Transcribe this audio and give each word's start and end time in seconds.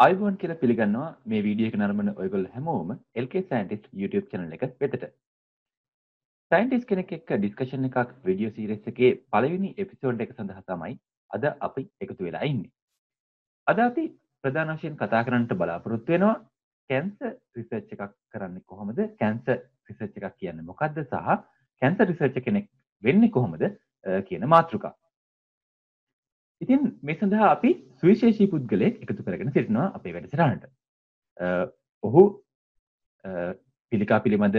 අයිබෝන් 0.00 0.36
කියල 0.36 0.52
පිළිගන්නවා 0.54 1.08
මේ 1.26 1.40
වීඩියක 1.46 1.74
නරමන 1.76 2.10
ඔයගොල් 2.14 2.44
හැමෝම 2.52 2.92
LK 3.22 3.42
සයින්ටිස් 3.42 3.82
YouTube 3.94 4.28
චැනල 4.30 4.54
එක 4.56 4.62
වෙතට. 4.80 5.02
සයින්ටිස් 6.50 6.86
කෙනෙක් 6.86 7.12
එක්ක 7.16 7.32
ඩිස්කෂන් 7.34 7.84
එකක් 7.88 8.14
විඩියෝ 8.24 8.54
සීරෙස් 8.54 8.88
එකේ 8.92 9.10
පළවෙනි 9.28 9.72
එපිසෝඩ් 9.76 10.22
එක 10.24 10.32
සඳහා 10.32 10.64
තමයි 10.64 10.96
අද 11.30 11.44
අපි 11.60 11.84
එකතු 12.00 12.18
වෙලා 12.20 12.44
ඉන්නේ. 12.44 12.72
අද 13.66 13.78
අපි 13.80 14.06
ප්‍රධාන 14.44 14.72
වශයෙන් 14.74 14.96
කතා 14.96 15.22
කරන්නට 15.22 15.52
බලාපොරොත්තු 15.54 16.14
වෙනවා 16.14 16.38
කැන්සර් 16.90 17.36
රිසර්ච් 17.54 17.92
එකක් 17.92 18.16
කරන්නේ 18.30 18.66
කොහොමද? 18.66 19.04
කැන්සර් 19.20 19.58
රිසර්ච් 19.86 20.16
එකක් 20.18 20.36
කියන්නේ 20.36 20.64
මොකක්ද 20.64 21.04
සහ 21.04 21.36
කැන්සර් 21.82 22.06
රිසර්ච් 22.06 22.40
කෙනෙක් 22.40 22.72
වෙන්නේ 23.02 23.34
කොහොමද 23.36 23.68
කියන 24.24 24.48
මාතෘකා 24.48 24.96
ඉතින් 26.60 26.82
මේ 27.02 27.16
සඳහා 27.16 27.50
අපි 27.54 27.70
සුවිශේෂී 28.00 28.50
පුද්ගලයෙක් 28.52 29.00
එකතු 29.04 29.26
කරගෙන 29.26 29.52
සිටිනවා 29.54 29.88
අපේ 29.96 30.12
වැඩසටහනට. 30.14 30.64
ඔහු 32.04 32.22
පිළිකා 33.92 34.20
පිළිබඳ 34.24 34.58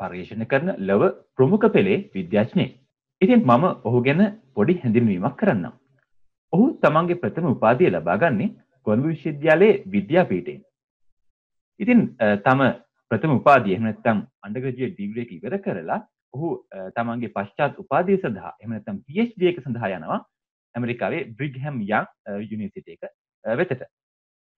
පර්යේෂණ 0.00 0.48
කරන 0.52 0.70
ලොව 0.88 1.02
ප්‍රමුඛ 1.36 1.68
පෙළේ 1.76 1.98
විද්‍යාඥයෙක්. 2.14 2.72
ඉතින් 3.20 3.40
මම 3.42 3.64
ඔහු 3.88 4.02
ගැන 4.08 4.22
පොඩි 4.54 4.80
හැඳින්වීමක් 4.82 5.36
කරන්නම්. 5.36 5.74
ඔහු 6.52 6.66
තමන්ගේ 6.82 7.20
ප්‍රථම 7.22 7.48
උපාධිය 7.54 7.90
ලබා 7.90 8.20
ගන්නේ 8.22 8.54
කොළඹ 8.86 9.06
විශ්වවිද්‍යාලයේ 9.06 9.80
විද්‍යාපීඨයෙන්. 9.86 10.60
ඉතින් 11.80 12.00
තම 12.46 12.60
ප්‍රථම 13.10 13.32
උපාධිය 13.38 13.74
එහෙම 13.74 13.86
නැත්නම් 13.88 14.18
අන්ඩර්ග්‍රැජුවේට් 14.46 14.96
ඩිග්‍රී 14.96 15.24
එක 15.26 15.32
ඉවර 15.38 15.56
කරලා 15.64 16.00
ඔහු 16.34 16.48
තමන්ගේ 16.96 17.34
පශ්චාත් 17.36 17.80
උපාධිය 17.84 18.18
සඳහා 18.18 18.52
එහෙම 18.58 18.74
නැත්නම් 18.74 19.00
PhD 19.06 19.50
එක 19.52 19.62
සඳහා 19.64 19.94
යනවා 19.96 20.20
ඇමරිකාවේ 20.74 21.22
බ්‍රිග්හැම් 21.30 21.80
යන් 21.82 22.06
යුනිසිට 22.50 22.88
එක 22.88 23.02
වෙතට. 23.44 23.82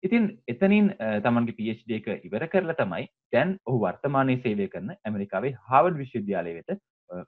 ඉතින් 0.04 0.24
එතනින් 0.48 0.88
තමන්ගේ 1.26 1.58
පිD 1.58 1.92
එක 1.98 2.26
ඉවර 2.28 2.48
කරලා 2.48 2.80
තමයි 2.80 3.06
දැන් 3.34 3.54
ඔහු 3.66 3.84
වර්තමානය 3.84 4.38
සේවය 4.38 4.68
කරන 4.68 4.96
ඇමරිකාවේ 4.96 5.54
හාවඩ් 5.70 6.02
විශ්වවිද්‍යාලය 6.02 6.56
වෙත 6.58 6.80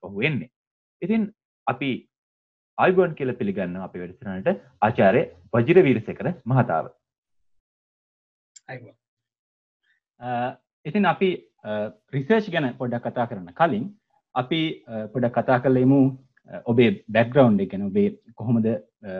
ඔහු 0.01 0.21
එන්නේ. 0.21 0.49
ඉතින් 1.01 1.31
අපි 1.67 1.91
අයිබෝන් 2.77 3.15
කියල 3.15 3.33
පිළිගන්න 3.33 3.79
අප 3.79 3.95
වැඩසනට 3.95 4.49
ආචාරය 4.81 5.23
වජිර 5.53 5.83
වීරසකර 5.83 6.29
මහතාව. 6.45 6.85
ඉතින් 10.85 11.05
අපි 11.05 11.29
රිසර්ච් 12.13 12.49
ගැන 12.51 12.69
පොඩ්ඩක් 12.79 13.07
කතා 13.07 13.29
කරන 13.29 13.49
කලින් 13.53 13.85
අපි 14.35 14.61
පොඩක් 15.13 15.35
කතා 15.37 15.59
කලෙමු 15.59 16.01
ඔබේ 16.65 16.89
බැක්ග්‍රවන්් 17.09 17.59
එකන 17.59 17.83
ඔබේ 17.83 18.07
කොහොමද 18.35 18.67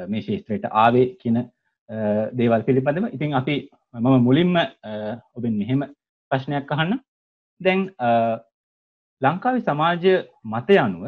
මේ 0.08 0.22
ශේත්‍රයට 0.22 0.66
ආවේ 0.74 1.06
කියන 1.16 1.40
දේවල් 2.34 2.64
පිළිබඳම 2.64 3.08
ඉතින් 3.08 3.34
අපි 3.34 3.56
මම 3.96 4.24
මුලින්ම 4.24 4.56
ඔබෙන් 5.36 5.58
මෙහෙම 5.58 5.84
ප්‍රශ්නයක් 6.32 6.72
අහන්න 6.72 7.00
දැන් 7.62 7.82
ලංකාවි 9.22 9.62
සමාජය 9.62 10.14
මතය 10.46 10.78
අනුව 10.78 11.06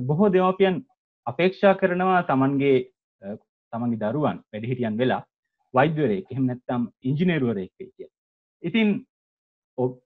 බොහෝ 0.00 0.28
දෙමපියන් 0.28 0.76
අපේක්ෂා 1.26 1.74
කරනවා 1.74 2.22
තමන්ගේ 2.22 2.78
තමන්ගේ 3.72 4.02
දරුවන් 4.04 4.38
වැඩිහිටියන් 4.50 4.98
වෙලා 4.98 5.22
වෛද්‍යවරයෙක් 5.74 6.30
එහෙම 6.30 6.46
නැත්තම් 6.46 6.82
ඉංජිනේරුවරයෙක් 7.02 7.72
වේ 7.78 7.90
කිය. 7.90 8.08
ඉතින් 8.62 8.88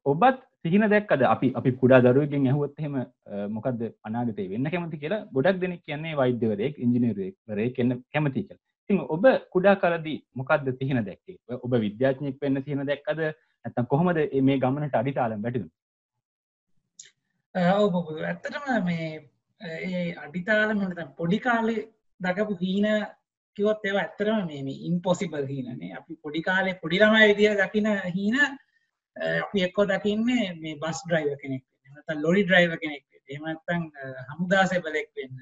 ඔබත් 0.05 0.39
සිහින 0.65 0.85
දැක්කද 0.93 1.23
අපි 1.25 1.49
අපි 1.59 1.71
කුඩා 1.83 2.01
දරුවගෙන් 2.05 2.47
ඇහුවත් 2.51 2.81
එහෙම 2.81 2.97
මොකක්ද 3.57 3.83
අනාගතය 4.09 4.47
වෙන්න 4.53 4.71
කැමති 4.73 5.03
කියලා 5.03 5.21
ගොඩක් 5.37 5.61
දෙනෙක් 5.65 5.83
කියන්නේ 5.89 6.17
වෛද්‍යවරයෙක් 6.21 6.81
ඉංජිනේරුවෙක් 6.85 7.75
කියන්න 7.77 7.95
කැමති 8.13 8.43
කියලා. 8.43 8.65
ඉතින් 8.91 9.01
ඔබ 9.15 9.25
කුඩා 9.55 9.77
කලදී 9.77 10.19
මොකක්ද 10.35 10.69
සිහින 10.79 11.01
දැක්කේ? 11.09 11.39
ඔබ 11.65 11.73
විද්‍යාඥයෙක් 11.87 12.41
වෙන්න 12.43 12.63
සිහින 12.65 12.87
දැක්කද? 12.91 13.21
නැත්නම් 13.65 13.91
කොහොමද 13.93 14.19
මේ 14.43 14.59
ගමනට 14.59 15.01
අඩිතාලම් 15.03 15.43
වැටුනේ? 15.43 15.75
ඔව් 17.77 17.95
ඔව් 17.95 18.09
ඇත්තටම 18.23 18.85
මේ 18.85 19.09
ඒ 19.61 20.05
අඩිතාලම 20.25 20.79
නැත්නම් 20.79 21.15
පොඩි 21.17 21.39
කාලේ 21.41 21.89
දකපු 22.21 22.61
හීන 22.63 22.87
කිව්වොත් 23.57 23.85
ඒවා 23.85 24.07
ඇත්තටම 24.07 24.47
මේ 24.47 24.63
මේ 24.63 24.81
ඉම්පොසිබල් 24.89 25.47
හීනනේ. 25.47 25.97
අපි 25.99 26.23
පොඩි 26.25 26.43
කාලේ 26.43 26.81
පොඩි 26.83 27.01
ළමයි 27.03 27.29
විදියට 27.31 27.63
දකින 27.63 27.89
හීන 28.17 28.37
අපි 29.21 29.65
එක්කෝ 29.67 29.87
දකින්නේ 29.87 30.47
මේ 30.55 30.77
බස් 30.77 31.03
ඩ්‍රයිව 31.05 31.37
කෙනෙක් 31.43 31.65
වෙන්න. 31.85 32.23
ලොරි 32.23 32.43
ඩ්‍රයිව 32.45 32.73
කෙනෙක් 32.83 33.05
එමත්තන් 33.29 33.85
හමුදාසෙබලෙක් 34.31 35.09
වෙන්න. 35.17 35.37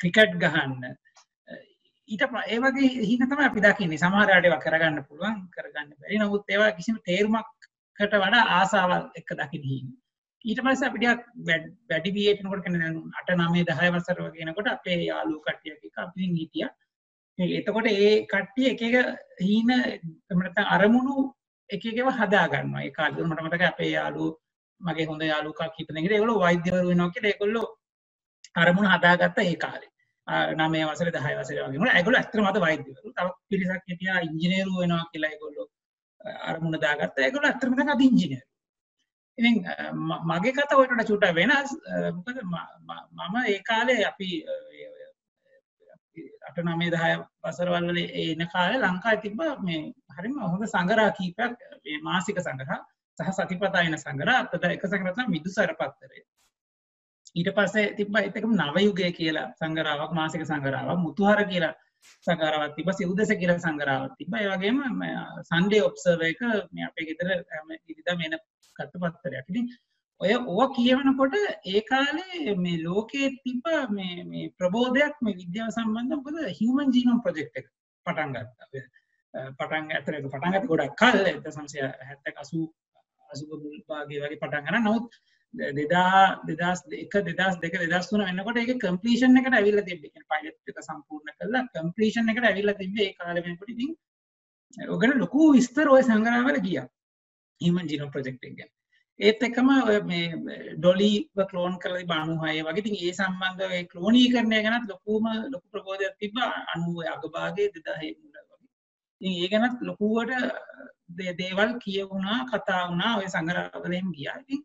ක්‍රිකට් 0.00 0.36
ගහන්න. 0.36 0.84
ඊට 2.08 2.22
ඒවගේ 2.48 2.92
හිනතම 3.04 3.40
අපි 3.40 3.60
දකින්නේ. 3.60 3.98
සමහරයටව 3.98 4.58
කරගන්න 4.58 5.02
පුළුවන් 5.08 5.40
කරගන්න 5.56 5.96
බැරි. 5.96 6.18
නමුත් 6.18 6.44
ඒවා 6.48 6.76
කිසිම 6.78 7.02
තේරුමක්කට 7.04 8.14
වඩා 8.16 8.44
ආසාවල් 8.58 9.10
එක 9.14 9.36
දකින 9.36 9.66
හින්න 9.72 9.90
ඊට 10.44 10.60
පස්ස 10.64 10.82
අපිට 10.82 11.24
වැඩි 11.88 12.10
වියටනකොට 12.12 12.62
කන 12.64 12.76
අට 13.14 13.32
නමේ 13.32 13.64
දහය 13.64 13.88
වසර 13.88 14.20
වගෙනකොට 14.26 14.68
අපේ 14.68 14.96
යාලු 15.02 15.36
කට්ටිය 15.40 15.90
අපි 15.96 16.28
හිටිය. 16.32 16.68
එතකොට 17.58 17.88
ඒ 17.88 18.14
කට්ටිය 18.24 18.70
එක 18.70 18.80
එක 18.82 18.96
හීන 19.40 19.70
තමට 20.28 20.64
අරමුණු 20.66 21.26
එකකව 21.74 22.08
හදාගන්නවා. 22.18 22.82
ඒ 22.86 22.92
කාලේ 22.98 23.24
මට 23.24 23.42
මතක 23.44 23.62
අපේ 23.70 23.90
යාළු 23.96 24.26
මගේ 24.80 25.06
හොඳ 25.10 25.22
යාළුකා 25.22 25.68
කීප 25.76 25.88
දෙනෙක්ට 25.88 26.14
ඒගොල්ලෝ 26.16 26.42
වෛද්‍යවරු 26.44 26.88
වෙනවා 26.90 27.10
කියලා 27.14 27.32
ඒගොල්ලෝ 27.32 27.66
අරමුණ 28.62 28.92
හදාගත්ත 28.92 29.38
ඒ 29.44 29.56
කාලේ. 29.64 29.90
නමේ 30.58 30.84
වසරේ 30.88 31.12
10 31.12 31.40
වසරේ 31.40 31.64
වගේ. 31.64 31.80
වුණා 31.80 31.96
ඒගොල්ලෝ 31.98 32.20
ඇත්තටම 32.20 32.48
අද 32.50 32.60
වෛද්‍යවරු. 32.66 33.12
තව 33.16 33.28
පිරිසක් 33.48 33.90
හිටියා 33.90 34.20
ඉංජිනේරු 34.28 34.78
වෙනවා 34.80 35.10
කියලා 35.12 35.32
ඒගොල්ලෝ 35.34 35.66
අරමුණ 36.50 36.80
දාගත්තා. 36.84 37.24
ඒගොල්ලෝ 37.26 37.50
ඇත්තටම 37.50 37.76
දැන් 37.78 37.92
අද 37.94 38.06
ඉංජිනේරු. 38.08 38.46
ඉතින් 39.38 39.56
මගේ 40.30 40.52
කතාව 40.56 40.80
ඔයිට 40.80 41.08
චුට්ටක් 41.10 41.36
වෙනස්. 41.38 41.70
මොකද 42.16 42.38
මම 42.44 43.36
ඒ 43.52 43.60
කාලේ 43.68 44.00
අපි 44.10 44.28
අට 46.42 46.58
නමේ 46.60 46.90
දහය 46.90 47.12
වසරවල්ල 47.42 48.00
එන 48.22 48.46
කාල 48.48 48.72
ලංකා 48.78 49.16
තිබ 49.18 49.42
මේ 49.60 49.82
හරිම 50.14 50.40
හොඳ 50.44 50.64
සංගරා 50.68 51.10
කීපයක් 51.12 51.52
මාසික 52.02 52.40
සංගරහ 52.40 52.80
සහ 53.18 53.30
සතිපතායන 53.38 53.96
සංගර 53.96 54.30
අතද 54.32 54.64
එක 54.66 54.86
සංගරතන 54.86 55.28
මිදු 55.28 55.50
සර 55.50 55.74
පත්තරේ 55.74 56.24
ඊට 57.34 57.50
පස්සේ 57.52 57.92
තිබ 57.94 58.16
එතකම 58.18 58.56
නවයුගය 58.56 59.12
කියලා 59.12 59.46
සංගරාවක් 59.54 60.12
මාසික 60.12 60.42
සංගරාවක් 60.44 60.98
මුතුහර 60.98 61.42
කියලා 61.44 61.74
සංගරාවත් 62.26 62.74
තිබ 62.76 62.88
සිවදස 62.92 63.30
කියල 63.34 63.52
සංගරාවත් 63.58 64.16
තිබ 64.18 64.32
වගේම 64.32 64.80
සන්ඩේ 65.44 65.82
ඔප්සර්ව 65.82 66.24
එක 66.24 66.42
මේ 66.72 66.86
අපේ 66.86 67.06
ගෙතර 67.06 67.30
ඉරිදා 67.86 68.16
මෙන 68.16 68.36
කත්ත 68.76 68.92
පත්තරයක් 68.96 69.46
ඉතින් 69.46 69.66
ඔය 70.20 70.32
ඕ 70.52 70.64
කියවනකොට 70.70 71.34
ඒ 71.66 71.80
කාලේ 71.82 72.54
මේ 72.56 72.82
ලෝකයේ 72.82 73.30
තිබ 73.42 73.68
මේ 73.90 74.46
ප්‍රබෝධයක් 74.58 75.14
මේ 75.20 75.38
විද්‍යාව 75.38 75.70
සම්බන්ධ 75.70 76.16
මොකද 76.18 76.36
හිමන් 76.58 76.92
ජීනෝම් 76.92 77.22
ප්‍රජෙක්් 77.22 77.50
එක 77.54 77.66
පටන් 78.06 78.34
ගත්තා. 78.34 78.82
පටන් 79.58 79.90
ඇතරක 79.90 80.24
පටන් 80.26 80.54
ඇති 80.54 80.70
ගොඩක් 80.70 80.94
කල් 80.96 81.26
එත 81.26 81.48
සංසය 81.48 81.82
හැත්ත 82.04 82.30
අසු 82.36 82.60
අසුභ 83.30 83.60
මුල්පාගේ 83.64 84.22
වගේ 84.22 84.40
පටන් 84.40 84.66
ගන 84.66 84.80
නමුත් 84.80 85.20
දෙදා 85.74 86.42
දෙදස් 86.42 86.82
එක 86.96 87.14
දෙදස් 87.28 87.56
දෙක 87.58 87.78
දෙදස් 87.84 88.10
වන 88.12 88.24
වෙන්නකොට 88.24 88.58
එක 88.58 88.72
කම්පලීෂන් 88.78 89.40
එකට 89.40 89.54
ඇවිල්ල 89.54 89.82
තිබ 89.82 90.02
පයිලට් 90.26 90.72
එක 90.72 90.82
සම්පූර්ණ 90.82 91.36
කරලා 91.38 91.64
කම්පලීෂන් 91.70 92.32
එකට 92.32 92.48
ඇවිල්ල 92.50 92.74
තිබේ 92.74 93.06
ඒ 93.06 93.16
කාලවෙනකොට 93.16 93.72
ඉතින් 93.74 93.94
ඔගන 94.88 95.16
ලොකු 95.18 95.52
විස්තර 95.52 95.88
ඔය 95.88 96.02
සංගරාවල 96.02 96.60
ගිය. 96.60 96.82
හිමන් 97.60 97.88
ජීනෝ 97.88 98.10
ප්‍රජෙක්් 98.10 98.38
එක 98.40 98.54
ගැන. 98.58 98.70
ඒත් 99.20 99.42
එකම 99.42 99.70
මේ 100.04 100.26
ඩොලීව 100.74 101.40
කලෝන් 101.50 101.74
කරලි 101.78 102.04
බානුහය 102.04 102.56
වගේ. 102.60 102.82
තින් 102.82 102.96
ඒ 102.98 103.12
සම්බන්ධ 103.12 103.88
කලෝනී 103.90 104.30
කරණය 104.32 104.60
ගැනත් 104.62 104.88
ලොකුම 104.88 105.26
ලොකු 105.46 105.66
ප්‍රබෝධයක් 105.68 106.14
තිබ 106.18 106.36
අනුව 106.74 106.96
අගභාගේ 107.06 107.68
දෙදහේ 107.76 108.12
මුල 108.14 108.36
වගේ. 108.42 108.68
ඒ 109.20 109.48
ගැනත් 109.48 109.82
ලොකුවට 109.82 110.32
දේවල් 111.38 111.72
කියවුණා 111.78 112.40
කතා 112.46 112.82
වුණා 112.84 113.16
ඔය 113.16 113.28
සංගරාවලයෙන් 113.28 114.08
ගියා. 114.16 114.38
ඉතින් 114.42 114.62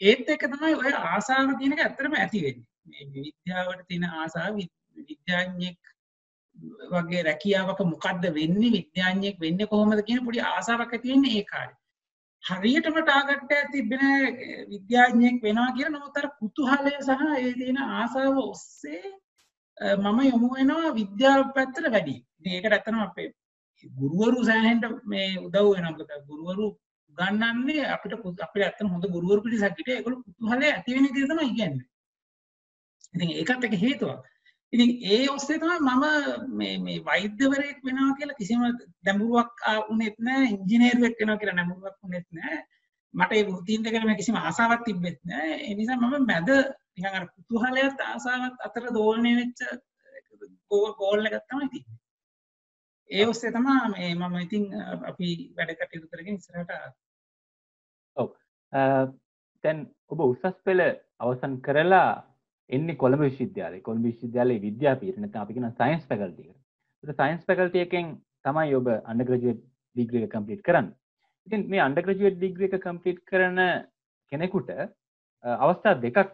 ඒත් 0.00 0.28
එක 0.28 0.42
තමයි 0.46 0.74
ඔය 0.76 0.92
ආසාාව 1.04 1.58
තියනක 1.58 1.80
ඇත්තරම 1.80 2.14
ඇතිවෙන්න 2.14 2.64
විද්‍යාවට 3.16 3.86
තියෙන 3.88 4.04
ආසා 4.04 4.48
විද්‍යාඥෙක් 4.98 5.78
වගේ 6.92 7.22
රැකියාවක 7.22 7.80
මොකක්ද 7.84 8.24
වෙන්නේ 8.34 8.70
විද්‍යාඥයෙක් 8.72 9.40
වෙන්න 9.40 9.66
කොහොමද 9.66 10.02
කියන 10.02 10.24
පොඩි 10.24 10.40
ආසාාවක් 10.46 10.92
ඇතිවෙන්නේ 10.92 11.34
ඒ 11.34 11.44
කාරය 11.44 11.74
හරියටම 12.46 12.96
ටාගට්ට 12.98 13.70
තිබෙන 13.72 14.02
විද්‍යාඥයෙක් 14.70 15.38
වෙනවා 15.42 15.70
කිය 15.76 15.88
නමුත්තර 15.88 16.26
කුතුහලය 16.40 16.92
සහ 16.98 17.22
ඒ 17.36 17.52
තියෙන 17.54 17.78
ආසාාව 17.78 18.38
ඔස්සේ 18.44 19.04
මම 19.96 20.18
යොමු 20.22 20.48
වෙනවා 20.50 20.94
විද්‍යාව 20.94 21.42
පැත්තර 21.54 21.90
වැඩි. 21.90 22.14
ඒකට 22.46 22.72
ඇත්තන 22.72 23.00
අපේ 23.00 23.28
ගුරුවරු 23.84 24.44
සෑහන්ට 24.44 24.84
මේ 25.04 25.28
උදව් 25.38 25.66
වෙනකට 25.74 26.12
ගුරුවරු 26.28 26.66
ගන්නන්නේ 27.18 27.84
අපිට 27.88 28.40
අප 28.40 28.56
ඇත්තන 28.58 28.92
හොඳ 28.92 29.04
ගුරුවරු 29.08 29.42
පිටි 29.42 29.58
සකිට 29.58 29.90
එකකු 29.90 30.16
කුතුහලය 30.22 30.66
ඇතිවෙන 30.68 31.12
කියෙතම 31.12 31.42
ඉගන්න 31.42 31.76
ඉතින් 33.14 33.30
ඒකත් 33.32 33.64
එක 33.64 33.76
හේතුවක්. 33.76 34.24
ඉතින් 34.72 34.90
ඒ 35.06 35.26
ඔස්සේ 35.28 35.58
තමයි 35.58 35.78
මම 35.80 36.04
මේ 36.58 36.78
මේ 36.78 37.04
වෛද්‍යවරයෙක් 37.04 37.78
වෙනවා 37.84 38.16
කියලා 38.18 38.40
කිසිම 38.40 38.62
දැඹුරුවක් 39.04 39.52
උනෙත් 39.88 40.16
නෑ 40.20 40.46
ඉංජිනේරුවෙක් 40.48 41.20
වෙනවා 41.20 41.40
කියලා 41.40 41.58
නැඹුරුවක් 41.58 41.98
උනෙත් 42.02 42.26
නෑ. 42.32 42.56
මට 43.14 43.32
ඒ 43.32 43.44
වෘත්තීන් 43.44 43.84
දෙකම 43.84 44.14
කිසිම 44.16 44.36
ආසාවක් 44.38 44.82
තිබෙත් 44.84 45.20
නෑ. 45.24 45.52
ඒ 45.64 45.74
නිසා 45.74 45.98
මම 45.98 46.26
මැද 46.26 46.48
නිකන් 46.94 47.12
අර 47.12 47.26
කුතුහලයත් 47.34 47.98
ආසාවත් 48.04 48.56
අතර 48.66 48.84
දෝලණය 48.94 49.32
වෙච්ච 49.36 49.60
ගෝල් 50.98 51.26
එකක් 51.26 51.44
තමයි 51.44 51.68
තියෙන්නේ 51.72 52.04
ඒ 53.10 53.26
ඔස්සේ 53.26 53.52
තමා 53.52 53.88
මේ 53.88 54.14
මම 54.14 54.36
ඉතින් 54.36 54.64
අපි 55.06 55.28
වැඩ 55.56 55.72
කටයුතු 55.72 56.08
කරගෙන 56.10 56.38
ඉස්සරහට 56.38 56.72
ඔව්. 58.16 58.30
දැන් 59.64 59.78
ඔබ 60.08 60.20
උසස් 60.22 60.56
පෙළ 60.64 60.82
අවසන් 61.20 61.54
කරලා 61.60 62.10
එන්නේ 62.70 63.00
කොළඹ 63.02 63.22
විශ්වවිද්‍යාලයේ 63.26 63.84
කොළඹ 63.88 64.06
විශ්වවිද්‍යාලයේ 64.08 64.64
විද්‍යාපීඨ 64.66 65.18
නැත්නම් 65.22 65.42
අපි 65.42 65.56
කියන 65.56 65.68
සයන්ස් 65.80 66.06
ෆැකල්ටි 66.10 66.46
එකට. 66.46 66.62
ඒක 67.04 67.18
සයන්ස් 67.20 67.44
ෆැකල්ටි 67.48 67.84
එකෙන් 67.86 68.14
තමයි 68.44 68.74
ඔබ 68.78 68.88
අන්ඩර්ග්‍රැජුවේට් 69.12 69.60
ඩිග්‍රී 69.96 70.24
එක 70.26 70.32
කම්ප්ලීට් 70.34 70.64
කරන්නේ. 70.68 70.96
ඉතින් 71.46 71.68
මේ 71.72 71.84
අන්ඩර්ග්‍රැජුවේට් 71.88 72.40
ඩිග්‍රී 72.40 72.70
එක 72.70 72.82
කම්ප්ලීට් 72.86 73.20
කරන 73.30 73.60
කෙනෙකුට 74.32 74.72
අවස්ථා 75.44 75.94
දෙකක් 76.04 76.32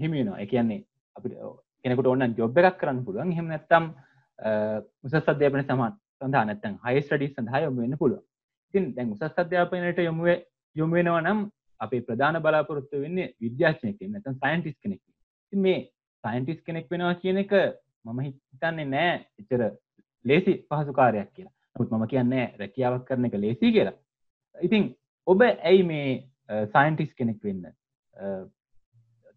හිමි 0.00 0.18
වෙනවා. 0.18 0.40
ඒ 0.40 0.46
කියන්නේ 0.46 0.84
අපිට 1.16 1.36
කෙනෙකුට 1.84 2.06
ඕන 2.06 2.34
ජොබ් 2.40 2.58
එකක් 2.58 2.78
කරන්න 2.80 3.04
පුළුවන්. 3.06 3.32
එහෙම 3.32 3.48
නැත්නම් 3.52 3.92
උසස් 5.04 5.32
අධ්‍යාපනය 5.34 5.64
සමාන 5.64 5.98
සඳහා 6.20 6.44
නැත්නම් 6.48 6.78
හයි 6.84 7.02
ස්ටඩීස් 7.02 7.34
සඳහා 7.36 7.64
යොමු 7.66 7.84
වෙන්න 7.84 7.98
පුළුවන්. 8.02 8.24
ඉතින් 8.74 8.94
දැන් 8.96 9.12
උසස් 9.14 9.40
අධ්‍යාපනයට 9.44 9.98
යොමු 10.08 10.36
යොමු 10.76 10.94
වෙනවා 10.94 11.20
නම් 11.20 11.40
අපේ 11.80 12.02
ප්‍රධාන 12.08 12.42
බලාපොරොත්තු 12.44 13.02
වෙන්නේ 13.04 13.32
විද්‍යාඥයෙක් 13.40 13.98
වෙන්න 14.00 14.14
නැත්නම් 14.16 14.38
සයන්ටිස්ට් 14.42 14.80
කෙනෙක් 14.82 15.00
වෙන්න. 15.00 15.10
ඉතින් 15.10 15.11
මේ 15.56 15.78
සයන්ටිස්ට් 16.24 16.64
කෙනෙක් 16.66 16.90
වෙනවා 16.90 17.14
කියන 17.16 17.38
එක 17.38 17.52
මම 18.04 18.20
හිතන්නේ 18.20 18.86
නෑ. 18.86 19.14
එච්චර 19.38 19.62
ලේසි 20.24 20.52
පහසු 20.68 20.92
කාර්යයක් 20.92 21.30
කියලා. 21.30 21.54
නමුත් 21.74 21.90
මම 21.90 22.06
කියන්නේ 22.08 22.44
රැකියාවක් 22.58 23.06
කරන 23.06 23.24
එක 23.24 23.34
ලේසි 23.36 23.72
කියලා. 23.72 23.96
ඉතින් 24.56 24.90
ඔබ 25.26 25.40
ඇයි 25.42 25.82
මේ 25.84 26.10
සයින්ටිස් 26.66 27.14
කෙනෙක් 27.14 27.40
වෙන්න 27.42 27.64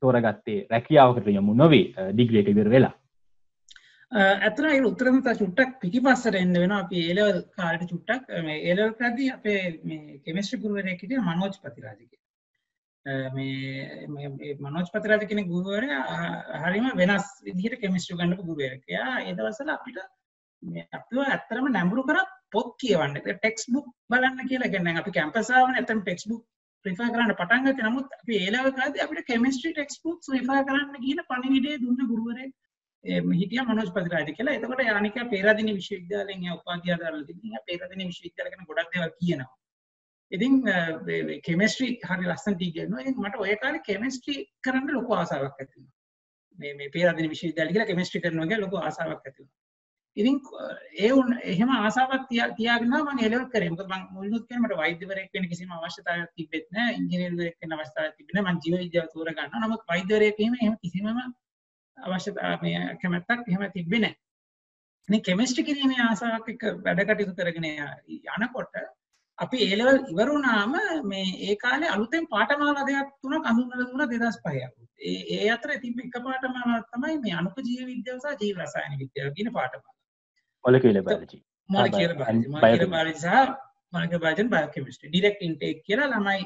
තෝරගත්තේ? 0.02 0.60
රැකියාවකට 0.70 1.28
යොමු 1.30 1.54
නොවේ 1.56 2.12
ඩිග්‍රිය 2.12 2.42
එක 2.42 2.54
ඉවර 2.54 2.70
වෙලා. 2.70 2.94
ඇතන 4.12 4.66
ඒ 4.66 4.82
උත්තරමත 4.84 5.32
චුට්ටක් 5.36 5.80
පිටි 5.80 6.02
පස්සට 6.02 6.36
එන්න 6.36 6.54
වෙන 6.56 6.74
අපි 6.74 7.06
ඒලවල් 7.06 7.40
කාලට 7.56 7.90
චුට්ටක් 7.90 8.30
ඒලල් 8.52 8.94
කරදී 8.94 9.32
අපේ 9.32 9.64
මේ 9.84 10.20
කෙමස්ට්‍රි 10.20 10.62
ගුරුවරයකට 10.62 11.18
මනෝජ් 11.22 11.58
පතිරාජක 11.58 12.12
මේ 13.06 14.56
මනෝජ් 14.60 14.88
පතිරාජ 14.90 15.26
කෙන 15.28 15.42
ගුරුවර 15.48 15.86
හරිම 16.62 16.88
වෙනස් 16.96 17.28
විදිහට 17.44 17.82
කෙමිස්ට්‍රි 17.82 18.18
ගන්නපු 18.18 18.44
ගුරුවරකයා 18.44 19.12
ඒදවසල 19.24 19.70
අපිට 19.70 20.00
අපව 20.94 21.22
ඇත්තරම 21.26 21.70
නැඹුරු 21.70 22.04
කර 22.04 22.20
පොත් 22.52 22.74
කියවන්න. 22.80 23.16
ටෙක්ස් 23.22 23.70
බුක් 23.70 23.88
බලන්න 24.10 24.50
කියලා. 24.50 24.74
ගැන්න 24.74 24.98
අපි 24.98 25.12
කැම්පසාාවන 25.12 25.76
ඇතම් 25.76 26.02
ටෙක්ස් 26.02 26.28
බුක් 26.28 26.44
ප්‍රිෆා 26.86 27.10
කරන්න 27.10 27.36
පටන්ගත 27.36 27.84
නමුත් 27.84 28.16
අප 28.16 28.30
ඒලාවකාද 28.36 28.98
අපිට 29.00 29.28
කෙමිස්ට්‍රි 29.28 29.74
ටෙක්ස් 29.74 30.02
බුක් 30.04 30.30
්‍රිෆා 30.30 30.62
කරන්න 30.64 31.04
කියන 31.04 31.22
පණිවිඩේ 31.30 31.82
දුන්න 31.84 32.10
ගුරුවරේ 32.12 32.50
හිටිය 33.34 33.62
මනෝජ් 33.64 33.92
පතිරාජ 33.92 34.32
කියලා. 34.32 34.58
එතකොට 34.58 34.82
යානික 34.84 35.22
පේරදින 35.32 35.70
විශ්වවිද්‍යාලෙන් 35.72 36.50
උපාධ්‍යාදාරල 36.56 37.22
තිබ 37.24 37.38
පේරදින 37.68 38.04
විශ්වවිද්‍යාලකන 38.06 38.68
ගොඩක් 38.68 38.92
දේවල් 38.94 39.14
කියනවා. 39.20 39.52
ඉතින් 40.32 40.54
කෙමස්ට්‍රී 41.44 41.92
හරි 42.04 42.26
ලස්සන් 42.26 42.56
ටීගන්න 42.56 42.96
මට 43.18 43.36
ඔය 43.40 43.58
කාල 43.58 43.78
කෙමස්ට්‍රී 43.82 44.48
කරන්න 44.62 44.94
ලොක 44.94 45.14
ආසාවක් 45.14 45.60
ඇතිව 45.60 45.84
මේ 46.60 46.90
පේරදින 46.90 47.30
විශ්වවිද්‍යාල 47.30 47.72
කියලා 47.72 47.92
කෙමස්ට්‍රි 47.92 48.22
කරනගේ 48.22 48.60
ලොක 48.60 48.76
ආසාවක් 48.82 49.30
ඇතිව 49.30 49.48
ඉතින් 50.18 50.38
ඒ 50.98 51.12
උන් 51.14 51.32
එහෙම 51.44 51.72
ආසාවක් 51.72 52.28
තියාගෙන 52.30 52.90
මම 52.90 53.20
එලෙවල් 53.22 53.48
කරේ. 53.48 53.70
මොකද 53.70 53.88
මම 53.88 54.04
මුලින්ම 54.12 54.44
කියනකට 54.44 54.76
වෛද්‍යවරයෙක් 54.78 55.30
වෙන්න 55.34 55.50
කිසිම 55.50 55.72
අවශ්‍යතාවයක් 55.72 56.30
තිබෙත් 56.36 56.68
නැහැ 56.72 57.00
ඉංජිනේරුවෙක් 57.00 57.58
වෙන්න 57.62 57.76
අවශ්‍යතාවයක් 57.76 58.14
තිබෙන්නේ 58.18 58.44
නැහැ 58.44 58.54
මම 58.54 58.62
ජීව 58.64 58.78
විද්‍යාව 58.84 59.10
තෝර 59.14 59.30
ගන්නවා. 59.30 59.64
නමුත් 59.64 59.84
වෛද්‍යවරයෙක් 59.88 60.38
වීම 60.38 60.56
එහෙම 60.56 60.78
කිසිමම 60.84 61.18
අවශ්‍යතාව 61.98 62.64
මේ 62.64 62.80
කැමැත්තක් 63.02 63.50
එහෙම 63.50 63.66
තිබ්බේ 63.74 64.00
නැහැ 64.00 64.24
ඉතින් 65.10 65.22
කෙමිස්ට්‍රි 65.22 65.64
කිරීමේ 65.64 66.02
ආසාවක් 66.02 66.48
එක්ක 66.50 66.64
වැඩ 66.82 67.02
කටයුතු 67.04 67.34
කරගෙන 67.38 67.68
යනකොට 68.38 68.74
අපි 69.40 69.58
ඒ 69.66 69.76
ලෙවල් 69.80 69.98
ඉවර 70.12 70.28
වුණාම 70.30 70.76
මේ 71.12 71.26
ඒ 71.46 71.56
කාලේ 71.64 71.90
අලුතෙන් 71.90 72.26
පාඨමාලා 72.34 72.86
දෙකක් 72.90 73.10
තුනක් 73.22 73.50
අඳුන්වලා 73.52 73.88
දුන්නා 73.90 74.08
2005 74.08 74.86
ඒ 75.04 75.18
ඒ 75.38 75.50
අතර 75.56 75.76
තිබ්බ 75.84 76.00
එක 76.00 76.18
පාඨමාලාවක් 76.28 76.88
තමයි 76.94 77.18
මේ 77.26 77.36
අනුපජීව 77.42 77.84
විද්‍යාව 77.92 78.20
සහ 78.24 78.42
ජීව 78.42 78.64
රසායන 78.64 78.98
විද්‍යාව 79.04 79.36
කියන 79.38 79.52
පාඨමාලා. 79.58 80.02
Molecular 80.66 81.04
biology. 81.08 81.40
Molecular 81.70 82.16
biology. 82.20 82.48
Molecular 82.56 82.92
biology 82.96 83.16
සහ 83.18 83.28
molecular 83.94 84.24
biology 84.26 84.50
biochemistry. 84.50 85.14
direct 85.16 85.42
intake 85.42 85.80
කියලා 85.88 86.12
ළමයි 86.14 86.44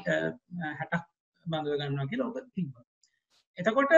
60ක් 0.80 1.02
බඳව 1.46 1.78
ගන්නවා 1.80 2.10
කියලා 2.10 2.30
ඔක 2.30 2.38
තිබ්බා. 2.56 2.84
එතකොට 3.58 3.94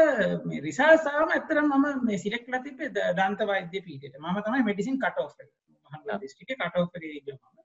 මේ 0.46 0.60
රිසර්ච් 0.60 1.08
ආවම 1.08 1.30
ඇත්තටම 1.30 1.72
මම 1.72 2.06
මේ 2.06 2.22
සිලෙක්ට් 2.24 2.46
කරලා 2.46 2.62
තිබ්බේ 2.62 2.92
දන්ත 3.18 3.50
වෛද්‍ය 3.50 3.84
පීඨයට. 3.88 4.20
මම 4.20 4.38
තමයි 4.44 4.68
මෙඩිසින් 4.68 5.02
කට් 5.02 5.26
ඔෆ් 5.26 5.34
එක. 5.40 5.50
මහනුවර 5.86 6.22
දිස්ත්‍රික්කේ 6.24 6.60
කට් 6.60 6.84
ඔෆ් 6.84 7.00
එකේ 7.00 7.18
මම. 7.32 7.61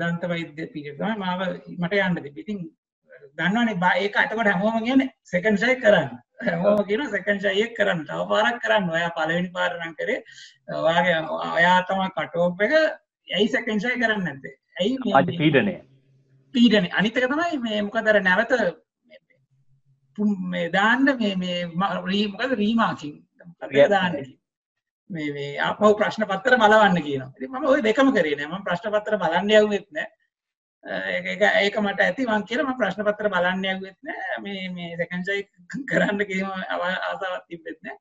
දන්ත 0.00 0.28
වෛද්‍ය 0.32 0.66
පීරියඩ් 0.74 1.00
තමයි 1.00 1.16
මාව 1.22 1.40
මට 1.78 1.94
යන්න 2.06 2.18
තිබ්බේ. 2.18 2.44
ඉතින් 2.44 2.60
දන්නවනේ 3.38 3.92
ඒක 4.02 4.20
එතකොට 4.22 4.52
හැමෝම 4.52 4.78
කියන්නේ 4.84 5.10
සෙකන්ඩ් 5.32 5.60
ෂයි 5.62 5.80
කරන්න. 5.82 6.08
හැමෝම 6.44 6.80
කියනවා 6.90 7.12
සෙකන්ඩ් 7.16 7.42
ෂයි 7.44 7.66
එක 7.66 7.74
කරන්න. 7.78 8.06
තව 8.08 8.28
පාරක් 8.32 8.62
කරන්න. 8.64 8.88
ඔයා 8.96 9.10
පළවෙනි 9.18 9.50
පාර 9.58 9.72
නම් 9.80 9.92
කරේ. 10.00 10.22
ඔයාගේ 10.82 11.18
ඔයා 11.50 11.76
තමයි 11.90 12.08
කට් 12.16 12.40
ඔෆ් 12.46 12.64
එක. 12.68 12.74
ඇයි 13.28 13.52
සෙකන්ඩ් 13.54 13.84
ෂයි 13.84 14.00
කරන්නේ 14.02 14.24
නැත්තේ? 14.24 14.56
ඇයි 14.80 14.96
මේ 15.04 15.38
පීඩනය? 15.42 15.76
පීඩනය. 16.54 16.88
අනිත් 16.98 17.20
එක 17.20 17.30
තමයි 17.34 17.62
මේ 17.68 17.84
මොකද 17.86 18.10
අර 18.12 18.20
නැවත 18.22 18.52
මේ 20.52 20.68
දාන්න 20.70 21.04
මේ 21.20 21.36
මේ 21.36 21.60
මොකද 21.76 22.58
රීමාකින් 22.62 23.14
දාන්න 23.94 24.20
මේ 25.10 25.32
මේ 25.32 25.58
ආපහු 25.60 25.94
ප්‍රශ්න 25.98 26.26
පත්‍ර 26.30 26.58
බලවන්න 26.62 27.02
කියනවා. 27.06 27.30
ඉතින් 27.36 27.50
මම 27.50 27.66
ওই 27.72 27.82
දෙකම 27.82 28.12
කරේ 28.16 28.36
නෑ. 28.36 28.48
මම 28.48 28.64
ප්‍රශ්න 28.66 28.94
පත්‍ර 28.94 29.18
බලන්න 29.22 29.52
යවුවෙත් 29.58 29.86
නෑ. 29.90 30.08
ඒක 31.12 31.42
ඒක 31.42 31.78
මට 31.82 32.00
ඇති 32.00 32.26
මං 32.26 32.44
කියලා 32.48 32.66
මම 32.66 32.78
ප්‍රශ්න 32.80 33.06
පත්‍ර 33.08 33.30
බලන්න 33.34 33.64
යවුවෙත් 33.72 33.98
නෑ. 34.02 34.42
මේ 34.42 34.68
මේ 34.76 34.98
සෙකන්ඩ් 35.00 35.30
සයි 35.30 35.40
කරන්න 35.92 36.26
කියම 36.30 36.48
ආසාවක් 36.50 37.46
තිබෙත් 37.48 37.80
නෑ. 37.82 37.98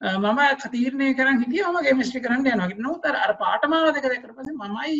මම 0.00 0.40
තීරණය 0.72 1.14
කරන් 1.14 1.40
හිටියා 1.42 1.72
මම 1.72 1.86
කෙමිස්ට්‍රි 1.86 2.20
කරන්න 2.20 2.46
යනවා. 2.46 2.68
නමුත් 2.76 3.04
අර 3.04 3.16
අර 3.16 3.32
පාඨමාලා 3.40 3.94
දෙක 3.94 4.06
දැක්කට 4.06 4.36
පස්සේ 4.36 4.54
මමයි 4.54 4.98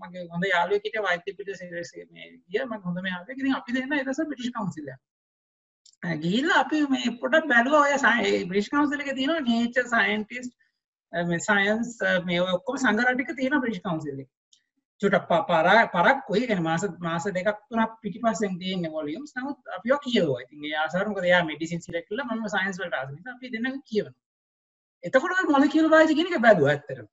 මගේ 0.00 0.26
හොඳ 0.32 0.44
යාළුවෙක් 0.50 0.82
හිටියා 0.84 1.06
වෛද්‍ය 1.06 1.36
පිටසේ 1.36 2.06
මේ 2.10 2.26
ගියා 2.50 2.66
මම 2.66 2.82
හොඳම 2.86 3.06
යාළුවෙක්. 3.12 3.38
ඉතින් 3.38 3.54
අපි 3.60 3.76
දෙන්න 3.76 3.92
ඒ 3.92 4.02
දවස්වල 4.02 4.28
බ්‍රිටිෂ් 4.32 4.54
කවුන්සිල් 4.56 4.90
එකක්. 4.94 5.02
ගිහිල්ලා 6.02 6.60
අපි 6.60 6.86
මේ 6.86 7.10
පොඩක් 7.20 7.46
බැලුවා 7.48 7.82
ඔය 7.82 8.44
බ්‍රිටිෂ් 8.44 8.70
කවුන්සිල් 8.70 9.00
එකේ 9.00 9.14
තියෙනවා 9.14 9.40
නේචර් 9.42 9.86
සයන්ටිස්ට් 9.86 10.52
මේ 11.12 11.40
සයන්ස් 11.40 11.94
මේ 12.24 12.40
ඔය 12.40 12.52
ඔක්කොම 12.52 12.76
සංග්‍රහ 12.76 13.14
ටික 13.14 13.32
තියෙනවා 13.36 13.60
බ්‍රිටිෂ් 13.60 13.82
කවුන්සිල් 13.82 14.14
එකේ. 14.14 14.30
චුට්ටක් 15.00 15.26
පරා 15.48 15.82
පරක් 15.88 16.22
කොයි 16.26 16.46
කියන්නේ 16.46 16.66
මාස 16.68 16.86
මාස 17.00 17.26
දෙකක් 17.30 17.58
තුනක් 17.68 17.98
පිටිපස්සෙන් 18.02 18.58
තියෙන 18.60 18.86
වොලියම්ස් 18.92 19.34
නමුත් 19.36 19.58
අපිව 19.76 19.98
කියවුවා. 20.06 20.40
ඉතින් 20.44 20.64
ඒ 20.64 20.76
ආසාර 20.76 21.06
මොකද 21.08 21.24
එයා 21.24 21.42
මෙඩිසින් 21.44 21.80
සිලෙක්ට් 21.80 22.08
කළා 22.08 22.28
මම 22.28 22.48
සයන්ස් 22.48 22.80
වලට 22.80 22.94
ආස 22.94 23.10
නිසා 23.10 23.34
අපි 23.34 23.52
දෙන්නම 23.52 23.82
කියවනවා. 23.90 24.16
එතකොට 25.04 25.50
මොලිකියුලර් 25.50 25.90
බයොලොජි 25.90 26.14
කියන 26.14 26.30
එක 26.30 26.42
බැලුවා 26.42 26.72
ඇත්තටම. 26.72 27.06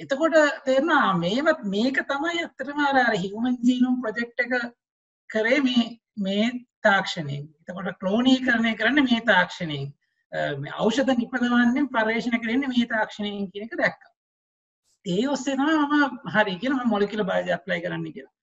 එතකොට 0.00 0.36
තේරුණා 0.64 1.06
මේවත් 1.16 1.64
මේක 1.74 1.96
තමයි 2.04 2.36
ඇත්තටම 2.38 2.78
අර 2.88 3.00
අර 3.00 3.16
හියුමන් 3.16 3.58
ජීනෝම් 3.62 3.96
ප්‍රොජෙක්ට් 4.02 4.46
එක 4.46 4.52
කරේ 5.30 5.60
මේ 5.66 5.88
මේ 6.20 6.50
තාක්ෂණයෙන්. 6.82 7.44
එතකොට 7.60 7.98
ක්ලෝනීකරණය 8.00 8.72
කරන්නේ 8.76 9.06
මේ 9.08 9.20
තාක්ෂණයෙන්. 9.30 9.88
මේ 10.62 10.76
ඖෂධ 10.82 11.12
නිපදවන්නේ 11.20 11.88
පර්යේෂණ 11.94 12.42
කරන්නේ 12.44 12.72
මේ 12.74 12.86
තාක්ෂණයෙන් 12.92 13.50
කියන 13.52 13.66
එක 13.66 13.76
දැක්කා. 13.82 14.12
ඒ 15.06 15.26
ඔස්සේ 15.34 15.56
තමයි 15.56 15.74
මම 15.80 16.30
හරි 16.34 16.56
කියලා 16.62 16.78
මම 16.78 16.92
මොලිකියුලර් 16.94 17.26
බයොලොජි 17.26 17.52
ඇප්ලයි 17.52 17.80
කරන්න 17.84 18.06
කියලා. 18.16 18.34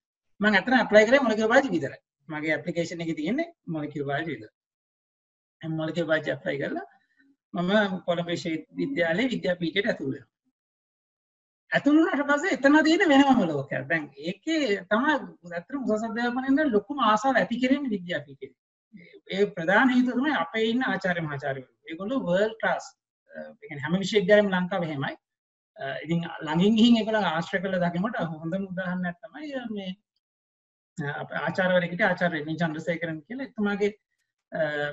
මම 0.42 0.60
අතන 0.60 0.78
ඇප්ලයි 0.80 1.06
කරේ 1.08 1.24
මොලිකියුලර් 1.26 1.52
බයොලොජි 1.54 1.74
විතරයි. 1.76 2.02
මගේ 2.30 2.54
ඇප්ලිකේෂන් 2.56 3.04
එකේ 3.04 3.18
තියෙන්නේ 3.20 3.50
මොලිකියුලර් 3.68 4.08
බයොලොජි 4.10 4.32
විතරයි. 4.34 4.54
මම 5.62 5.76
මොලිකියුලර් 5.82 6.10
බයොලොජි 6.10 6.34
ඇප්ලයි 6.34 6.58
කරලා 6.62 6.88
මම 7.54 8.02
කොළඹ 8.08 8.28
විශ්වවිද්‍යාලයේ 8.28 9.32
විද්‍යාපීඨයට 9.34 9.90
ඇතුළු 9.92 10.26
වෙනවා. 11.68 11.74
ඇතුළු 11.74 12.00
වුණාට 12.02 12.28
පස්සේ 12.30 12.54
එතන 12.54 12.78
තියෙන 12.84 13.10
වෙනමම 13.10 13.42
ලෝකයක්. 13.44 13.88
දැන් 13.90 14.10
ඒකේ 14.18 14.86
තමයි 14.86 15.12
ඇත්තටම 15.54 15.92
උසස් 15.92 16.04
අධ්‍යාපනයෙන් 16.04 16.72
ලොකුම 16.72 17.00
ආසාව 17.02 17.36
ඇති 17.36 17.60
කෙරෙන්නේ 17.60 17.90
විද්‍යාපීඨේ. 17.90 18.52
ඒ 19.28 19.46
ප්‍රධාන 19.48 19.90
හේතුව 19.90 20.14
තමයි 20.14 20.36
අපේ 20.36 20.66
ඉන්න 20.72 20.84
ආචාර්ය 20.84 21.22
මහාචාර්යවරු. 21.22 21.74
ඒගොල්ලෝ 21.86 22.20
වර්ල්ඩ් 22.20 22.58
ක්ලාස්. 22.62 22.86
ඒ 23.32 23.68
කියන්නේ 23.68 23.84
හැම 23.84 24.00
විශ්වවිද්‍යාලෙම 24.00 24.52
ලංකාවේ 24.52 24.90
එහෙමයි. 24.90 25.16
ඉතින් 26.04 26.20
ළඟින් 26.42 26.76
ගිහින් 26.76 26.98
ඒගොල්ලෝ 26.98 27.24
ආශ්‍රය 27.26 27.62
කරලා 27.62 27.84
දකිනකොට 27.86 28.20
හොඳම 28.34 28.68
උදාහරණයක් 28.74 29.18
තමයි 29.24 29.48
මේ 29.70 29.92
අපේ 30.98 31.40
ආචාර්යවරයෙක් 31.40 31.92
හිටිය 31.92 32.10
ආචාර්ය 32.10 32.38
රෙනි 32.38 32.60
චන්ද්‍රසේකරන් 32.62 33.20
කියලා 33.28 33.50
එතුමාගේ 33.50 33.92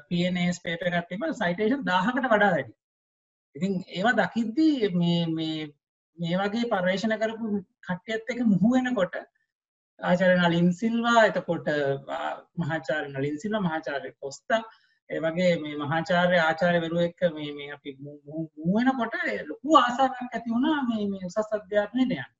PNAS 0.09 0.59
පේපර් 0.65 0.87
එකක් 0.91 1.09
තිබ්බා 1.09 1.33
සයිටේෂන් 1.33 1.87
1000කට 1.87 2.27
වඩා 2.27 2.53
වැඩි. 2.57 2.73
ඉතින් 3.57 3.73
ඒවා 3.89 4.19
දකිද්දී 4.21 4.91
මේ 5.39 5.73
මේ 6.19 6.33
මේ 6.33 6.41
වගේ 6.43 6.71
පර්යේෂණ 6.71 7.17
කරපු 7.19 7.47
කට්ටියත් 7.83 8.31
එක 8.31 8.41
මුහු 8.45 8.69
වෙනකොට 8.75 9.15
ආචාර්ය 10.01 10.37
නලින් 10.39 10.71
සිල්වා 10.73 11.21
එතකොට 11.25 11.69
මහාචාර්ය 12.59 13.09
නලින් 13.11 13.37
සිල්වා 13.39 13.63
මහාචාර්ය 13.63 14.11
කොස්තා 14.21 14.63
ඒ 15.11 15.21
වගේ 15.21 15.51
මේ 15.57 15.75
මහාචාර්ය 15.77 16.39
ආචාර්යවරු 16.41 16.99
එක්ක 17.01 17.21
මේ 17.31 17.51
මේ 17.53 17.73
අපි 17.73 17.91
මුහු 17.99 18.71
වෙනකොට 18.77 19.15
ලොකු 19.43 19.77
ආසාවක් 19.79 20.17
ඇති 20.27 20.49
වුණා 20.51 20.79
මේ 20.83 21.05
මේ 21.09 21.27
උසස් 21.27 21.53
අධ්‍යාපනයට 21.53 22.15
යන්න. 22.15 22.31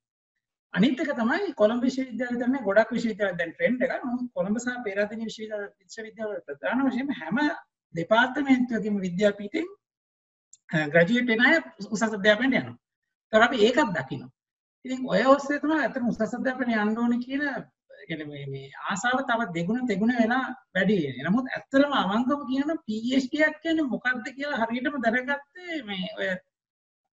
අනිත් 0.73 0.99
එක 0.99 1.11
තමයි 1.13 1.53
කොළඹ 1.53 1.83
විශ්වවිද්‍යාලය 1.83 2.37
තමයි 2.37 2.63
ගොඩක් 2.63 2.89
විශ්වවිද්‍යාල 2.89 3.33
දැන් 3.33 3.51
ට්‍රෙන්ඩ් 3.53 3.85
එක. 3.85 3.93
නමුත් 4.01 4.31
කොළඹ 4.33 4.57
සහ 4.57 4.79
පේරාදෙණිය 4.85 5.29
විශ්වවිද්‍යාල 5.29 5.67
විශ්වවිද්‍යාල 5.81 6.33
ප්‍රධාන 6.47 6.85
වශයෙන්ම 6.87 7.13
හැම 7.19 7.37
දෙපාර්තමේන්තුවකම 7.95 8.97
විද්‍යාපීඨෙන් 8.99 9.67
ග්‍රැජුවේට් 10.89 11.29
වෙන 11.31 11.45
අය 11.45 11.55
උසස් 11.89 12.03
අධ්‍යාපනයට 12.09 12.59
යනවා. 12.61 12.75
තොර 13.33 13.41
අපි 13.41 13.57
ඒකත් 13.61 13.93
දකිනවා 13.93 14.33
ඉතින් 14.85 15.07
ඔය 15.07 15.23
ඔස්සේ 15.27 15.59
තමයි 15.59 15.77
ඇත්තට 15.77 16.09
උසස් 16.09 16.21
අධ්‍යාපනය 16.29 16.73
යන්න 16.75 16.97
ඕනේ 16.97 17.21
කියන 17.21 17.43
මේ 18.51 18.65
ආසාව 18.85 19.21
තව 19.29 19.47
දෙගුණ 19.53 19.87
තෙගුණ 19.87 20.13
වෙලා 20.13 20.43
වැඩි 20.75 20.97
වෙනවා. 20.97 21.29
නමුත් 21.29 21.47
ඇත්තටම 21.49 21.95
අවංකව 22.01 22.41
කියනවා 22.49 22.83
PhD 22.83 23.39
එකක් 23.47 23.57
කියන්නේ 23.63 23.87
මොකක්ද 23.87 24.27
කියලා 24.35 24.59
හරියටම 24.61 24.99
දැනගත්තේ 25.05 25.79
මේ 25.83 26.11
ඔය 26.17 26.29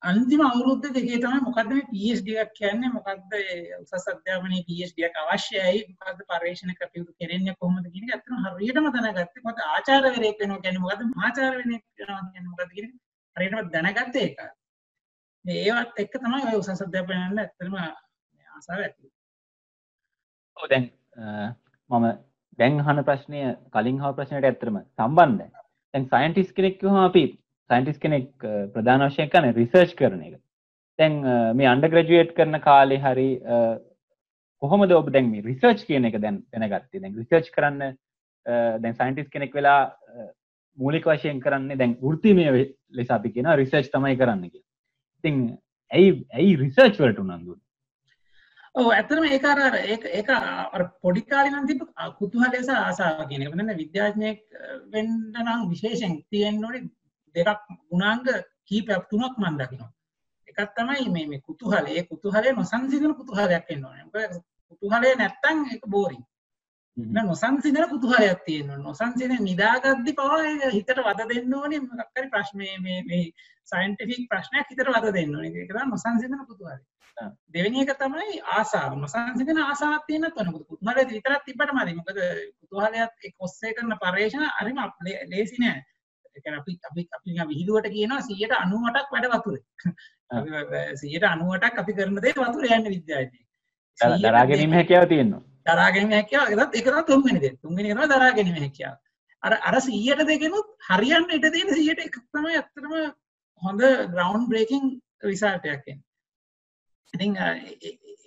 අන්තිම 0.01 0.41
අවුරුද්ද 0.41 0.86
දෙකේ 0.89 1.20
තමයි 1.20 1.41
මොකද්ද 1.48 1.72
මේ 1.72 1.88
PhD 1.91 2.38
එකක් 2.44 2.53
කියන්නේ 2.60 2.94
මොකද්ද 2.94 3.36
උසස් 3.82 4.08
අධ්‍යාපනයේ 4.13 4.65
PhD 4.68 5.08
එකක් 5.08 5.20
අවශ්‍යයි 5.24 5.84
මොකද්ද 5.91 6.24
පර්යේෂණ 6.30 6.77
කටයුතු 6.77 7.20
කරන්නේ 7.20 7.60
කොහොමද 7.60 7.91
කියන 7.94 8.08
එක 8.08 8.15
ඇත්තටම 8.15 8.48
හරියටම 8.50 8.89
දැනගත්තේ 8.98 9.46
මොකද 9.48 9.68
ආචාර්යවරයෙක් 9.68 10.41
වෙනවා 10.41 10.63
කියන්නේ 10.63 10.86
මොකද්ද 10.86 11.06
මහාචාර්ය 11.13 11.62
වෙනවා 11.62 12.24
කියන්නේ 12.25 12.50
මොකද්ද 12.50 12.74
කියන 12.75 12.91
හරියටම 13.38 13.72
දැනගත්තේ 13.75 14.25
ඒක. 14.25 14.41
මේ 15.45 15.63
ඒවත් 15.63 16.00
එක්ක 16.00 16.17
තමයි 16.17 16.43
ඔය 16.48 16.57
උසස් 16.57 16.71
අධ්‍යාපනය 16.77 17.17
යන්න 17.19 17.39
ඇත්තටම 17.39 17.77
ආසාව 17.77 18.79
ඇති 18.79 19.12
ඔව් 20.57 20.69
දැන් 20.69 20.89
මම 21.89 22.07
දැන් 22.60 22.79
අහන 22.81 23.03
ප්‍රශ්නය 23.03 23.43
කලින් 23.71 24.00
අහපු 24.00 24.17
ප්‍රශ්නයට 24.17 24.45
ඇත්තටම 24.45 24.79
සම්බන්ධයි. 24.79 25.50
දැන් 25.93 26.07
සයන්ටිස්ට් 26.07 26.55
කෙනෙක් 26.55 26.79
කිව්වම 26.79 27.00
අපි 27.00 27.24
සයන්ටිස්ට් 27.69 28.01
කෙනෙක් 28.01 28.27
ප්‍රධාන 28.74 29.07
වශයෙන් 29.07 29.29
කරන්නේ 29.29 29.55
රිසර්ච් 29.55 29.95
කරන 29.95 30.21
එක. 30.21 30.36
දැන් 31.00 31.17
මේ 31.55 31.67
අන්ඩර්ග්‍රැජුවේට් 31.67 32.36
කරන 32.36 32.62
කාලේ 32.62 33.01
හරි 33.01 33.29
කොහොමද 34.62 34.93
ඔබ 34.93 35.12
දැන් 35.12 35.31
මේ 35.31 35.41
රිසර්ච් 35.41 35.86
කියන 35.86 36.05
එක 36.05 36.19
දැන් 36.19 36.41
දැනගත්තේ? 36.51 37.00
දැන් 37.00 37.15
රිසර්ච් 37.15 37.51
කරන්න 37.51 37.98
දැන් 38.79 38.95
සයන්ටිස්ට් 38.95 39.33
කෙනෙක් 39.33 39.53
වෙලා 39.53 39.81
මූලික 40.77 41.07
වශයෙන් 41.07 41.39
කරන්නේ 41.39 41.77
දැන් 41.77 41.98
වෘත්තිමය 42.00 42.45
ලෙස 42.91 43.10
අපි 43.12 43.31
කියනවා 43.31 43.57
රිසර්ච් 43.57 43.89
තමයි 43.89 44.17
කරන්න 44.17 44.45
කියලා. 44.45 44.71
ඉතින් 45.24 45.44
ඇයි 45.92 46.13
ඇයි 46.34 46.56
රිසර්ච් 46.58 46.98
වලට 46.98 47.24
උනන්දුව 47.24 47.60
ඔව් 48.75 48.90
ඇත්තටම 48.90 49.25
ඒක 49.28 49.46
අර 49.46 49.60
ඒක 49.75 50.04
ඒක 50.10 50.30
අර 50.30 50.84
පොඩි 51.01 51.22
කාලේ 51.24 51.51
නම් 51.51 51.68
තිබ්බ 51.68 51.82
කුතුහලය 52.20 52.60
සහ 52.60 52.72
ආසාව 52.72 53.28
කියන 53.30 53.44
එක. 53.44 53.51
මම 53.51 53.72
විද්‍යාඥයෙක් 53.75 54.40
වෙන්න 54.94 55.12
නම් 55.36 55.68
විශේෂයෙන් 55.70 56.13
තියෙන්න 56.30 56.63
ඕනේ 56.63 56.88
දෙකක් 57.36 57.60
ගුණාංග 57.90 58.24
කීපයක් 58.68 59.10
තුනක් 59.10 59.36
මම 59.38 59.58
දකිනවා. 59.60 59.92
එකක් 60.48 60.72
තමයි 60.78 61.10
මේ 61.10 61.28
මේ 61.28 61.42
කුතුහලය. 61.42 61.92
ඒ 61.92 62.04
කුතුහලය 62.04 62.50
නොසන්සිඳන 62.54 63.13
කුතුහලයක් 63.13 63.68
වෙන්න 63.70 63.86
ඕනේ. 63.86 64.06
මොකද 64.06 64.40
කුතුහලය 64.72 65.10
නැත්තම් 65.16 65.58
ඒක 65.68 65.84
බෝරින්. 65.88 66.24
නොසන්සිදන 66.98 67.89
කුතුහලයක් 67.89 68.43
තියෙනවා. 68.45 68.77
නොසන්සින 68.79 69.31
නිදාගද්දි 69.41 70.13
පවා 70.13 70.71
හිතට 70.71 70.91
වද 70.98 71.27
දෙන්න 71.29 71.53
ඕනේ. 71.53 71.79
මොකක්කරි 71.81 72.29
ප්‍රශ්නය 72.29 72.67
මේ 72.79 73.31
සයින්ටිෆික් 73.65 74.27
ප්‍රශ්නයක් 74.29 74.67
හිතට 74.69 74.83
වද 74.86 75.13
දෙන්න 75.13 75.36
ඕනේ. 75.36 75.51
ඒක 75.53 75.69
තමයි 75.69 75.88
නොසන්සිදන 75.88 76.45
කුතුහලය. 76.45 76.79
දෙවෙනි 77.50 77.83
එක 77.83 77.93
තමයි 77.98 78.41
ආසාව. 78.50 78.98
නොසන්සිදන 78.98 79.57
ආසාවක් 79.60 80.03
තියෙන 80.07 80.27
තනකොට 80.29 80.67
කුතුහලය 80.67 81.05
විතරක් 81.07 81.45
තිබ්බට 81.45 81.71
මදි. 81.74 81.95
මොකද 81.95 82.19
කුතුහලයත් 82.62 82.98
එක්ක 83.24 83.36
ඔස්සේ 83.39 83.74
කරන 83.74 83.95
පර්යේෂණ 83.98 84.48
හරිම 84.57 84.81
ලේසි 85.29 85.62
නෑ. 85.62 85.79
අපි 86.53 86.79
අපි 86.89 87.07
අපි 87.12 87.38
විහිළුවට 87.48 87.88
කියනවා 87.93 88.19
198ක් 88.21 89.07
වැඩ 89.13 89.29
වතුරේ. 89.33 89.63
198ක් 90.98 91.77
අපි 91.77 91.93
කරන 91.93 92.19
දේ 92.19 92.36
වතුරේ 92.38 92.75
යන්නේ 92.77 92.93
විද්‍යාවේ. 92.98 93.41
දරා 94.19 94.43
ගැනීම 94.45 94.77
හැකියාව 94.79 95.07
තියෙනවා 95.07 95.50
දරාගැනීම 95.65 96.18
හැකියාව 96.18 96.48
ඒකත් 96.50 96.75
ඒක 96.75 96.86
තමයි 96.88 97.06
තුන්වෙනි 97.06 97.39
දේ. 97.39 97.56
තුන්වෙනි 97.58 97.89
එක 97.89 97.98
තමයි 97.98 98.12
දරාගැනීම 98.13 98.60
හැකියාව. 98.60 98.98
අර 99.44 99.53
අර 99.62 99.75
100ට 99.80 100.27
දෙකෙනුත් 100.27 100.68
හරියන්න 100.89 101.36
ඉඩ 101.38 101.50
තියෙන 101.53 101.70
100ට 101.72 102.08
එකක් 102.08 102.18
තමයි 102.30 102.56
ඇත්තටම 102.56 102.94
හොඳ 103.62 103.82
ග්‍රවුන්ඩ් 104.13 104.48
බ්‍රේකින් 104.51 104.88
රිසල්ට් 105.24 105.68
එකක් 105.68 105.88
එන්නේ. 105.88 106.08
ඉතින් 107.13 107.34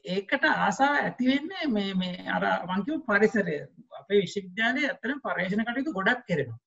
ඒකට 0.06 0.44
ආසාව 0.46 0.98
ඇති 0.98 1.30
වෙන්නේ 1.30 1.66
මේ 1.68 1.94
මේ 1.94 2.28
අර 2.28 2.44
මං 2.66 2.84
කියපු 2.84 3.00
පරිසරය. 3.08 3.58
අපේ 4.00 4.20
විශ්වවිද්‍යාලයේ 4.20 4.90
ඇත්තටම 4.90 5.20
පර්යේෂණ 5.26 5.66
කටයුතු 5.66 5.96
ගොඩක් 5.98 6.24
කරනවා. 6.28 6.58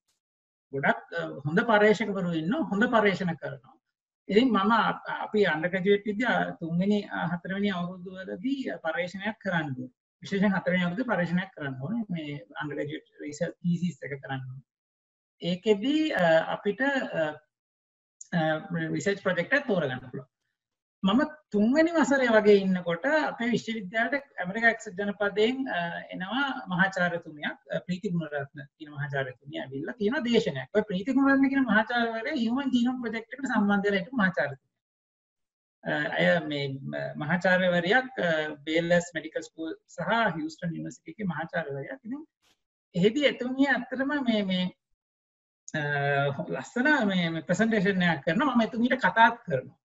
ගොඩක් 0.74 1.18
හොඳ 1.46 1.66
පර්යේෂකවරු 1.70 2.38
ඉන්නවා 2.42 2.70
හොඳ 2.72 2.90
පර්යේෂණ 2.90 3.36
කරනවා. 3.36 3.76
ඉතින් 4.30 4.50
මම 4.50 4.72
අපි 5.18 5.46
අන්ඩර්ග්‍රැජුවේට් 5.48 6.10
විද්‍යා 6.10 6.40
තුන්වෙනි 6.60 7.00
හතරවෙනි 7.32 7.70
අවුරුදු 7.72 8.18
වලදී 8.18 8.80
පර්යේෂණයක් 8.84 9.38
කරන්න 9.44 9.70
ඕනේ. 9.72 9.94
විශේෂයෙන් 10.24 10.54
හතරවෙනි 10.54 10.84
අවුරුද්දේ 10.84 11.10
පරීක්ෂණයක් 11.10 11.52
කරන්න 11.54 11.76
ඕනේ 11.82 12.06
මේ 12.10 12.40
අන්ඩර්ග්‍රැජුවේට් 12.56 13.22
රිසර්ච් 13.22 13.54
තීසිස් 13.58 14.00
එක 14.02 14.16
කරන්න 14.16 14.42
ඕනේ. 14.44 14.66
ඒකෙදී 15.42 16.02
අපිට 16.50 16.82
රිසර්ච් 18.90 19.24
ප්‍රොජෙක්ට් 19.24 19.54
එකක් 19.54 19.68
තෝරගන්න 19.68 20.04
පුළුවන්. 20.04 20.30
මම 21.04 21.20
තුන්වෙනි 21.48 21.92
වසරේ 21.94 22.30
වගේ 22.30 22.58
ඉන්නකොට 22.58 23.06
අපේ 23.06 23.50
විශ්වවිද්‍යාලයට 23.50 24.28
ඇමරිකා 24.36 24.72
එක්සත් 24.72 25.00
ජනපදයෙන් 25.00 25.60
එනවා 26.12 26.46
මහාචාර්යතුමියක් 26.68 27.58
ප්‍රීති 27.86 28.12
ගුණරත්න 28.12 28.64
කියන 28.70 28.92
මහාචාර්යතුමිය 28.92 29.62
ඇවිල්ලා 29.62 29.96
තියෙන 29.96 30.24
දේශනයක්. 30.24 30.70
ඔය 30.74 30.84
ප්‍රීති 30.84 31.14
ගුණරත්න 31.14 31.50
කියන 31.50 31.64
මහාචාර්යවරයා 31.66 32.36
හියුමන් 32.36 32.74
ජීනෝම් 32.74 32.98
ප්‍රොජෙක්ට් 33.02 33.34
එකට 33.34 33.46
සම්බන්ධ 33.46 33.86
වෙලා 33.86 34.02
හිටපු 34.02 34.18
මහාචාර්යතුමිය. 34.18 34.67
ඇය 35.84 36.40
මේ 36.42 36.66
මහාචාර්යවරයක් 37.16 38.10
බේල්ලස් 38.66 39.08
මෙඩිකල් 39.14 39.44
ස්කූල් 39.44 39.74
සහ 39.88 40.10
හිස්ටන් 40.36 40.70
යුනිවර්සිටි 40.70 41.12
එකේ 41.12 41.26
මහාචාර්යවරයක්. 41.26 41.92
ඉතින් 41.98 42.22
එහෙදි 42.96 43.26
එතුමිය 43.26 43.68
ඇත්තටම 43.68 44.12
මේ 44.24 44.44
මේ 44.44 44.66
ලස්සන 46.50 46.88
මේ 47.08 47.44
ප්‍රසන්ටේෂන් 47.44 48.02
එකක් 48.04 48.24
කරනවා 48.26 48.56
මම 48.56 48.62
එතුමියට 48.62 49.00
කතාත් 49.00 49.44
කරනවා. 49.46 49.78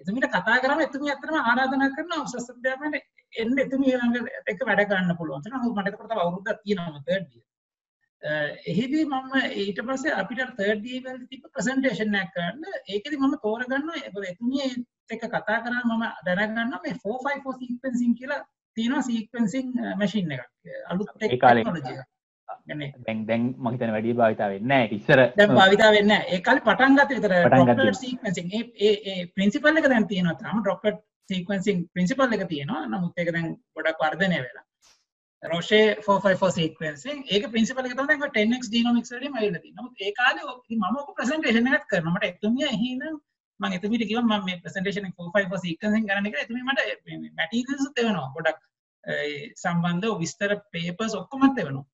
එතුමියට 0.00 0.30
කතා 0.30 0.58
කරාම 0.58 0.80
එතුමිය 0.80 1.12
ඇත්තටම 1.12 1.38
ආරාධනා 1.42 1.90
කරනවා 1.90 2.24
උසස් 2.24 2.50
අධ්‍යාපනයේ 2.50 3.02
එන්න 3.36 3.58
එතුමිය 3.58 3.94
ළඟ 3.94 4.28
එක්ක 4.46 4.66
වැඩ 4.66 4.84
ගන්න 4.86 5.16
පුළුවන්. 5.16 5.42
ඒක 5.42 5.54
නමුත් 5.54 5.74
මට 5.74 5.88
එතකොට 5.88 6.12
එහිදී 8.22 9.04
මම 9.06 9.34
ඊට 9.56 9.80
පස්සේ 9.82 10.14
අපිට 10.14 10.54
third 10.56 10.84
year 10.84 11.02
වලදී 11.04 11.28
තිබ්බ 11.30 11.50
ප්‍රසන්ටේෂන් 11.50 12.16
එකක් 12.16 12.32
කරන්න 12.34 12.64
ඒකෙදි 12.88 13.16
මම 13.16 13.36
තෝරගන්නවා 13.42 14.28
එතුමිය 14.28 14.70
එක 15.10 15.22
කතා 15.24 15.58
කරා 15.58 15.82
මම 15.82 16.04
දැනගන්නවා 16.26 16.80
මේ 16.84 16.96
454 16.96 17.58
සීක්වෙන්සින් 17.60 18.14
කියලා 18.14 18.40
තියෙනවා 18.76 19.02
සීක්වෙන්සින් 19.02 19.68
මැෂින් 19.96 20.32
එකක් 20.32 20.72
අලුත් 20.88 21.12
ටෙක්නොලොජි 21.16 21.94
එකක්. 21.94 22.08
දැන් 23.06 23.26
දැන් 23.26 23.42
මම 23.48 23.68
හිතන්නේ 23.68 23.92
වැඩි 23.96 24.14
භාවිතා 24.14 24.48
වෙන්නේ 24.48 24.68
නැහැ. 24.74 24.96
ඉස්සර 24.98 25.20
දැන් 25.36 25.54
භාවිතා 25.54 25.90
වෙන්නේ 25.92 26.08
නැහැ. 26.12 26.34
ඒ 26.34 26.40
කාලේ 26.40 26.66
පටන් 26.66 26.98
ගත්ත 26.98 27.10
විතර 27.16 27.34
ඩ්‍රොප්ලට් 27.46 28.00
සීක්වෙන්සින් 28.00 28.50
ඒ 28.52 28.64
ඒ 28.80 28.94
ඒ 29.12 29.20
ප්‍රින්සිපල් 29.34 29.80
එක 29.82 29.92
දැන් 29.92 30.08
තියෙනවා 30.08 30.40
තාම 30.42 30.60
ඩ්‍රොප්ලට් 30.60 31.04
සීක්වෙන්සින් 31.30 31.86
ප්‍රින්සිපල් 31.94 32.36
එක 32.38 32.48
තියෙනවා. 32.48 32.82
නමුත් 32.86 33.18
ඒක 33.18 33.32
දැන් 33.36 33.48
ගොඩක් 33.76 34.04
වර්ධනය 34.04 34.38
වෙලා. 34.38 34.64
රෝෂේ 35.42 35.84
454 35.98 36.52
සීක්වෙන්සින් 36.52 37.24
ඒක 37.26 37.44
ප්‍රින්සිපල් 37.52 37.86
එක 37.88 37.94
තමයි 37.94 38.16
දැන් 38.28 38.52
10x 38.52 38.72
ජීනොමික්ස් 38.74 39.12
වලින් 39.12 39.36
ඇවිල්ලා 39.36 39.62
තියෙනවා. 39.62 39.82
නමුත් 39.82 40.00
ඒ 40.00 40.12
කාලේ 40.12 40.44
මම 40.70 40.96
ඔක 41.02 41.14
ප්‍රසන්ටේෂන් 41.18 41.70
එකක් 41.70 41.86
කරනවා. 41.90 42.14
මට 42.14 42.24
එතුමිය 42.26 42.66
එහෙනම් 42.68 43.16
මම 43.60 43.76
එතුමියට 43.78 44.08
කිව්වා 44.08 44.26
මම 44.28 44.44
මේ 44.44 44.60
ප්‍රසන්ටේෂන් 44.64 45.08
එක 45.08 45.14
454 45.18 45.62
සීක්වෙන්සින් 45.64 46.08
කරන්න 46.08 46.28
කියලා 46.28 46.44
එතුමිය 46.46 46.64
මට 46.64 46.80
මැටීරියල්ස් 47.38 47.94
දෙනවා. 47.96 48.28
ගොඩක් 48.36 48.60
සම්බන්ධව 49.56 50.18
විස්තර 50.18 50.52
පේපර්ස් 50.72 51.14
ඔක්කොමත් 51.14 51.56
දෙනවා. 51.56 51.86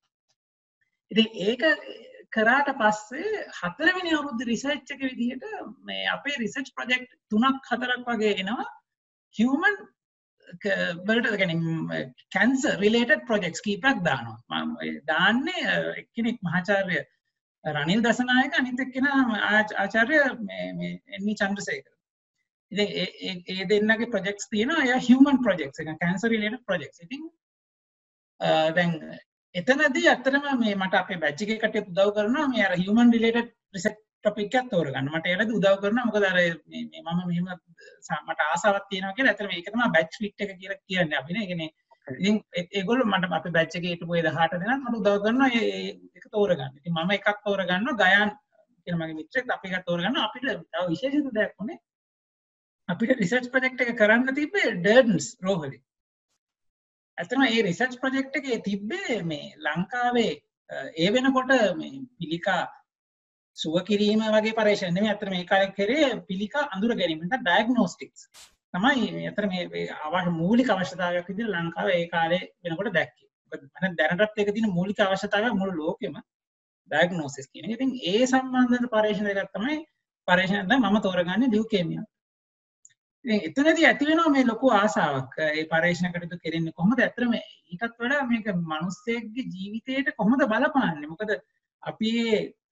ඉතින් 1.10 1.28
ඒක 1.46 1.62
කරාට 2.32 2.70
පස්සේ 2.80 3.44
හතරවෙනි 3.58 4.14
අවුරුද්ද 4.14 4.46
රිසර්ච් 4.48 4.94
එක 4.94 5.02
විදිහට 5.04 5.44
මේ 5.84 6.06
අපේ 6.14 6.40
රිසර්ච් 6.42 6.72
ප්‍රොජෙක්ට් 6.74 7.12
තුනක් 7.30 7.70
හතරක් 7.70 8.08
වගේ 8.08 8.34
එනවා 8.42 8.66
human 9.34 9.76
වලට 11.08 11.36
කියන්නේ 11.40 12.04
කැන්සර් 12.34 12.78
රිලේටඩ් 12.80 13.26
ප්‍රොජෙක්ට්ස් 13.26 13.64
කීපයක් 13.66 14.00
දානවා. 14.08 14.62
මම 14.62 15.02
දාන්නේ 15.10 15.76
එක්කෙනෙක් 16.02 16.38
මහාචාර්ය 16.42 17.02
රනිල් 17.64 18.02
දසනායක 18.02 18.58
අනිත් 18.60 18.80
එක්කෙනා 18.80 19.20
ආචාර්ය 19.82 20.18
මේ 20.48 20.66
මේ 20.78 20.92
එන්නි 21.18 21.34
චන්ද්‍රසේකර. 21.40 21.92
ඉතින් 22.72 22.88
ඒ 23.48 23.68
දෙන්නගේ 23.68 24.12
ප්‍රොජෙක්ට්ස් 24.14 24.50
තියෙනවා. 24.50 24.84
එයා 24.86 25.00
human 25.08 25.38
projects 25.46 25.80
එක 25.80 25.92
කැන්සර් 26.04 26.30
රිලේටඩ් 26.34 26.66
ප්‍රොජෙක්ට්ස් 26.70 27.04
ඉතින් 27.06 27.22
දැන් 28.76 28.92
එතනදී 29.54 30.08
ඇත්තටම 30.08 30.50
මේ 30.62 30.74
මට 30.76 31.02
අපේ 31.02 31.22
බැච් 31.22 31.42
එකේ 31.42 31.60
කට්ටිය 31.62 31.86
උදව් 31.90 32.14
කරනවා. 32.16 32.48
මේ 32.48 32.66
අර 32.68 32.74
human 32.86 33.12
related 33.16 33.48
research 33.74 34.02
ටොපික් 34.26 34.54
එකක් 34.60 34.70
තෝරගන්න. 34.74 35.08
මට 35.14 35.26
ඒකට 35.32 35.56
උදව් 35.58 35.74
කරනවා. 35.82 36.06
මොකද 36.10 36.24
අර 36.30 36.36
මේ 36.36 36.84
මේ 36.92 37.02
මම 37.06 37.20
මෙහෙම 37.28 37.46
සා- 38.06 38.22
මට 38.28 38.40
ආසාවක් 38.46 38.86
තියෙනවා 38.90 39.16
කියලා. 39.16 39.32
ඇත්තටම 39.32 39.56
ඒක 39.58 39.68
තමයි 39.72 39.90
බැච් 39.96 40.16
ෆිට් 40.22 40.40
එක 40.44 40.52
කියලා 40.60 40.78
කියන්නේ 40.88 41.18
අපි 41.22 41.32
නේ. 41.34 41.44
ඒ 41.44 41.50
කියන්නේ 41.50 41.70
ඉතින් 42.06 42.36
ඒ- 42.58 42.68
ඒගොල්ලෝ 42.78 43.06
මට 43.12 43.32
අපේ 43.38 43.54
බැච් 43.56 43.72
එකේ 43.78 43.92
හිටපු 43.94 44.14
ඒ 44.14 44.22
18 44.28 44.60
දෙනා 44.62 44.78
මට 44.82 44.96
උදව් 45.00 45.16
කරනවා 45.24 45.48
ඒ 45.58 45.64
ඒ 45.78 45.88
එක 46.18 46.26
තෝරගන්න. 46.34 46.72
ඉතින් 46.78 46.92
මම 46.96 47.10
එකක් 47.18 47.28
තෝරගන්නවා 47.46 47.96
ගයාන් 48.02 48.30
කියන 48.86 48.96
මගේ 49.00 49.16
මිත්‍රෙක් 49.20 49.50
අපි 49.56 49.68
එකක් 49.70 49.84
තෝරගන්නවා. 49.88 50.24
අපිට 50.28 50.44
තව 50.72 50.84
විශේෂිත 50.92 51.28
දෙයක් 51.38 51.54
උනේ. 51.62 51.78
අපිට 52.88 53.18
රිසර්ච් 53.20 53.46
ප්‍රොජෙක්ට් 53.52 53.80
එක 53.84 53.92
කරන්න 54.00 54.34
තිබ්බේ 54.38 54.68
ඩර්න්ස් 54.76 55.26
රෝහලේ. 55.46 55.80
ඇත්තම 57.18 57.42
ඒ 57.46 57.62
රිසර්ච් 57.62 57.94
ප්‍රොජෙක්ට් 58.02 58.36
එකේ 58.38 58.58
තිබ්බේ 58.68 59.22
මේ 59.24 59.46
ලංකාවේ 59.66 60.32
අ, 60.70 60.74
ඒ 61.02 61.08
වෙනකොට 61.14 61.50
මේ 61.80 61.90
පිළිකා 62.18 62.62
සුව 63.56 63.76
කිරීම 63.88 64.22
වගේ 64.34 64.54
පර්යේෂණ 64.58 64.94
නෙමෙයි 64.94 65.14
අතර 65.14 65.28
මේ 65.30 65.44
කාලේ 65.44 65.72
කරේ 65.72 66.08
පිළිකා 66.28 66.64
අඳුර 66.74 66.92
ගැනීම 67.00 67.20
නැත්නම් 67.22 67.44
ඩයග්නොස්ටික්ස් 67.46 68.22
තමයි 68.74 69.26
අතර 69.30 69.44
මේ 69.52 69.68
මේ 69.68 69.84
අවශ්‍ය 70.06 70.32
මූලික 70.32 70.68
අවශ්‍යතාවයක් 70.68 71.28
විදිහට 71.30 71.52
ලංකාවේ 71.54 71.98
ඒ 72.00 72.08
කාලේ 72.08 72.42
වෙනකොට 72.62 72.92
දැක්කේ. 72.92 73.28
මොකද 73.52 73.62
මම 73.82 73.94
දැනටත් 73.98 74.38
ඒක 74.38 74.50
තියෙන 74.54 74.74
මූලික 74.78 74.98
අවශ්‍යතාවය 75.00 75.52
මුළු 75.60 75.72
ලෝකෙම 75.80 76.18
ඩයග්නොසිස් 76.90 77.46
කියන 77.48 77.64
එක. 77.66 77.72
ඉතින් 77.76 77.90
ඒ 78.10 78.26
සම්බන්ධ 78.26 78.90
පර්යේෂණ 78.94 79.30
දෙකක් 79.30 79.50
තමයි 79.54 79.78
පර්යේෂණ 80.28 80.68
දැන් 80.70 80.82
මම 80.82 80.98
තෝරගන්නේ 81.00 81.50
ලියුකේමියා. 81.54 82.04
ඉතින් 83.24 83.40
එතනදී 83.48 83.86
ඇති 83.86 84.04
වෙනවා 84.06 84.30
මේ 84.30 84.44
ලොකු 84.44 84.66
ආසාවක් 84.72 85.34
ඒ 85.46 85.64
පර්යේෂණ 85.72 86.12
කටයුතු 86.12 86.42
කෙරෙන්නේ 86.44 86.76
කොහොමද 86.78 87.00
ඇත්තටම 87.00 87.34
ඊටත් 87.38 87.88
වඩා 88.00 88.22
මේක 88.30 88.46
මිනිස්සෙක්ගේ 88.70 89.48
ජීවිතයට 89.54 90.14
කොහොමද 90.18 90.46
බලපාන්නේ 90.52 91.10
මොකද 91.12 91.32
අපි 91.82 92.12
ඒ 92.28 92.38
කර- 92.44 92.65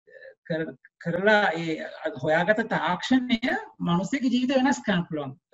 කරලා 1.05 1.47
ඒ 1.63 1.75
හොයාගත 2.23 2.63
තාක්ෂණය 2.73 3.39
මිනිස්සෙක්ගේ 3.89 4.33
ජීවිත 4.35 4.57
වෙනස් 4.59 4.81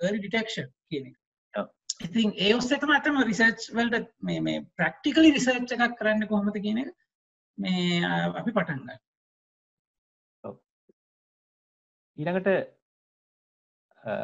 early 0.03 0.19
detection 0.25 0.67
කියන. 0.89 1.05
ඉතින් 2.05 2.33
ඒ 2.37 2.55
ඔස්සේ 2.55 2.79
තමයි 2.81 2.97
අතම 2.97 3.21
රිසර්ච් 3.29 3.69
වලට 3.77 4.09
මේ 4.21 4.57
ප්‍රැක්ටිකලි 4.77 5.31
රිසර්ච් 5.37 5.71
එකක් 5.77 5.95
කරන්න 5.99 6.27
කොහොමද 6.27 6.59
කියන 6.65 6.83
එක 6.83 6.91
මේ 7.57 8.03
අපි 8.41 8.51
පටන් 8.51 8.79
ගන්නවා. 8.79 8.99
ඊළඟට 12.17 12.49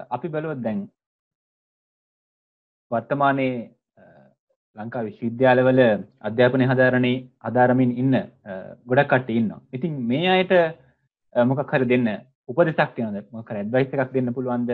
අපි 0.10 0.28
බලුවොත් 0.30 0.64
දැන් 0.68 0.80
වර්තමානයේ 2.92 3.56
ලංකා 4.78 5.04
විශ්වවිද්‍යාලවල 5.08 5.80
අධ්‍යාපනය 6.22 6.66
හදාරණේ 6.72 7.16
හදාරමින් 7.44 7.92
ඉන්න 8.02 8.16
අ, 8.16 8.24
ගොඩක් 8.86 9.10
කට්ටිය 9.12 9.38
ඉන්නවා. 9.42 9.62
ඉතින් 9.74 9.94
මේ 10.10 10.28
අයට 10.30 10.52
අ, 10.54 11.46
මොකක් 11.46 11.72
හරි 11.74 11.86
දෙන්න 11.86 12.08
උපදෙසක් 12.50 12.94
තියෙනවද? 12.96 13.26
මොකක් 13.32 13.50
හරි 13.50 13.60
ඇඩ්වයිස් 13.64 13.94
එකක් 13.96 14.14
දෙන්න 14.14 14.34
පුළුවන්ද? 14.34 14.72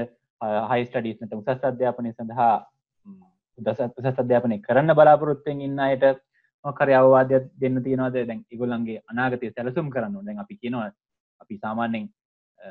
හයි 0.70 0.86
ස්ටඩීස් 0.86 1.18
නැත්නම් 1.22 1.40
උසස් 1.42 1.64
අධ්‍යාපනය 1.64 2.12
සඳහා 2.14 2.54
ම්, 3.06 3.22
උසස් 3.60 3.80
උසස් 4.00 4.20
අධ්‍යාපනය 4.20 4.60
කරන්න 4.62 4.96
බලාපොරොත්තු 4.96 5.50
වෙන 5.50 5.62
ඉන්න 5.62 5.80
අයට 5.80 6.04
මොකක් 6.66 6.80
හරි 6.84 6.94
අවවාදයක් 6.94 7.48
දෙන්න 7.62 7.84
තියෙනවද? 7.84 8.18
දැන් 8.28 8.42
ඒගොල්ලන්ගේ 8.52 9.02
අනාගතය 9.10 9.52
සැලසුම් 9.52 9.90
කරන්න 9.90 10.16
ඕන. 10.18 10.26
දැන් 10.26 10.40
අපි 10.40 10.56
කියනවා 10.58 10.92
අපි 11.42 11.58
සාමාන්‍යයෙන් 11.58 12.10
අ, 12.58 12.70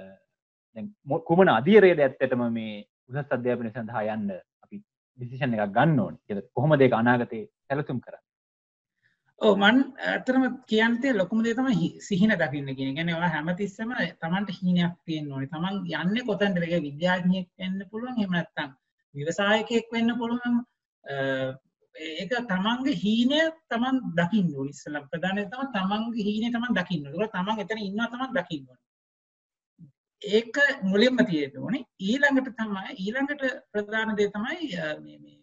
දැන් 0.77 0.87
මො- 1.05 1.21
කුමන 1.29 1.49
අධීරයේද 1.51 2.01
ඇත්තටම 2.01 2.45
මේ 2.53 2.85
උසස් 3.11 3.33
අධ්‍යාපනය 3.37 3.71
සඳහා 3.71 4.05
යන්න 4.15 4.31
අපි 4.31 4.52
ඩිසිෂන් 5.19 5.55
එකක් 5.57 5.73
ගන්න 5.77 5.99
ඕන 6.01 6.15
කියලා 6.27 6.49
කොහොමද 6.57 6.81
ඒක 6.83 6.95
අනාගතේ 6.95 7.45
සැලසුම් 7.67 7.99
කරන්නේ 8.05 8.29
ඔව් 9.41 9.55
මන් 9.59 9.79
ඇත්තටම 10.09 10.45
කියන්තේ 10.71 11.13
ලොකුම 11.15 11.43
දේ 11.45 11.55
තමයි 11.55 11.75
හි- 11.81 12.01
සිහින 12.01 12.31
දකින්න 12.43 12.69
කියන 12.77 12.91
එක. 12.91 12.97
කියන්නේ 12.97 13.17
ඔයා 13.17 13.33
හැමතිස්සෙම 13.35 13.91
Tamanට 14.21 14.51
හීනයක් 14.59 14.93
තියෙන්න 15.07 15.33
ඕනේ. 15.33 15.51
Taman 15.55 15.75
යන්නේ 16.03 16.25
කොතනද? 16.29 16.57
ඒක 16.59 16.83
විද්‍යාඥයෙක් 16.89 17.49
වෙන්න 17.59 17.83
පුළුවන්. 17.91 18.19
එහෙම 18.19 18.33
නැත්නම් 18.37 18.71
ව්‍යවසායකයෙක් 19.15 19.87
වෙන්න 19.95 20.11
පුළුවන්. 20.21 20.55
අ, 21.05 21.15
ඒක 22.19 22.31
Tamanගේ 22.53 22.95
හීනය 23.03 23.41
Taman 23.69 23.99
දකින්න 24.21 24.55
ඕනේ. 24.57 24.71
ඉස්සෙල්ලා 24.71 25.09
ප්‍රධාන 25.11 25.37
දේ 25.39 25.49
තමයි 25.53 25.69
Tamanගේ 25.79 26.25
හීනය 26.29 26.53
Taman 26.55 26.73
දකින්න 26.79 27.07
ඕනේ. 27.07 27.25
ඒක 27.27 27.33
Taman 27.33 27.59
එතන 27.65 27.83
ඉන්නවා 27.89 28.09
Taman 28.15 28.31
දකින්න 28.39 28.69
ඕනේ. 28.71 28.82
ඒක 30.23 30.57
මුලින්ම 30.85 31.19
තියෙන්න 31.27 31.57
ඕනේ. 31.59 31.85
ඊළඟට 32.01 32.51
තමයි 32.59 32.97
ඊළඟට 32.97 33.43
ප්‍රධාන 33.73 34.17
දේ 34.17 34.31
තමයි 34.31 34.75
අ, 34.79 34.99
මේ 35.01 35.19
මේ 35.19 35.39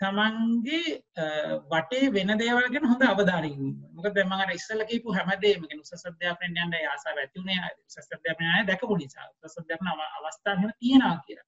තමන්ගේ 0.00 1.02
අ, 1.16 1.24
වටේ 1.72 2.10
වෙන 2.12 2.32
දේවල් 2.38 2.68
ගැන 2.74 2.86
හොඳ 2.90 3.02
අවධානයෙන් 3.04 3.54
ඉන්න. 3.58 3.76
මොකද 3.94 4.14
දැන් 4.14 4.28
මම 4.28 4.42
අර 4.44 4.50
ඉස්සෙල්ලා 4.54 4.86
කියපු 4.90 5.14
හැමදේම 5.16 5.64
කියන 5.68 5.80
උසස් 5.84 6.04
අධ්‍යාපනයෙන් 6.10 6.60
යන්න 6.64 6.76
ඒ 6.78 6.86
ආසාව 6.86 7.18
ඇති 7.22 7.40
උනේ 7.42 7.58
උසස් 7.88 8.12
අධ්‍යාපනය 8.16 8.46
ආයේ 8.48 8.66
දැකපු 8.70 8.96
නිසා. 8.96 9.26
උසස් 9.44 9.58
අධ්‍යාපන 9.62 9.88
අව- 9.92 10.12
අවස්ථා 10.18 10.54
එහෙම 10.56 10.72
තියෙනවා 10.80 11.16
කියලා. 11.26 11.46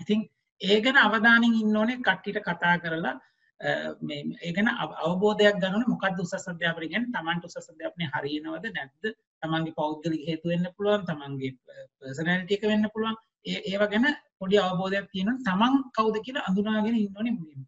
ඉතින් 0.00 0.20
ඒ 0.60 0.80
ගැන 0.80 0.96
අවධානයෙන් 0.98 1.54
ඉන්න 1.62 1.76
ඕනේ 1.76 1.98
කට්ටියට 2.06 2.42
කතා 2.48 2.76
කරලා 2.78 3.14
අ, 3.60 3.70
මේ 4.00 4.20
ඒ 4.40 4.52
ගැන 4.56 4.68
අව- 4.74 4.96
අවබෝධයක් 5.06 5.56
ගන්න 5.62 5.74
ඕනේ 5.76 5.92
මොකද්ද 5.94 6.20
උසස් 6.24 6.46
අධ්‍යාපනය 6.52 6.86
කියන්නේ 6.92 7.12
තමන්ට 7.16 7.44
උසස් 7.48 7.68
අධ්‍යාපනය 7.72 8.04
හරියනවද 8.14 8.66
නැද්ද? 8.76 9.04
තමන්ගේ 9.42 9.74
පෞද්ගලික 9.80 10.22
හේතු 10.28 10.46
වෙන්න 10.52 10.66
පුළුවන්, 10.76 11.02
තමන්ගේ 11.06 11.52
පර්සනැලිටි 11.98 12.54
එක 12.56 12.64
වෙන්න 12.72 12.86
පුළුවන්. 12.94 13.16
ඒ 13.46 13.58
ඒව 13.70 13.82
ගැන 13.92 14.06
පොඩි 14.40 14.56
අවබෝධයක් 14.60 15.06
තියෙනවා 15.12 15.44
තමන් 15.48 15.74
කවුද 15.96 16.16
කියලා 16.26 16.46
අඳුනාගෙන 16.48 16.96
ඉන්න 16.96 17.16
ඕනේ 17.18 17.34
මුලින්ම. 17.38 17.62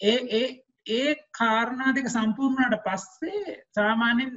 ඒ 0.00 0.18
ඒ 0.38 0.46
ඒ 0.96 1.10
කාරණා 1.38 1.90
දෙක 1.96 2.06
සම්පූර්ණ 2.08 2.56
වුණාට 2.56 2.84
පස්සේ 2.86 3.56
සාමාන්‍යයෙන් 3.76 4.30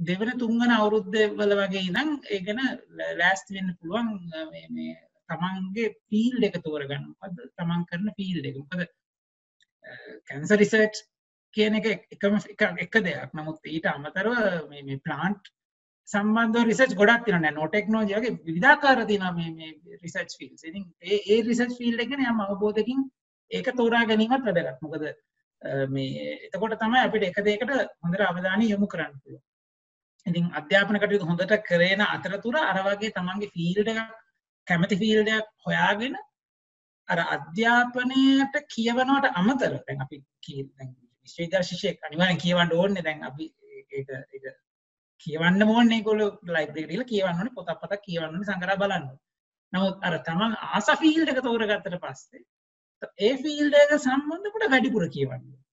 දෙවන 0.00 0.30
තුන්වන 0.38 0.72
අවුරුද්ද 0.72 1.14
වල 1.38 1.52
වගේ 1.60 1.82
ඉඳන් 1.88 2.10
ඒ 2.30 2.40
ගැන 2.46 2.60
ලෑ- 2.96 3.16
ලෑස්ති 3.20 3.56
වෙන්න 3.56 3.70
පුළුවන් 3.78 4.08
අ, 4.34 4.44
මේ 4.52 4.66
මේ 4.70 4.92
තමන්ගේ 5.28 5.88
ෆීල්ඩ් 6.08 6.44
එක 6.48 6.56
තෝරගන්න. 6.64 7.04
මොකද්ද 7.12 7.38
තමන් 7.58 7.82
කරන 7.90 8.08
ෆීල්ඩ් 8.18 8.46
එක. 8.50 8.56
මොකද 9.84 10.20
කැන්සර් 10.28 10.58
රිසර්ච් 10.58 10.94
කියන 11.54 11.74
එක 11.80 11.86
එකම 12.12 12.34
එක- 12.54 12.80
එක 12.84 12.94
දෙයක්. 13.00 13.30
නමුත් 13.34 13.58
ඊට 13.66 13.86
අමතරව 13.86 14.32
මේ 14.70 14.82
මේ 14.82 15.00
ප්ලාන්ට් 15.00 15.44
සම්බන්ධ 16.08 16.64
රිසර්ච් 16.68 16.94
ගොඩක් 16.94 17.24
තියෙනවා 17.24 17.52
නෝ 17.52 17.68
ටෙක්නෝලොජි 17.68 18.16
වගේ 18.16 18.32
විවිධාකාර 18.46 19.04
තියෙනවා 19.06 19.32
මේ 19.32 19.50
මේ 19.58 19.70
රිසර්ච් 20.02 20.32
ෆීල්ඩ්ස්. 20.38 20.64
ඉතින් 20.64 20.84
ඒ 21.02 21.20
ඒ 21.28 21.38
රිසර්ච් 21.42 21.76
ෆීල්ඩ් 21.78 22.00
එක 22.00 22.10
ගැන 22.10 22.26
යම් 22.26 22.40
අවබෝධයකින් 22.42 23.00
ඒක 23.50 23.68
තෝරා 23.76 24.04
ගැනීමත් 24.06 24.44
වැදගත්. 24.48 24.82
මොකද 24.82 25.04
අ, 25.06 25.86
මේ 25.86 26.28
එතකොට 26.46 26.76
තමයි 26.80 27.00
අපිට 27.06 27.24
එක 27.24 27.38
දෙයකට 27.42 27.70
හොඳට 28.02 28.20
අවධානය 28.22 28.66
යොමු 28.68 28.86
කරන්න 28.86 29.14
පුළුවන්. 29.22 29.42
ඉතින් 30.26 30.44
අධ්‍යාපන 30.60 30.98
කටයුතු 30.98 31.26
හොඳට 31.30 31.54
කරේන 31.68 32.02
අතරතුර 32.06 32.56
අර 32.62 32.78
වගේ 32.86 33.12
තමන්ගේ 33.12 33.50
ෆීල්ඩ් 33.54 33.88
එකක් 33.92 34.12
කැමති 34.66 34.96
ෆීල්ඩ් 34.96 35.30
එකක් 35.30 35.48
හොයාගෙන 35.66 36.14
අර 37.08 37.20
අධ්‍යාපනයට 37.36 38.54
කියවනවට 38.74 39.26
අමතර 39.34 39.72
දැන් 39.78 40.04
අපි 40.04 40.16
කී- 40.46 40.68
දැන් 40.68 40.90
විශ්වවිද්‍යාල 41.22 41.66
ශිෂ්‍යයෙක් 41.70 42.06
අනිවාර්යෙන් 42.08 42.42
කියවන්න 42.44 42.74
ඕනේ 42.78 43.02
දැන් 43.02 43.22
අපි 43.30 43.46
ඒක 43.72 43.92
ඒක 43.92 44.46
කියවන්න 45.20 45.62
ඕනේ 45.66 45.98
ඒගොල්ලෝ 45.98 46.30
ලයිබ්‍රරි 46.48 46.86
ගිහලා 46.90 47.10
කියවන්න 47.12 47.38
ඕනේ 47.38 47.56
පොතක් 47.58 47.80
පතක් 47.82 48.02
කියවන්න 48.06 48.30
ඕනේ 48.30 48.48
සංග්‍රහ 48.50 48.78
බලන්න 48.82 49.06
ඕනේ. 49.08 49.22
නමුත් 49.72 50.06
අර 50.06 50.18
තමන් 50.26 50.56
ආස 50.70 50.88
ෆීල්ඩ් 51.02 51.32
එක 51.32 51.42
තෝරගත්තට 51.42 52.00
පස්සේ 52.02 52.42
ඒ 53.20 53.34
ෆීල්ඩ් 53.44 53.78
එක 53.82 53.94
සම්බන්ධ 53.98 54.52
කොට 54.54 54.70
වැඩිපුර 54.72 55.06
කියවන්න 55.16 55.42
ඕනේ. 55.42 55.63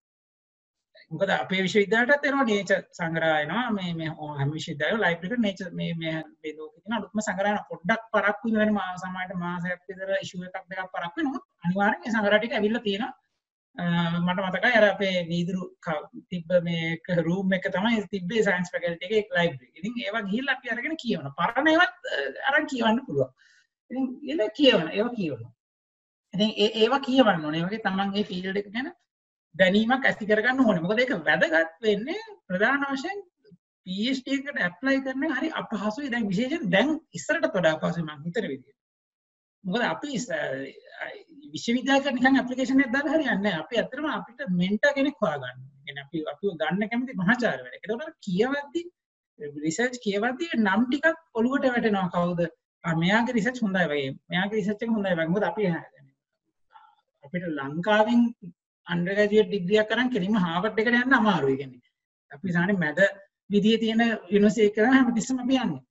මොකද 1.11 1.31
අපේ 1.35 1.61
විශ්වවිද්‍යාලයටත් 1.65 2.25
එනවා 2.27 2.45
නේචර් 2.49 2.81
සංග්‍රහ 2.97 3.31
එනවා 3.43 3.63
මේ 3.77 3.93
මේ 3.99 4.11
ඕ- 4.17 4.35
හැම 4.39 4.51
විශ්වවිද්‍යාලෙම 4.55 5.01
ලයිබ්‍රරි 5.03 5.31
එකට 5.31 5.43
නේචර් 5.45 5.69
මේ 5.79 5.93
මේ 6.01 6.13
මේ 6.41 6.53
ලෝකේ 6.57 6.81
තියෙන 6.83 6.95
අලුත්ම 6.97 7.19
සංග්‍රහ 7.27 7.49
එනවා. 7.51 7.65
පොඩ්ඩක් 7.71 8.03
පරක්කු 8.13 8.45
වෙනවනේ 8.53 8.75
මා 8.77 8.91
සමාජයට 9.01 9.39
මාසයක් 9.43 9.81
විතර 9.89 10.11
ඉෂුව 10.25 10.45
එකක් 10.47 10.65
දෙකක් 10.69 10.91
පරක්කු 10.95 11.17
වෙනොත් 11.21 11.43
අනිවාර්යෙන් 11.65 12.05
ඒ 12.05 12.13
සංග්‍රහ 12.15 12.37
ටික 12.39 12.53
ඇවිල්ලා 12.57 12.83
තියෙනවා. 12.87 13.11
අ, 13.77 13.83
මට 14.19 14.39
මතකයි 14.45 14.73
අර 14.79 14.85
අපේ 14.87 15.15
වීදුරු 15.29 15.61
ක- 15.85 16.07
තිබ්බ 16.31 16.49
මේ 16.67 17.19
රූම් 17.27 17.53
එක 17.57 17.65
තමයි 17.75 18.01
තිබ්බේ 18.13 18.41
සයන්ස් 18.47 18.71
ෆැකල්ටි 18.73 19.05
එකේ 19.07 19.21
ලයිබ්‍රරි. 19.37 19.67
ඉතින් 19.77 19.93
ඒවා 20.05 20.23
ගිහිල්ලා 20.29 20.55
අපි 20.57 20.67
අරගෙන 20.73 20.95
කියවනවා. 21.03 21.33
පරණ 21.39 21.67
ඒවත් 21.73 21.93
අ, 22.13 22.17
අරන් 22.49 22.65
කියවන්න 22.71 22.99
පුළුවන්. 23.07 23.31
ඉතින් 23.91 24.05
ඒල 24.31 24.41
කියවන 24.59 24.87
ඒවා 24.97 25.13
කියවනවා. 25.19 25.51
ඉතින් 26.33 26.51
ඒ 26.63 26.69
ඒවා 26.81 27.01
කියවන්න 27.07 27.45
ඕනේ. 27.45 27.61
ඒ 27.61 27.67
වගේ 27.67 27.83
තමන් 27.85 28.09
ඒ 28.19 28.23
ෆීල්ඩ් 28.31 28.57
එක 28.63 28.67
ගැන 28.75 28.89
දැනීමක් 29.55 30.05
ඇති 30.05 30.25
කරගන්න 30.25 30.63
ඕනේ. 30.65 30.83
මොකද 30.85 30.99
ඒක 30.99 31.13
වැදගත් 31.21 31.73
වෙන්නේ 31.81 32.21
ප්‍රධාන 32.47 32.85
වශයෙන් 32.91 33.23
PhD 33.85 34.37
එකට 34.37 34.59
ඇප්ලයි 34.59 35.01
කරන 35.05 35.25
එක 35.27 35.33
හරි 35.39 35.49
අපහසුයි. 35.61 36.11
දැන් 36.13 36.29
විශේෂයෙන් 36.29 36.69
දැන් 36.69 36.93
ඉස්සරට 37.13 37.49
වඩා 37.49 37.73
අපහසුයි 37.77 38.05
මම 38.05 38.23
හිතන 38.27 38.47
විදිහට. 38.47 38.77
මොකද 39.63 39.83
අපි 39.83 40.07
ඉස්ස- 40.17 40.31
විශ්වවිද්‍යාලයකට 41.53 42.15
නිකන් 42.17 42.39
ඇප්ලිකේෂන් 42.39 42.83
එකක් 42.85 42.93
දාලා 42.95 43.13
හරියන්නේ 43.15 43.41
නැහැ. 43.41 43.61
අපි 43.63 43.75
ඇත්තටම 43.77 44.07
අපිට 44.11 44.47
මෙන්ටර් 44.61 44.93
කෙනෙක් 44.97 45.21
හොයාගන්න 45.21 45.43
ඕනේ. 45.43 45.83
කියන්නේ 45.85 46.05
අපි 46.05 46.23
අපිව 46.33 46.57
ගන්න 46.61 46.89
කැමති 46.91 47.19
මහාචාර්යවරයෙක්. 47.21 47.83
ඒකට 47.83 48.17
කියවද්දි 48.27 48.81
රිසර්ච් 49.65 49.95
කියවද්දි 50.05 50.49
නම් 50.57 50.81
ටිකක් 50.87 51.07
ඔලුවට 51.33 51.69
වැටෙනවා 51.73 52.09
කවුද? 52.15 52.41
ආ 52.83 52.95
මෙයාගේ 52.95 53.37
රිසර්ච් 53.37 53.61
හොඳයි 53.65 53.85
වගේ. 53.91 54.15
මෙයාගේ 54.29 54.59
රිසර්ච් 54.61 54.83
එක 54.83 54.95
හොඳයි 54.97 55.15
වගේ. 55.17 55.29
මොකද 55.33 55.43
අපි 55.43 55.63
අපිට 57.25 57.45
ලංකාවෙන් 57.57 58.21
අන්ඩර්ග්‍රැජුවේට් 58.87 59.49
ඩිග්‍රියක් 59.49 59.87
කරන් 59.89 60.09
කෙලින්ම 60.09 60.35
හාවර්ඩ් 60.37 60.81
එකට 60.81 60.99
යන්න 60.99 61.17
අමාරුයි 61.19 61.57
කියන්නේ. 61.57 61.81
අපි 62.31 62.53
සාමාන්‍යයෙන් 62.55 62.79
මැද 62.79 62.99
විදියේ 63.49 63.79
තියෙන 63.79 64.03
යුනිවර්සිටි 64.29 64.67
එක 64.67 64.75
කරා 64.75 64.93
හැමතිස්සෙම 64.93 65.41
අපි 65.43 65.57
යන්නේ. 65.57 65.81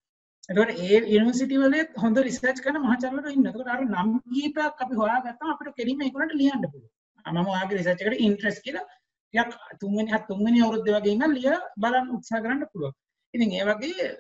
එතකොට 0.48 0.72
ඒ 0.79 1.00
යුනිවර්සිටි 1.09 1.61
වලේ 1.62 1.85
හොඳ 1.96 2.16
රිසර්ච් 2.20 2.62
කරන 2.64 2.81
මහාචාර්යවරු 2.87 3.35
ඉන්නවා. 3.35 3.53
එතකොට 3.53 3.74
අර 3.74 3.83
නම් 3.85 4.09
කීපයක් 4.29 4.83
අපි 4.85 4.94
හොයාගත්තාම 5.03 5.53
අපිට 5.53 5.76
කෙලින්ම 5.76 6.00
ඒගොල්ලන්ට 6.00 6.35
ලියන්න 6.35 6.64
පුළුවන්. 6.64 6.90
මම 7.24 7.53
ඔයාගේ 7.53 7.79
රිසර්ච් 7.79 8.03
එකට 8.03 8.24
ඉන්ට්‍රස්ට් 8.26 8.64
කියලා 8.64 8.87
ටිකක් 9.35 9.79
තුන්වෙනි 9.81 10.12
හත් 10.12 10.24
තුන්වෙනි 10.29 10.64
අවුරුද්දේ 10.64 10.96
වගේ 10.96 11.14
ඉඳන් 11.16 11.37
ලිය 11.37 11.55
බලන්න 11.83 12.11
උත්සාහ 12.16 12.42
කරන්න 12.42 12.66
පුළුවන්. 12.72 12.98
ඉතින් 13.35 13.50
ඒ 13.53 13.64
වගේ 13.68 14.11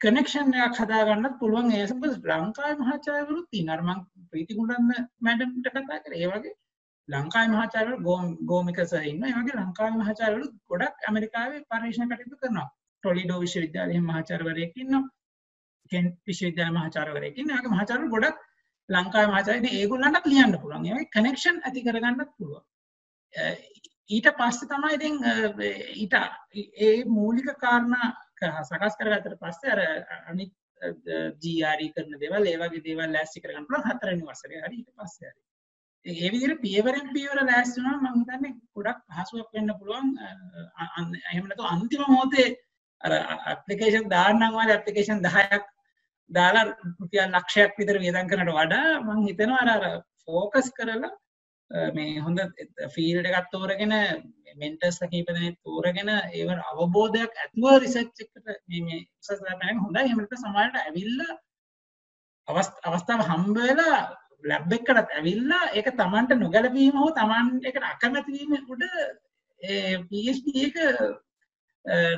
කනෙක්ෂන් 0.00 0.54
එකක් 0.58 0.80
හදාගන්නත් 0.80 1.38
පුළුවන් 1.40 1.72
ඒ 1.72 1.84
සම්බන්ධ 1.86 2.28
ලංකාවේ 2.36 2.78
මහාචාර්යවරුත් 2.78 3.48
ඉන්නවා. 3.52 3.76
අර 3.76 3.82
මම 3.86 4.00
ප්‍රීති 4.30 4.58
ගුණරත්න 4.58 4.90
මැඩම්ට 5.20 5.70
කතා 5.70 6.02
කරේ. 6.04 6.22
ඒ 6.24 6.30
වගේ 7.10 7.18
ලංකාවේ 7.18 7.52
මහාචාර්යවරු 7.52 7.96
ගෝමික 8.44 8.78
සර් 8.82 9.04
ඉන්නවා. 9.04 9.30
ඒ 9.30 9.38
වගේ 9.38 9.56
ලංකාවේ 9.58 10.00
මහාචාර්යවරු 10.02 10.46
ගොඩක් 10.70 11.08
ඇමරිකාවේ 11.08 11.64
පරීක්ෂණ 11.70 12.10
කටයුතු 12.10 12.36
කරනවා. 12.36 12.68
ටොලිඩෝ 13.04 13.40
විශ්වවිද්‍යාලයේ 13.40 14.00
මහාචාර්යවරයෙක් 14.02 14.76
ඉන්නවා. 14.76 15.04
කෙන්ට් 15.90 16.14
විශ්වවිද්‍යාල 16.26 16.72
මහාචාර්යවරයෙක් 16.72 17.38
ඉන්නවා. 17.38 17.56
ඒ 17.56 17.62
වගේ 17.62 17.74
මහාචාර්යවරු 17.76 18.10
ගොඩක් 18.10 18.38
ලංකාවේ 18.88 19.32
මහාචාර්ය 19.32 19.58
ඉතින් 19.58 19.76
ඒගොල්ලන්ටත් 19.80 20.26
ලියන්න 20.26 20.58
පුළුවන්. 20.62 20.86
ඒ 20.86 20.94
වගේ 20.94 21.12
කනෙක්ෂන් 21.16 21.60
ඇති 21.60 21.84
කරගන්නත් 21.86 22.30
පුළුවන්. 22.36 22.64
ඊට 24.10 24.28
පස්සේ 24.38 24.68
තමයි 24.68 24.94
ඉතින් 24.94 25.14
ඊට 25.96 26.14
ඒ 26.80 27.04
මූලික 27.06 27.52
කාරණා 27.58 28.08
සකස් 28.62 28.98
කරගත්තට 28.98 29.38
පස්සේ 29.38 29.72
අර 29.74 29.80
අනිත් 30.26 30.52
GRE 31.42 31.92
කරන 31.94 32.18
දේවල් 32.18 32.46
ඒ 32.46 32.58
වගේ 32.58 32.84
දේවල් 32.86 33.12
ලෑස්ති 33.12 33.42
කරගන්න 33.44 33.68
පුළුවන් 33.68 33.88
හතරවෙනි 33.88 34.26
වසරේ 34.26 34.62
හරි 34.64 34.76
ඊට 34.76 34.92
පස්සේ 34.96 35.30
හරි. 35.30 35.40
ඒ 36.06 36.30
විදිහට 36.32 36.62
පියවරෙන් 36.62 37.12
පියවර 37.12 37.38
ලෑස්ති 37.42 37.78
වුණාම 37.78 38.04
මම 38.06 38.20
හිතන්නේ 38.20 38.52
ගොඩක් 38.74 39.00
පහසුවක් 39.08 39.48
වෙන්න 39.54 39.72
පුළුවන්. 39.74 40.08
එහෙම 41.24 41.44
නැත්නම් 41.44 41.66
අන්තිම 41.66 42.04
මොහොතේ 42.06 42.48
අර 43.00 43.12
ඇප්ලිකේෂන් 43.46 44.08
දාන්නම් 44.08 44.54
වගේ 44.54 44.76
ඇප්ලිකේෂන් 44.76 45.20
10ක් 45.26 45.62
දාලා 46.30 46.64
රුපියල් 47.00 47.26
ලක්ෂයක් 47.30 47.72
විතර 47.78 47.98
වියදම් 47.98 48.30
කරනට 48.30 48.52
වඩා 48.52 48.86
මම 48.98 49.26
හිතනවා 49.26 49.60
අර 49.64 49.70
අර 49.78 49.98
ෆෝකස් 50.22 50.70
කරලා 50.72 51.12
මේ 51.94 52.20
හොඳ 52.20 52.40
ෆීල්ඩ් 52.94 53.28
එකක් 53.30 53.50
තෝරගෙන 53.52 53.94
මෙන්ටර්ස් 54.56 54.98
කීප 55.04 55.28
දෙනෙක් 55.28 55.58
තෝරගෙන 55.62 56.10
ඒව 56.10 56.48
අවබෝධයක් 56.70 57.36
ඇතුව 57.36 57.76
රිසර්ච් 57.78 58.24
එකට 58.24 58.46
මේ 58.68 58.82
මේ 58.86 59.00
උසස් 59.20 59.42
ගන්න 59.42 59.84
හොඳයි. 59.84 60.02
එහෙම 60.02 60.18
නැත්නම් 60.18 60.42
සමහරවිට 60.42 60.80
ඇවිල්ලා 60.80 61.32
අවස්ථාව 62.88 63.22
හම්බ 63.28 63.56
වෙලා 63.60 64.02
ලැබ් 64.44 64.72
එකකටත් 64.72 65.16
ඇවිල්ලා 65.16 65.64
ඒක 65.74 65.88
Tamanට 65.96 66.32
නොගැලපීම 66.36 66.96
හෝ 66.96 67.10
Taman 67.12 67.50
එකට 67.64 67.84
අකමැති 67.84 68.32
වීම 68.32 68.52
උඩ 68.68 68.84
PhD 70.08 70.46
එක 70.66 70.76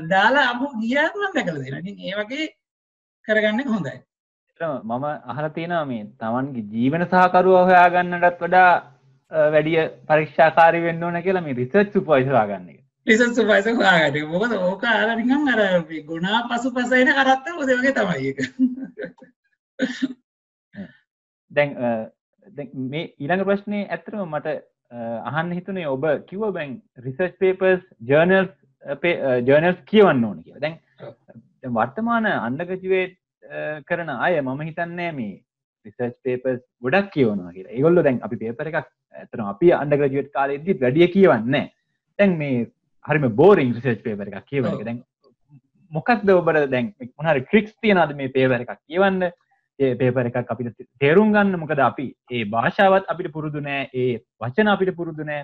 දාලා 0.09 0.47
අමු 0.53 0.67
ගියාත් 0.81 1.15
මම 1.15 1.35
දැකලා 1.35 1.63
තියෙනවා. 1.63 1.83
ඉතින් 1.83 1.97
ඒ 2.01 2.15
වගේ 2.21 2.47
කරගන්න 3.29 3.69
හොඳයි. 3.69 3.99
මම 4.61 5.05
අහලා 5.27 5.51
තියෙනවා 5.51 5.85
මේ 5.87 6.05
Tamanගේ 6.19 6.69
ජීවන 6.73 7.07
සහකරුවා 7.07 7.65
හොයාගන්නටත් 7.65 8.41
වඩා 8.41 8.71
වැඩිය 9.49 9.83
පරීක්ෂාකාරී 10.09 10.85
වෙන්න 10.85 11.05
ඕන 11.05 11.19
කියලා 11.23 11.43
මේ 11.43 11.59
රිසර්ච් 11.61 11.93
සුපර්වයිසර් 11.93 12.33
හොයාගන්න 12.33 12.71
එක. 12.71 12.81
රිසර්ච් 13.07 13.35
සුපර්වයිසර් 13.35 13.77
හොයාගන්න 13.77 14.17
එක. 14.17 14.29
මොකද 14.29 14.53
ඕක 14.61 14.85
අර 14.87 15.17
නිකන් 15.17 15.53
අර 15.55 15.61
ගුණා 16.09 16.43
පසුපස 16.49 16.93
එන 16.95 17.15
කරත්ත 17.19 17.47
ඔය 17.55 17.67
වගේ 17.71 17.95
තමයි 17.95 18.21
ඒක. 18.29 18.39
දැන් 21.53 21.71
මේ 22.93 23.05
ඊළඟ 23.19 23.45
ප්‍රශ්නේ 23.49 23.85
ඇත්තටම 23.87 24.25
මට 24.27 24.57
අහන්න 25.33 25.55
හිතුනේ 25.59 25.87
ඔබ 25.95 26.05
කිව්ව 26.31 26.51
බැං 26.59 26.75
රිසර්ච් 27.07 27.39
පේපර්ස් 27.45 27.85
ජර්නල්ස් 28.11 28.51
ජර්නල්ස් 29.49 29.81
කියවන්න 29.91 30.25
ඕන 30.25 30.43
කියලා. 30.45 30.63
දැන් 30.65 31.75
වර්තමාන 31.79 32.29
අන්ඩගජුවේට් 32.33 33.17
කරන 33.89 34.13
අය 34.17 34.41
මම 34.41 34.61
හිතන්නේ 34.69 35.13
මේ 35.21 35.39
රිසර්ච් 35.87 36.17
පේපර්ස් 36.27 36.61
ගොඩක් 36.83 37.15
කියවනවා 37.17 37.55
කියලා. 37.57 37.77
ඒගොල්ලෝ 37.77 38.05
දැන් 38.09 38.21
අපි 38.27 38.43
පේපර් 38.45 38.73
එකක් 38.73 38.83
ඇත්තටම 39.15 39.47
අපි 39.55 39.73
අන්ඩග්‍රැජුවේට් 39.79 40.35
කාලේදී 40.37 40.81
වැඩිය 40.83 41.09
කියවන්නේ 41.17 41.65
දැන් 42.19 42.37
මේ 42.43 42.67
හරිම 43.05 43.27
බෝරිං 43.41 43.75
රිසර්ච් 43.79 44.03
පේපර් 44.07 44.29
එකක් 44.31 44.49
කියවන. 44.51 44.85
දැන් 44.89 45.01
මොකක්ද 45.93 46.29
ඔබට 46.35 46.71
දැන් 46.75 46.93
මොනවාරි 47.19 47.47
ට්‍රික්ස් 47.47 47.75
තියනවද 47.83 48.15
මේ 48.21 48.35
පේපර් 48.37 48.65
එකක් 48.65 48.79
කියවන්න? 48.89 49.31
ඒ 49.79 49.95
පේපර් 49.95 50.29
එකක් 50.29 50.39
අපිට 50.49 50.87
තේරුම් 50.99 51.33
ගන්න 51.33 51.59
මොකද 51.59 51.81
අපි 51.81 52.07
ඒ 52.31 52.45
භාෂාවත් 52.47 53.09
අපිට 53.09 53.33
පුරුදු 53.33 53.61
නෑ 53.61 53.83
ඒ 53.95 54.13
වචන 54.41 54.69
අපිට 54.69 54.97
පුරුදු 54.97 55.25
නෑ 55.25 55.43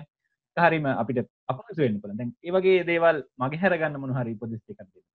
හරිම 0.57 0.85
අපිට 0.93 1.27
අපහසු 1.47 1.77
වෙන්න 1.77 2.01
පුළුවන්. 2.01 2.17
දැන් 2.17 2.33
ඒ 2.43 2.51
වගේ 2.51 2.83
දේවල් 2.85 3.23
මගේ 3.39 3.61
හැරගන්න 3.61 3.99
මොන 3.99 4.13
හරි 4.13 4.35
උපදෙස් 4.35 4.61
ටිකක් 4.61 4.79
දෙන්න. 4.79 5.07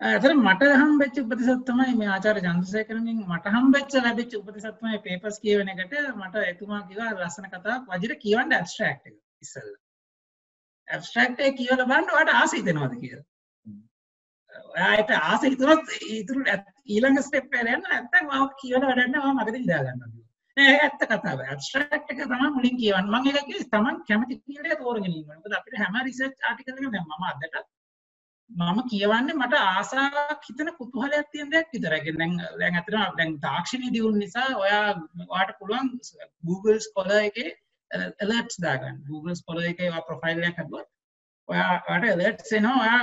ඇතර 0.00 0.32
මට 0.36 0.70
හම්බෙච්ච 0.74 1.20
උපදෙසක් 1.20 1.62
තමයි 1.64 1.94
මේ 1.94 2.10
ආචාර්ය 2.10 2.42
චන්ද්‍රසේකරගෙන් 2.42 3.20
මට 3.26 3.54
හම්බෙච්ච 3.54 3.96
ලැබිච්ච 3.98 4.34
උපදෙසක් 4.34 4.80
තමයි 4.80 5.00
පේපර්ස් 5.00 5.38
කියවන 5.40 5.68
එකට 5.68 5.94
මට 6.14 6.44
එතුමා 6.46 6.82
කිව්වා 6.84 7.12
ලස්සන 7.12 7.50
කතාවක් 7.50 7.92
වජිර 7.94 8.16
කියවන්න 8.18 8.56
ඇබ්ස්ට්‍රැක්ට් 8.58 9.06
එක 9.06 9.16
ඉස්සෙල්ලා. 9.42 9.80
ඇබ්ස්ට්‍රැක්ට් 10.88 11.40
එක 11.42 11.56
කියවලා 11.56 11.86
බලන්න 11.86 12.12
ඔයාලට 12.12 12.34
ආසයි 12.34 12.64
දෙනවද 12.64 12.98
කියලා. 12.98 13.24
ඔයාට 14.74 15.10
ආසයි 15.20 15.52
හිතුනොත් 15.54 15.94
ඊතුරු 16.08 16.44
ඊළඟ 16.86 17.22
ස්ටෙප් 17.26 17.46
එකට 17.46 17.72
යන්න 17.74 17.86
නැත්නම් 17.86 18.30
මම 18.30 18.52
කියවන 18.60 18.86
වැඩක් 18.88 19.12
නෑ 19.12 19.32
මම 19.32 19.40
මගදී 19.40 19.62
ඉඳා 19.62 19.82
ගන්නවා. 19.84 20.24
නෑ 20.56 20.74
ඇත්ත 20.80 21.00
කතාව. 21.02 21.40
ඇබ්ස්ට්‍රැක්ට් 21.44 22.10
එක 22.12 22.20
තමයි 22.22 22.50
මුලින් 22.56 22.76
කියවන්න. 22.82 23.08
මම 23.10 23.30
ඒක 23.30 23.46
කිව්වේ 23.48 23.70
තමන් 23.72 24.02
කැමති 24.08 24.40
ෆීල්ඩ් 24.46 24.74
එක 24.74 24.82
තෝරගෙන 24.82 25.08
ඉන්න. 25.10 25.24
මොකද 25.30 25.56
අපිට 25.58 25.80
හැම 25.82 25.96
රිසර්ච් 26.08 26.46
ආටිකල් 26.50 26.76
එකම 26.76 26.92
දැන් 26.94 27.08
මම 27.08 27.26
අදටත් 27.30 27.64
මම 28.50 28.78
කියවන්නේ 28.90 29.36
මට 29.36 29.60
ආසාවක් 29.74 30.48
හිතන 30.48 30.70
කුතුහලයක් 30.78 31.28
තියෙන 31.32 31.52
දෙයක් 31.52 31.68
විතරයි. 31.74 32.16
දැන් 32.18 32.34
දැන් 32.60 32.80
අතන 32.80 32.98
දැන් 33.18 33.38
තාක්ෂණය 33.46 33.92
දියුණු 33.94 34.24
නිසා 34.24 34.48
ඔයා 34.64 34.88
ඔයාට 35.28 35.54
පුළුවන් 35.58 35.88
Google 36.46 36.80
Scholar 36.86 37.22
එකේ 37.30 37.50
alerts 38.24 38.60
දාගන්න. 38.64 39.00
Google 39.08 39.34
Scholar 39.40 39.64
එකේ 39.72 39.90
ඔයා 39.90 40.06
ප්‍රොෆයිල් 40.10 40.44
එකක් 40.50 40.60
හදුවොත් 40.62 40.88
ඔයා 41.48 41.72
ඔයාට 41.88 42.12
alerts 42.16 42.52
එනවා. 42.52 42.76
ඔයා 42.84 43.02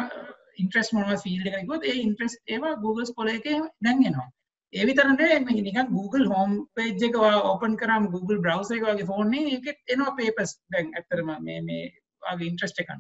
interest 0.64 0.94
මොනවද 0.98 1.24
field 1.26 1.50
එකට 1.50 1.66
ගියොත් 1.70 1.88
ඒ 1.92 1.98
interest 2.08 2.54
ඒවා 2.56 2.76
Google 2.86 3.08
Scholar 3.10 3.36
එකේ 3.40 3.60
දැන් 3.88 4.04
එනවා. 4.10 4.28
ඒ 4.74 4.88
විතර 4.90 5.08
නෙවෙයි 5.08 5.64
නිකන් 5.68 5.94
Google 5.98 6.28
home 6.34 6.58
page 6.76 7.06
එක 7.08 7.16
ඔයා 7.22 7.40
open 7.54 7.78
කරාම 7.82 8.10
Google 8.16 8.40
browser 8.46 8.78
එක 8.78 8.86
වගේ 8.90 9.10
ෆෝන් 9.12 9.34
එකේ 9.34 9.56
ඒකෙත් 9.56 9.96
එනවා 9.96 10.18
papers 10.20 10.54
දැන් 10.76 10.92
ඇත්තටම 10.98 11.32
මේ 11.48 11.62
මේ 11.70 11.86
වගේ 12.24 12.52
interest 12.52 12.84
එකක්. 12.84 12.92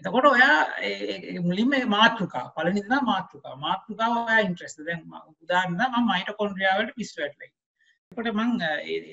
එතකොට 0.00 0.26
ඔයා 0.32 0.56
මුලින්ම 1.46 1.72
මාතෘකා 1.94 2.44
පළවෙනි 2.56 2.82
දා 2.90 3.00
මාතෘකා 3.12 3.54
මාතෘකාව 3.66 4.18
ඔයා 4.18 4.42
ඉන්ට්‍රස්ට් 4.48 4.84
දැන් 4.88 5.00
උදාහරණ 5.44 5.80
මම 5.86 6.10
මයිටොකොන්ඩ්‍රියා 6.10 6.76
වලට 6.78 6.98
පිස්සු 7.00 7.22
වැටලා 7.22 7.54
එතකොට 8.12 8.28
මම 8.34 8.52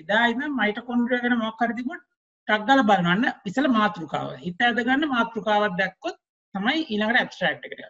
එදා 0.02 0.26
ඉඳන් 0.34 0.54
මයිටොකොන්ඩ්‍රියා 0.60 1.24
ගැන 1.24 1.38
මොකක් 1.40 1.64
හරි 1.64 1.78
තිබුණ 1.80 2.04
ටක් 2.48 2.68
ගාලා 2.68 2.90
බලනවන්න. 2.90 3.26
ඉතල 3.50 3.68
මාතෘකාව. 3.78 4.28
හිත 4.46 4.60
ඇද 4.62 4.80
ගන්න 4.88 5.10
මාතෘකාවක් 5.14 5.76
දැක්කොත් 5.82 6.18
තමයි 6.56 6.82
ඊළඟට 6.86 7.22
ඇබස්ට්‍රක්් 7.22 7.70
එකට 7.70 7.86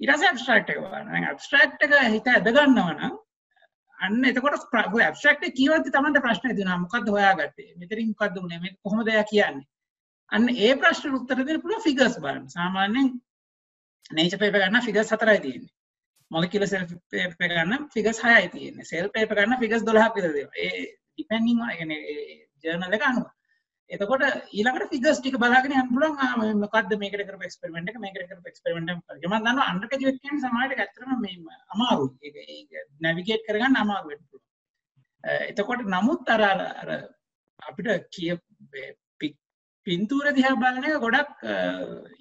ඉරස 0.00 0.22
ඇබස්ට්‍රක්් 0.22 0.72
එක 0.72 0.80
බලන්න. 0.80 1.28
ඇබස්ට්‍රක්් 1.28 1.84
එක 1.86 1.98
හිත 2.14 2.28
ඇදගන්නවා 2.28 2.94
නම් 2.94 3.18
අන්න 3.98 4.30
එතකොට 4.30 4.64
ප්‍රග 4.72 4.96
ඇබස්ට්‍රක්් 5.00 5.44
කියවද්දි 5.58 5.92
තමන්ට 5.94 6.24
ප්‍රශ්න 6.24 6.56
තියෙනවා 6.56 6.80
මොකද්ද 6.84 7.12
හොයාගත්තේ? 7.16 7.74
මෙතනින් 7.76 8.14
මොකද්ද 8.14 8.40
උනේ 8.40 8.62
මේ 8.62 8.74
කොහොමද 8.82 9.12
එයා 9.12 9.26
කියන්නේ? 9.30 9.68
අන්න 10.32 10.48
ඒ 10.48 10.72
ප්‍රශ්න 10.80 11.18
උත්තර 11.18 11.42
දෙන්න 11.42 11.60
පුළුවන් 11.60 11.84
ෆිගර්ස් 11.84 12.18
බලන්න. 12.18 12.48
සාමාන්‍යයෙන් 12.50 13.12
නේචර් 14.10 14.42
පේපර් 14.42 14.64
ගන්න 14.64 14.86
ෆිගර්ස් 14.86 15.14
හතරයි 15.14 15.42
තියෙන්නේ. 15.44 15.74
මොලකිල 16.30 16.66
සෙල් 16.66 16.86
පේපර් 17.10 17.48
ගන්න 17.50 17.86
ෆිගර්ස් 17.94 18.22
හයයි 18.24 18.48
තියෙන්නේ. 18.48 18.84
සෙල් 18.84 19.10
පේපර් 19.10 19.38
ගන්න 19.40 19.62
ෆිගර්ස් 19.62 19.84
12ක් 19.84 20.14
විතර 20.16 20.34
දෙනවා 20.34 20.64
ඒ 20.64 20.82
ඩිපෙන්ඩින් 21.12 21.60
ඔන් 21.60 21.70
ඒ 21.70 21.78
කියන්නේ 21.78 22.02
ජර්නල් 22.64 22.98
එක 22.98 23.06
අනුව. 23.10 23.30
එතකොට 23.90 24.22
ඊළඟට 24.52 24.92
ෆිගර්ස් 24.92 25.18
ටික 25.20 25.36
බලාගෙන 25.42 25.74
යන්න 25.74 25.90
පුළුවන් 25.92 26.60
මොකද්ද 26.60 26.94
මේකට 27.02 27.24
කරපු 27.28 27.48
එක්ස්පෙරිමන්ට් 27.48 27.90
එක 27.92 27.98
මේකට 28.04 28.30
කරපු 28.30 28.52
එක්ස්පෙරිමන්ට් 28.52 28.92
එක 28.92 28.98
මොකක්ද. 29.00 29.26
මම 29.26 29.36
දන්නවා 29.38 29.68
අන්ඩර් 29.70 29.90
ග්‍රැජුවේට් 29.90 30.22
කියන්නේ 30.22 30.44
සමහරවිට 30.44 30.82
ඇත්තටම 30.84 31.12
මේ 31.24 31.58
අමාරුයි. 31.74 32.32
ඒක 32.48 32.70
නැවිගේට් 33.00 33.46
කරගන්න 33.48 33.80
අමාරු 33.82 34.08
වෙන්න 34.08 34.24
පුළුවන්. 34.24 34.48
එතකොට 35.50 35.86
නමුත් 35.94 36.34
අර 36.34 36.42
අර 36.48 36.90
අපිට 37.62 38.08
කිය 38.10 38.32
පින්තූර 39.86 40.26
දිහා 40.34 40.58
බලන 40.62 40.84
එක 40.88 41.00
ගොඩක් 41.04 41.46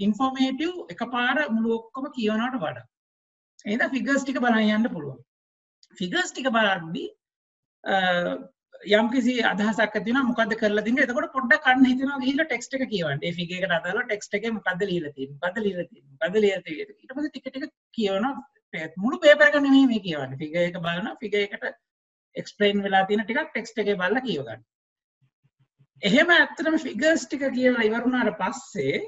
ඉන්ෆෝමේටිව් 0.05 0.71
එකපාර 0.93 1.37
මුළු 1.55 1.75
ඔක්කොම 1.79 2.07
කියවනවට 2.15 2.57
වඩා. 2.57 2.87
එහෙනම් 3.65 3.93
ෆිගර්ස් 3.95 4.23
ටික 4.23 4.41
බලන්න 4.43 4.73
යන්න 4.77 4.93
පුළුවන්. 4.95 5.19
ෆිගර්ස් 5.97 6.31
ටික 6.31 6.49
බලද්දී 6.55 7.09
යම් 8.89 9.09
කිසි 9.09 9.33
අදහසක් 9.43 9.79
ඇති 9.79 9.99
වෙනවා 10.07 10.23
මොකද්ද 10.23 10.53
කරලා 10.57 10.83
තින්නේ 10.83 11.05
එතකොට 11.05 11.33
පොඩ්ඩක් 11.33 11.65
කන්න 11.65 11.85
හිතෙනවා 11.85 12.21
ගිහිල්ලා 12.23 12.47
ටෙක්ස්ට් 12.47 12.73
එක 12.73 12.87
කියවන්න. 12.87 13.21
ඒ 13.21 13.33
ෆිගර් 13.33 13.57
එකට 13.57 13.75
අදාළව 13.77 14.05
ටෙක්ස්ට් 14.05 14.33
එකේ 14.33 14.51
මොකද්ද 14.51 14.81
ලියලා 14.83 15.13
තියෙන්නේ? 15.13 15.37
මොකද්ද 15.37 15.61
ලියලා 15.61 15.85
තියෙන්නේ? 15.85 16.15
මොකද්ද 16.15 16.37
ලියලා 16.37 16.63
තියෙන්නේ? 16.63 16.97
ඊට 16.97 17.13
පස්සේ 17.13 17.29
ටික 17.29 17.47
ටික 17.47 17.69
කියවනවා 17.93 18.33
මුළු 18.97 19.19
පේපර් 19.19 19.47
එක 19.47 19.59
නෙමෙයි 19.59 19.87
මේ 19.87 20.01
කියවන්නේ. 20.01 20.41
ෆිගර් 20.41 20.61
එක 20.63 20.77
බලනවා 20.79 21.15
ෆිගර් 21.21 21.39
එකට 21.39 21.65
එක්ස්ප්ලেইন 22.35 22.83
වෙලා 22.83 23.05
තියෙන 23.05 23.23
ටිකක් 23.23 23.49
ටෙක්ස්ට් 23.49 23.81
එකේ 23.83 23.95
බලලා 23.95 24.27
කියව 24.27 24.43
ගන්න. 24.43 24.67
එහෙම 26.03 26.29
ඇත්තටම 26.31 26.77
ෆිගර්ස් 26.79 27.25
ටික 27.25 27.47
කියලා 27.51 27.87
ඉවර 27.87 28.05
වුණාට 28.05 28.39
පස්සේ 28.39 29.01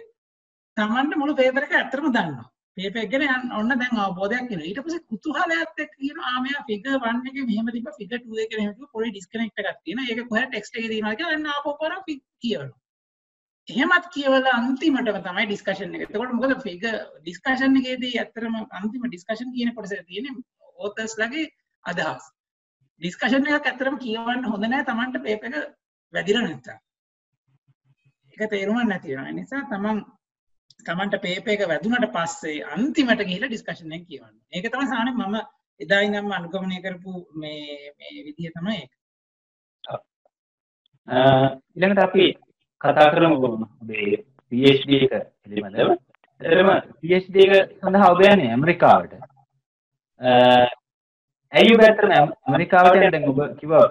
Tamanne 0.77 1.15
මුළු 1.15 1.35
පේපර් 1.35 1.65
එක 1.65 1.73
ඇත්තටම 1.73 2.09
දන්නවා. 2.09 2.49
පේපගෙන 2.77 3.23
ඔන්න 3.53 3.69
දැන් 3.71 3.99
අවබෝධයක් 4.03 4.47
කියන 4.49 4.61
ඊට 4.61 4.79
පස්සේ 4.85 5.05
කුතුහලයක් 5.09 5.81
එක්ක 5.83 5.91
කියන 5.97 6.21
ආමයා 6.29 6.61
ෆිගර් 6.69 6.95
1 7.07 7.27
එකේ 7.31 7.45
මෙහෙම 7.49 7.67
තිබ්බ 7.75 7.89
ෆිගර් 7.97 8.21
2 8.21 8.45
එකේ 8.45 8.59
මෙහෙම 8.59 8.73
තිබ්බ 8.77 8.93
පොඩි 8.93 9.11
ඩිස්කනෙක්ට් 9.11 9.59
එකක් 9.61 9.81
තියෙනවා. 9.83 10.07
ඒක 10.09 10.29
කොහෙද 10.29 10.47
ටෙක්ස්ට් 10.47 10.77
එකේ 10.77 10.89
තියෙනවා 10.89 11.17
කියලා 11.19 11.35
අන්න 11.35 11.45
ආපහු 11.47 11.73
පාරක් 11.81 12.07
කියවනවා. 12.07 12.79
එහෙමත් 13.67 14.07
කියවලා 14.13 14.53
අන්තිමටම 14.53 15.19
තමයි 15.19 15.45
ඩිස්කෂන් 15.45 15.93
එක. 15.95 16.05
එතකොට 16.07 16.33
මොකද 16.33 16.55
ෆිගර් 16.65 16.95
ඩිස්කෂන් 17.19 17.77
එකේදී 17.81 18.13
ඇත්තටම 18.15 18.55
අන්තිම 18.79 19.05
ඩිස්කෂන් 19.05 19.53
කියන 19.55 19.75
කොටසේ 19.75 20.03
තියෙන්නේ 20.09 20.33
ඕතර්ස් 20.79 21.15
ලගේ 21.21 21.45
අදහස්. 21.83 22.25
ඩිස්කෂන් 23.01 23.47
එකක් 23.49 23.69
ඇත්තටම 23.69 24.01
කියවන්න 24.01 24.49
හොඳ 24.49 24.65
නැහැ 24.65 24.89
Tamanට 24.89 25.21
පේපර් 25.27 25.47
එක 25.51 25.69
වැදිලා 26.13 26.43
නැත්තම්. 26.43 26.81
ඒක 28.33 28.49
තේරුමක් 28.49 28.89
නැති 28.89 29.13
වෙනවා. 29.13 29.29
ඒ 29.29 29.37
නිසා 29.39 29.63
තමන් 29.69 30.03
තමන්ට 30.85 31.21
පේප 31.21 31.47
එක 31.47 31.61
වැදුනට 31.65 32.07
පස්සේ 32.13 32.63
අන්තිමට 32.69 33.21
ගිහිලා 33.21 33.49
ඩිස්කෂන් 33.49 33.95
එක 33.97 34.05
කියවන්න. 34.07 34.35
ඒක 34.53 34.65
තමයි 34.67 34.87
සාමාන්‍යයෙන් 34.87 35.17
මම 35.21 35.37
එදා 35.79 36.01
ඉඳන්ම 36.01 36.31
අනුගමනය 36.31 36.77
කරපු 36.79 37.11
මේ 37.35 37.93
මේ 37.93 38.23
විදිය 38.25 38.51
තමයි 38.51 38.75
ඒක. 38.75 38.91
ඊළඟට 41.07 42.01
අපි 42.01 42.25
කතා 42.81 43.11
කරමු 43.11 43.35
ඔබේ 43.43 44.23
PhD 44.51 44.91
එක 45.07 45.13
පිළිබඳව. 45.41 45.89
එතරම් 46.41 46.71
PhD 47.01 47.35
එක 47.47 47.53
සඳහා 47.79 48.11
ඔබ 48.11 48.23
යන්නේ 48.23 48.51
ඇමරිකාවට. 48.51 49.13
ඇයි 51.53 51.75
ඔබ 51.75 51.81
ඇත්තටම 51.81 52.13
ඇමරිකාවට 52.13 52.95
යන්නේ 52.95 53.11
දැන් 53.11 53.29
ඔබ 53.29 53.39
කිව්වා 53.59 53.85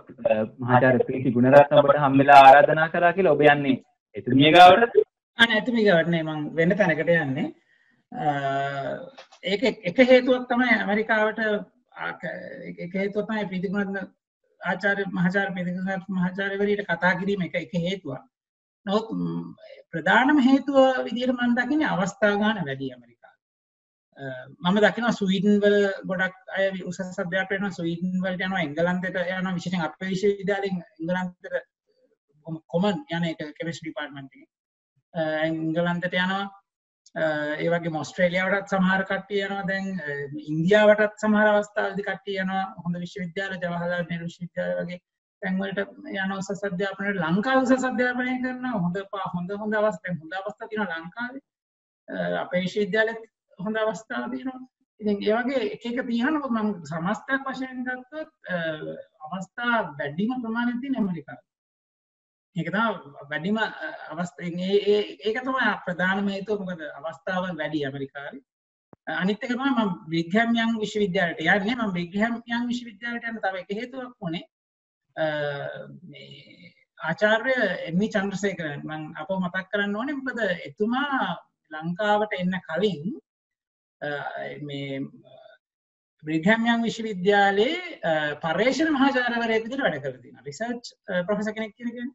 මහාචාර්ය 0.61 1.07
ප්‍රීති 1.07 1.35
ගුණරත්න 1.35 1.81
ඔබට 1.81 2.05
හම්බෙලා 2.05 2.43
ආරාධනා 2.43 2.89
කරා 2.91 3.17
කියලා 3.17 3.35
ඔබ 3.37 3.43
යන්නේ 3.47 3.81
එතුමිය 4.17 4.53
ගාවට 4.53 4.83
අන 4.83 5.12
ඇතුමි 5.39 5.85
ගවටනේ 5.85 6.23
මං 6.23 6.41
වෙන්න 6.55 6.77
තැනකට 6.77 7.13
යන්නේ. 7.17 7.47
ඒක 9.45 9.63
එක 9.85 10.03
හේතුවක් 10.07 10.49
තමයි 10.49 10.75
ඇමරිකාවට 10.75 11.41
එක 12.79 12.93
හේතුව 12.95 13.25
තමයි 13.25 13.47
ප්‍රීතිගුණ 13.47 14.03
ආචාර්ය 14.61 15.07
මහාචාර්ය 15.11 15.55
ප්‍රීතිගුණ 15.55 16.05
මහාචාර්යවරීට 16.11 16.85
කතා 16.87 17.15
කිරීම 17.15 17.43
එක 17.43 17.57
එක 17.57 17.75
හේතුවක්. 17.79 18.23
නොත් 18.87 19.09
ප්‍රධානම 19.91 20.39
හේතුව 20.41 20.77
විදිහට 21.05 21.35
මම 21.35 21.57
දකින්නේ 21.57 21.89
අවස්ථා 21.89 22.33
ගන්න 22.35 22.69
වැඩි 22.69 22.93
ඇමරිකාව. 22.93 23.37
මම 24.63 24.79
දකිනවා 24.79 25.13
ස්වීඩන් 25.13 25.61
වල 25.61 25.77
ගොඩක් 26.05 26.57
අය 26.57 26.71
උසස් 26.85 27.03
අධ්‍යාපනය 27.19 27.51
කරනවා 27.51 27.77
ස්වීඩන් 27.79 28.25
වලට 28.25 28.43
යනවා 28.43 28.65
එංගලන්තයට 28.65 29.21
යනවා 29.21 29.55
විශේෂයෙන් 29.55 29.87
අපේ 29.89 30.11
විශ්වවිද්‍යාලයෙන් 30.11 30.83
එංගලන්තයට 31.01 31.55
කොමන් 32.69 33.05
යන 33.11 33.31
එක 33.31 33.47
කෙමිස්ට්‍රි 33.59 33.87
ඩිපාර්ට්මන්ට් 33.87 34.52
එකේ 35.15 35.47
එංගලන්තයට 35.47 36.15
යනවා. 36.15 36.45
ඒ 37.15 37.69
වගේ 37.69 38.01
ඔස්ට්‍රේලියාවටත් 38.01 38.73
සමහර 38.73 39.05
කට්ටිය 39.05 39.45
යනවා. 39.47 39.67
දැන් 39.69 39.87
ඉන්දියාවටත් 40.53 41.25
සමහර 41.25 41.49
අවස්ථාවලදී 41.53 42.07
කට්ටිය 42.09 42.39
යනවා. 42.45 42.65
හොඳ 42.85 43.01
විශ්වවිද්‍යාල 43.05 43.57
ජවහර්ලාල් 43.57 44.07
නෙහ්රු 44.11 44.29
විශ්වවිද්‍යාල 44.31 44.75
වගේ 44.81 45.01
තැන්වලට 45.43 45.81
යන 46.25 46.35
උසස් 46.39 46.65
අධ්‍යාපනයට 46.71 47.23
ලංකාව 47.23 47.63
උසස් 47.63 47.89
අධ්‍යාපනය 47.91 48.37
කරන 48.45 48.67
හොඳ 48.77 49.01
හොඳ 49.35 49.57
හොඳ 49.63 49.79
අවස්ථා 49.81 50.19
හොඳ 50.19 50.39
අවස්ථා 50.41 50.69
තියෙනවා 50.69 51.01
ලංකාවේ. 51.01 51.45
අපේ 52.43 52.65
විශ්වවිද්‍යාලෙත් 52.67 53.23
හොඳ 53.59 53.77
අවස්ථාව 53.77 54.31
තියෙනවා. 54.33 54.61
ඉතින් 55.01 55.23
ඒ 55.23 55.39
වගේ 55.39 55.63
එක 55.75 55.87
එක 55.91 56.05
තියෙනවා 56.09 56.49
මම 56.49 56.75
සමස්තයක් 56.91 57.49
වශයෙන් 57.49 57.85
ගත්තොත් 57.87 58.31
අවස්ථා 59.27 59.77
වැඩිම 59.99 60.39
ප්‍රමාණයක් 60.43 60.81
තියෙන 60.81 61.01
ඇමරිකාවේ. 61.01 61.52
ඒක 62.57 62.69
තමයි 62.69 63.29
වැඩිම 63.31 63.59
අවස්ථාවෙන් 63.59 64.59
ඒ 64.61 64.99
ඒක 65.21 65.39
තමයි 65.41 65.69
ප්‍රධානම 65.85 66.29
හේතුව. 66.29 66.59
මොකද 66.61 66.83
අවස්ථාව 67.01 67.45
වැඩි 67.57 67.85
ඇමරිකාවේ. 67.87 68.43
අනිත් 69.07 69.39
එක 69.39 69.51
තමයි 69.51 69.71
මම 69.71 69.93
බ්‍රිග්හැම් 70.09 70.51
යන් 70.57 70.77
විශ්වවිද්‍යාලයට 70.79 71.41
යන්නේ. 71.41 71.77
මම 71.77 71.93
බ්‍රිග්හැම් 71.93 72.35
යන් 72.49 72.69
විශ්වවිද්‍යාලයට 72.69 73.29
යන්න 73.31 73.41
තව 73.41 73.63
එක 73.63 73.73
හේතුවක් 73.73 74.13
වුණේ 74.21 74.45
මේ 76.05 76.73
ආචාර්ය 77.01 77.57
එම්මි 77.89 78.07
e. 78.07 78.11
චන්ද්‍රසේකරන්. 78.11 78.81
මම 78.83 79.03
අපව 79.17 79.35
මතක් 79.39 79.67
කරන්න 79.71 79.97
ඕනේ. 79.97 80.17
මොකද 80.17 80.41
එතුමා 80.69 81.37
ලංකාවට 81.73 82.39
එන්න 82.39 82.55
කලින් 82.69 83.03
මේ 84.63 85.01
බ්‍රිග්හැම් 86.23 86.67
යන් 86.67 86.85
විශ්වවිද්‍යාලයේ 86.85 87.77
පර්යේෂණ 88.43 88.93
මහාචාර්යවරයෙක් 88.93 89.65
විදිහට 89.65 89.85
වැඩ 89.85 90.03
කරලා 90.03 90.21
තියෙනවා. 90.21 90.47
රිසර්ච් 90.47 90.85
ප්‍රොෆෙසර් 91.27 91.55
කෙනෙක් 91.55 91.75
කියන්නේ. 91.77 92.13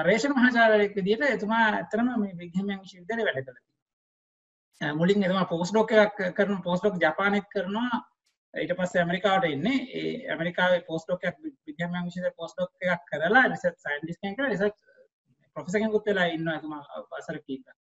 පර්යේෂණ 0.00 0.34
මහාචාර්යවරයෙක් 0.34 0.96
විදිහට 0.96 1.26
එතුමා 1.28 1.64
ඇත්තටම 1.68 2.14
මේ 2.16 2.36
බ්‍රිග්හැම් 2.36 2.68
යන් 2.68 2.80
විශ්වවිද්‍යාලයේ 2.80 3.28
වැඩ 3.28 3.40
කරලා 3.40 3.58
තියෙනවා 3.58 3.70
මුලින් 4.80 5.22
එතුමා 5.22 5.44
පෝස්ට් 5.46 5.74
ඩොක් 5.74 5.92
එකක් 5.94 6.20
කරන 6.36 6.62
පෝස්ට් 6.62 6.84
ඩොක් 6.84 6.96
ජපානෙත් 6.98 7.48
කරනවා. 7.48 7.98
ඊට 8.54 8.72
පස්සේ 8.74 9.02
ඇමරිකාවට 9.02 9.46
එන්නේ. 9.46 9.78
ඒ 9.94 10.12
ඇමරිකාවේ 10.28 10.80
පෝස්ට් 10.86 11.06
ඩොක් 11.06 11.24
එකක් 11.24 11.38
බ්‍රිග්හැම් 11.40 11.92
යන් 11.92 12.06
විශ්වවිද්‍යාලයේ 12.06 12.38
පෝස්ට් 12.38 12.56
ඩොක් 12.56 12.88
එකක් 12.88 13.04
කරලා 13.10 13.44
රිසර්ච් 13.46 13.78
සයන්ටිස්ට් 13.78 14.22
කෙනෙක් 14.22 14.38
කරලා 14.38 14.52
රිසර්ච් 14.52 14.76
ප්‍රොෆෙසර් 15.56 15.78
කෙනෙකුත් 15.78 16.06
වෙලා 16.06 16.28
ඉන්නවා 16.28 16.56
එතුමා 16.56 16.82
වසර 17.10 17.38
කීපයක්. 17.40 17.76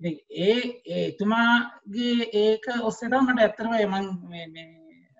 ඉතින් 0.00 0.16
ඒ 0.44 0.58
ඒ 0.86 1.04
එතුමාගේ 1.04 2.30
ඒක 2.40 2.66
ඔස්සේ 2.82 3.08
තමයි 3.08 3.26
මට 3.26 3.40
ඇත්තටම 3.40 3.72
මම 3.92 4.08
මේ 4.28 4.46
මේ 4.48 4.68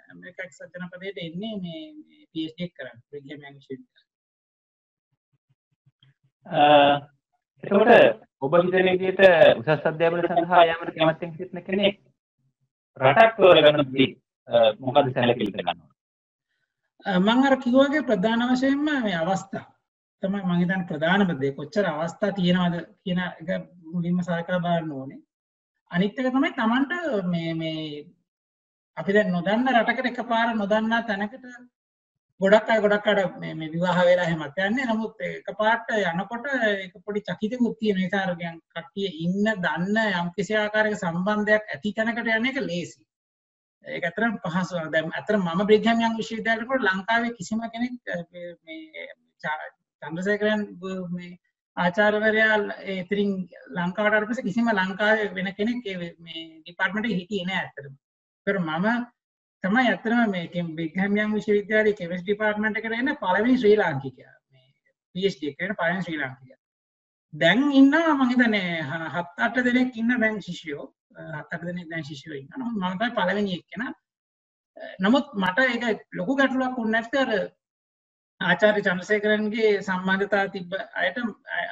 ඇමරිකා 0.09 0.47
එක්සත් 0.47 0.67
ජනපදයට 0.73 1.23
එන්නේ 1.23 1.55
මේ 1.61 1.83
PhD 2.33 2.59
එක 2.61 2.75
කරන්න 2.77 3.07
බ්‍රිග්හැම් 3.09 3.41
යන් 3.43 3.57
විශ්වවිද්‍යාලය 3.57 4.14
එතකොට 6.47 8.21
ඔබ 8.43 8.55
හිතන 8.57 8.91
විදිහට 8.91 9.23
උසස් 9.59 9.87
අධ්‍යාපනය 9.87 10.23
සඳහා 10.25 10.65
යාමට 10.65 10.95
කැමැත්තෙන් 10.95 11.33
සිටින 11.33 11.65
කෙනෙක් 11.65 11.99
රටක් 12.97 13.37
තෝරගන්නදී 13.37 14.09
මොකද 14.81 15.13
සැලකිලි 15.13 15.53
කරනවා 15.53 15.95
මම 17.05 17.29
අර 17.43 17.57
කිව්වාගේ 17.59 18.03
ප්‍රධාන 18.03 18.43
වශයෙන්ම 18.51 18.85
මේ 18.85 19.17
අවස්ථා. 19.17 19.67
තමයි 20.23 20.43
මම 20.43 20.53
හිතන්නේ 20.55 20.87
ප්‍රධානම 20.87 21.41
දේ. 21.41 21.53
කොච්චර 21.53 21.87
අවස්ථා 21.87 22.33
තියෙනවද 22.33 22.77
කියන 23.03 23.21
එක 23.21 23.49
මුලින්ම 23.85 24.21
සලකලා 24.21 24.61
බලන්න 24.61 24.93
ඕනේ. 24.93 25.21
අනිත් 25.91 26.19
එක 26.19 26.29
තමයි 26.29 26.51
Tamanට 26.53 26.93
මේ 27.25 27.55
මේ 27.55 28.07
අපි 28.97 29.13
දැන් 29.13 29.33
නොදන්න 29.33 29.69
රටකට 29.71 30.07
එකපාර 30.07 30.55
නොදන්නා 30.55 31.03
තැනකට 31.03 31.45
ගොඩක් 32.41 32.69
අය 32.69 32.81
ගොඩක් 32.81 33.07
අඩ 33.07 33.37
මේ 33.39 33.69
විවාහ 33.71 33.99
වෙලා 34.01 34.27
එහෙමත් 34.27 34.57
යන්නේ 34.59 34.87
නමුත් 34.87 35.21
එකපාරට 35.27 35.91
යනකොට 35.95 36.47
ඒක 36.51 36.95
පොඩි 37.05 37.23
චකිතකුත් 37.23 37.79
තියෙන 37.79 37.97
නිසා 37.97 38.23
අර 38.23 38.35
කියන්නේ 38.35 38.63
කට්ටිය 38.73 39.11
ඉන්න 39.25 39.51
දන්න 39.57 39.99
යම් 40.13 40.31
කිසි 40.37 40.57
ආකාරයක 40.57 40.97
සම්බන්ධයක් 40.97 41.71
ඇති 41.71 41.93
තැනකට 41.93 42.31
යන 42.31 42.51
එක 42.51 42.59
ලේසි. 42.63 43.01
ඒක 43.85 44.05
ඇත්තටම 44.05 44.37
පහසු. 44.45 44.83
දැන් 44.91 45.13
ඇත්තට 45.13 45.39
මම 45.39 45.63
බ්‍රිග්හෑම් 45.65 46.03
යන් 46.03 46.19
විශ්වවිද්‍යාලයට 46.19 46.69
කොට 46.69 46.87
ලංකාවේ 46.89 47.33
කිසිම 47.39 47.63
කෙනෙක් 47.69 47.95
මේ 48.65 49.07
චන්ද්‍රසේකරයන් 50.03 50.67
මේ 51.13 51.33
ආචාර්යවරයා 51.77 52.57
ඉතින් 52.97 53.35
ලංකාවට 53.73 54.15
ආවට 54.15 54.31
පස්සේ 54.31 54.49
කිසිම 54.49 54.75
ලංකාවේ 54.75 55.31
වෙන 55.35 55.55
කෙනෙක් 55.55 55.87
මේ 56.19 56.43
ඩිපාර්ට්මන්ට් 56.61 57.07
එකේ 57.07 57.21
හිටියේ 57.21 57.47
නෑ 57.47 57.61
ඇත්තටම. 57.61 57.95
ඒතර 58.47 58.59
මම 58.61 59.07
තමයි 59.65 59.87
ඇත්තම 59.91 60.33
මේ 60.35 60.65
බිග්හැම්යන් 60.79 61.35
විශ්වවිද්‍යාලය 61.37 61.93
කෙමස් 62.01 62.23
ඩිපාර්ට්මන්ට් 62.25 62.81
එකට 62.81 62.99
එන 62.99 63.15
පළවෙනි 63.23 63.57
ශ්‍රී 63.63 63.79
ලාංකිකයා. 63.83 64.35
මේ 64.53 64.67
PhD 65.15 65.51
එක 65.51 65.59
කරන 65.59 65.77
පළවෙනි 65.81 66.07
ශ්‍රී 66.07 66.21
ලාංකිකයා. 66.23 66.61
දැන් 67.33 67.65
ඉන්නවා 67.81 68.15
මම 68.15 68.31
හිතන්නේ 68.31 68.71
හත් 69.15 69.45
අට 69.47 69.57
දෙනෙක් 69.67 69.97
ඉන්න 69.97 70.15
දැන් 70.23 70.41
ශිෂ්‍යයෝ. 70.47 70.87
හත් 71.37 71.51
අට 71.55 71.69
දෙනෙක් 71.69 71.91
දැන් 71.91 72.09
ශිෂ්‍යයෝ 72.11 72.41
ඉන්නවා. 72.41 72.59
නමුත් 72.61 72.81
මම 72.81 72.99
තමයි 72.99 73.17
පළවෙනි 73.19 73.59
එක්කෙනා. 73.59 73.93
නමුත් 75.01 75.27
මට 75.43 75.59
ඒක 75.67 76.09
ලොකු 76.19 76.37
ගැටලුවක් 76.41 76.77
වුණ 76.79 76.93
නැත්නම් 76.95 77.23
අර 77.25 77.31
ආචාර්ය 78.41 78.81
චන්ද්‍රසේකරන්ගේ 78.87 79.71
සම්බන්ධතාව 79.83 80.49
තිබ්බ 80.55 80.73
අයට 81.03 81.19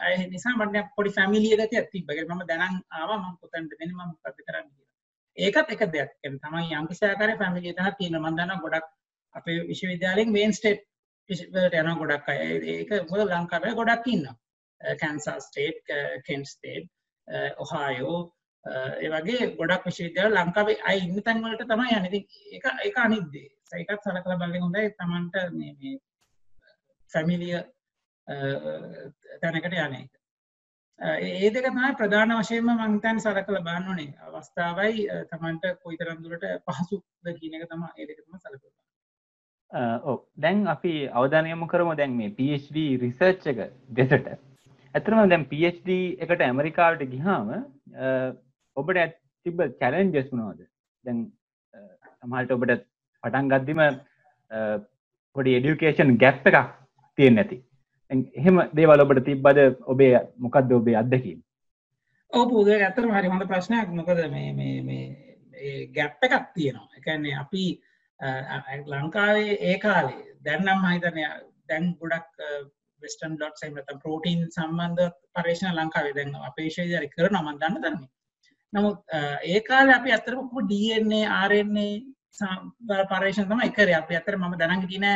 අය 0.05 0.15
නිසා 0.35 0.55
මට 0.59 0.87
පොඩි 0.97 1.15
ෆැමිලිය 1.19 1.57
ගතියක් 1.61 1.91
තිබ්බ. 1.95 2.09
ඒක 2.11 2.29
මම 2.29 2.43
දැනන් 2.51 2.77
ආවා. 2.99 3.19
මම 3.19 3.37
කොතනද 3.41 3.71
දෙන්නේ 3.71 3.97
මම 3.97 4.09
මොකද 4.11 4.39
කරන්නේ 4.39 4.71
කියලා. 4.71 4.92
ඒකත් 5.37 5.73
එක 5.75 5.85
දෙයක්. 5.93 6.11
තමයි 6.23 6.75
යම්කිසි 6.75 7.07
ආකාරයේ 7.07 7.39
ෆැමිලි 7.39 7.73
එකක් 7.73 7.97
තියෙනවා. 7.99 8.31
මම 8.31 8.37
දන්නවා 8.37 8.63
ගොඩක් 8.65 8.87
අපේ 9.35 9.59
විශ්වවිද්‍යාලයෙන් 9.69 10.33
මේන් 10.33 10.53
ස්ටේට් 10.53 10.83
වලට 11.29 11.81
යනවා 11.81 12.01
ගොඩක් 12.03 12.29
අය. 12.29 12.39
ඒක 12.75 12.91
මොකද 13.11 13.31
ලංකාවේ 13.31 13.75
ගොඩක් 13.81 14.07
ඉන්නවා. 14.07 14.37
Kansas 15.01 15.29
State 15.47 15.85
Kent 16.27 16.49
State 16.49 16.87
Ohio 17.57 18.21
ඒ 19.03 19.11
වගේ 19.15 19.51
ගොඩක් 19.59 19.87
විශ්වවිද්‍යාල 19.89 20.39
ලංකාවේ 20.39 20.79
අය 20.85 21.05
ඉන්න 21.07 21.23
තැන් 21.23 21.45
වලට 21.45 21.69
තමයි 21.69 21.97
යන්නේ. 21.97 22.11
ඉතින් 22.11 22.25
ඒක 22.55 22.65
ඒක 22.87 22.99
අනිත් 23.05 23.29
දේ. 23.33 23.49
ඒකත් 23.73 24.03
සලකලා 24.05 24.41
බලන්න 24.41 24.65
හොඳයි. 24.67 24.91
Tamanට 24.99 25.35
මේ 25.59 25.73
මේ 25.81 25.95
ෆැමිලිය 27.11 27.61
තැනකට 29.41 29.79
යන 29.87 29.97
එක 30.01 30.22
ඒ 30.99 31.51
දෙක 31.51 31.67
තමයි 31.67 31.95
ප්‍රධාන 31.95 32.33
වශයෙන්ම 32.35 32.69
මං 32.73 32.95
හිතන්නේ 32.95 33.23
සලකලා 33.23 33.63
බලන්න 33.63 33.89
ඕනේ. 33.89 34.11
අවස්ථාවයි 34.29 35.07
තමන්ට 35.31 35.65
කොයිතරම් 35.83 36.23
දුරට 36.23 36.47
පහසුද 36.67 37.03
කියන 37.39 37.57
එක 37.57 37.67
තමයි 37.69 37.89
ඒ 37.97 38.07
දෙක 38.07 38.21
තමයි 38.21 38.39
සලකලා 38.39 40.01
ඔව්. 40.05 40.19
දැන් 40.37 40.67
අපි 40.67 40.93
අවධානය 41.13 41.51
යොමු 41.51 41.67
කරමු 41.67 41.97
දැන් 41.97 42.17
මේ 42.17 42.31
PhD 42.31 42.87
රිසර්ච් 43.03 43.47
එක 43.47 43.61
දෙසට. 43.91 44.29
ඇත්තටම 44.95 45.29
දැන් 45.29 45.47
PhD 45.47 45.99
එකට 46.19 46.41
ඇමරිකාවට 46.43 47.05
ගියාම 47.09 47.51
ඔබට 48.77 49.19
තිබ්බ 49.47 49.61
චැලෙන්ජස් 49.81 50.31
මොනවද? 50.33 50.63
දැන් 51.05 51.19
සමහට 52.15 52.53
ඔබට 52.53 52.87
පටන් 53.25 53.53
ගද්දිම 53.53 53.83
පොඩි 55.37 55.59
එඩියුකේෂන් 55.59 56.17
ගැප් 56.19 56.47
එකක් 56.47 56.73
තියෙන් 57.19 57.35
නැති 57.35 57.63
එහෙම 58.13 58.61
දේවල් 58.79 59.05
ඔබට 59.05 59.25
තිබ්බද? 59.29 59.59
ඔබේ 59.93 60.21
මොකක්ද 60.39 60.73
ඔබේ 60.79 60.97
අත්දකීම? 61.03 61.41
ඕපුද 62.33 62.69
ඇතරම 62.69 63.15
හරි 63.17 63.33
හොඳ 63.33 63.49
ප්‍රශ්නයක්. 63.49 63.89
මොකද 63.91 64.21
මේ 64.35 65.03
ගැප් 65.97 66.29
එකක් 66.29 66.53
තියෙනවා. 66.55 66.89
එකන්නේ 66.99 67.39
අපි 67.45 67.65
ලංකාවේ 68.87 69.59
ඒ 69.71 69.79
කාලේ 69.79 70.23
දැන්නම් 70.45 70.87
හිතනය 70.87 71.27
දැන් 71.69 71.93
ගොඩක් 72.01 72.43
වෙස්ටන් 73.03 73.37
ලොට් 73.41 73.61
සයිමත 73.61 73.93
ප්‍රෝටීන් 74.03 74.49
සම්බන්ධ 74.51 75.13
පර්ේෂණ 75.35 75.79
ලංකාවේ 75.79 76.17
දැන් 76.19 76.35
අපේශේදරි 76.51 77.13
කර 77.15 77.31
නමන් 77.31 77.61
දන්න 77.61 77.81
දන්නේ. 77.85 78.11
නමුත් 78.73 78.99
ඒ 79.45 79.61
කාල 79.69 79.95
අපි 79.99 80.13
අතරමකු 80.19 80.67
ඩන්නේ 80.67 81.25
ආරන්නේ 81.29 81.95
පර්ේෂන් 83.11 83.49
තම 83.49 83.65
එකර 83.69 83.89
අපි 83.95 84.21
අතර 84.21 84.37
ම 84.39 84.59
දැනගටින 84.59 85.09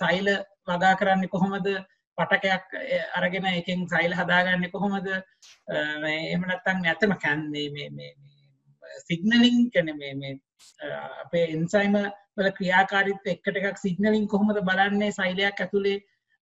සයිල 0.00 0.28
වගා 0.68 0.94
කරන්න 0.96 1.28
කොහොමද? 1.28 1.68
පටකයක් 2.18 2.66
අරගෙන 3.14 3.46
එකෙන් 3.50 3.86
සයිල් 3.86 4.12
හදාගන්න 4.14 4.70
කොහොමද? 4.70 5.08
එමනත්තන් 5.68 6.86
ඇතම 6.86 7.14
කැන්නේ 7.18 8.10
සිගනලින් 9.02 9.70
කැන 9.70 9.88
අපේ 11.20 11.46
එන්සයිම 11.52 11.96
වල 12.36 12.50
ක්‍රියාකාරිත් 12.52 13.32
එක්කට 13.34 13.56
එකක් 13.58 13.78
සිගනලින් 13.78 14.28
කොහොමද 14.28 14.62
බලන්නේ? 14.62 15.12
සයිලයක් 15.12 15.60
ඇතුළේ 15.60 15.98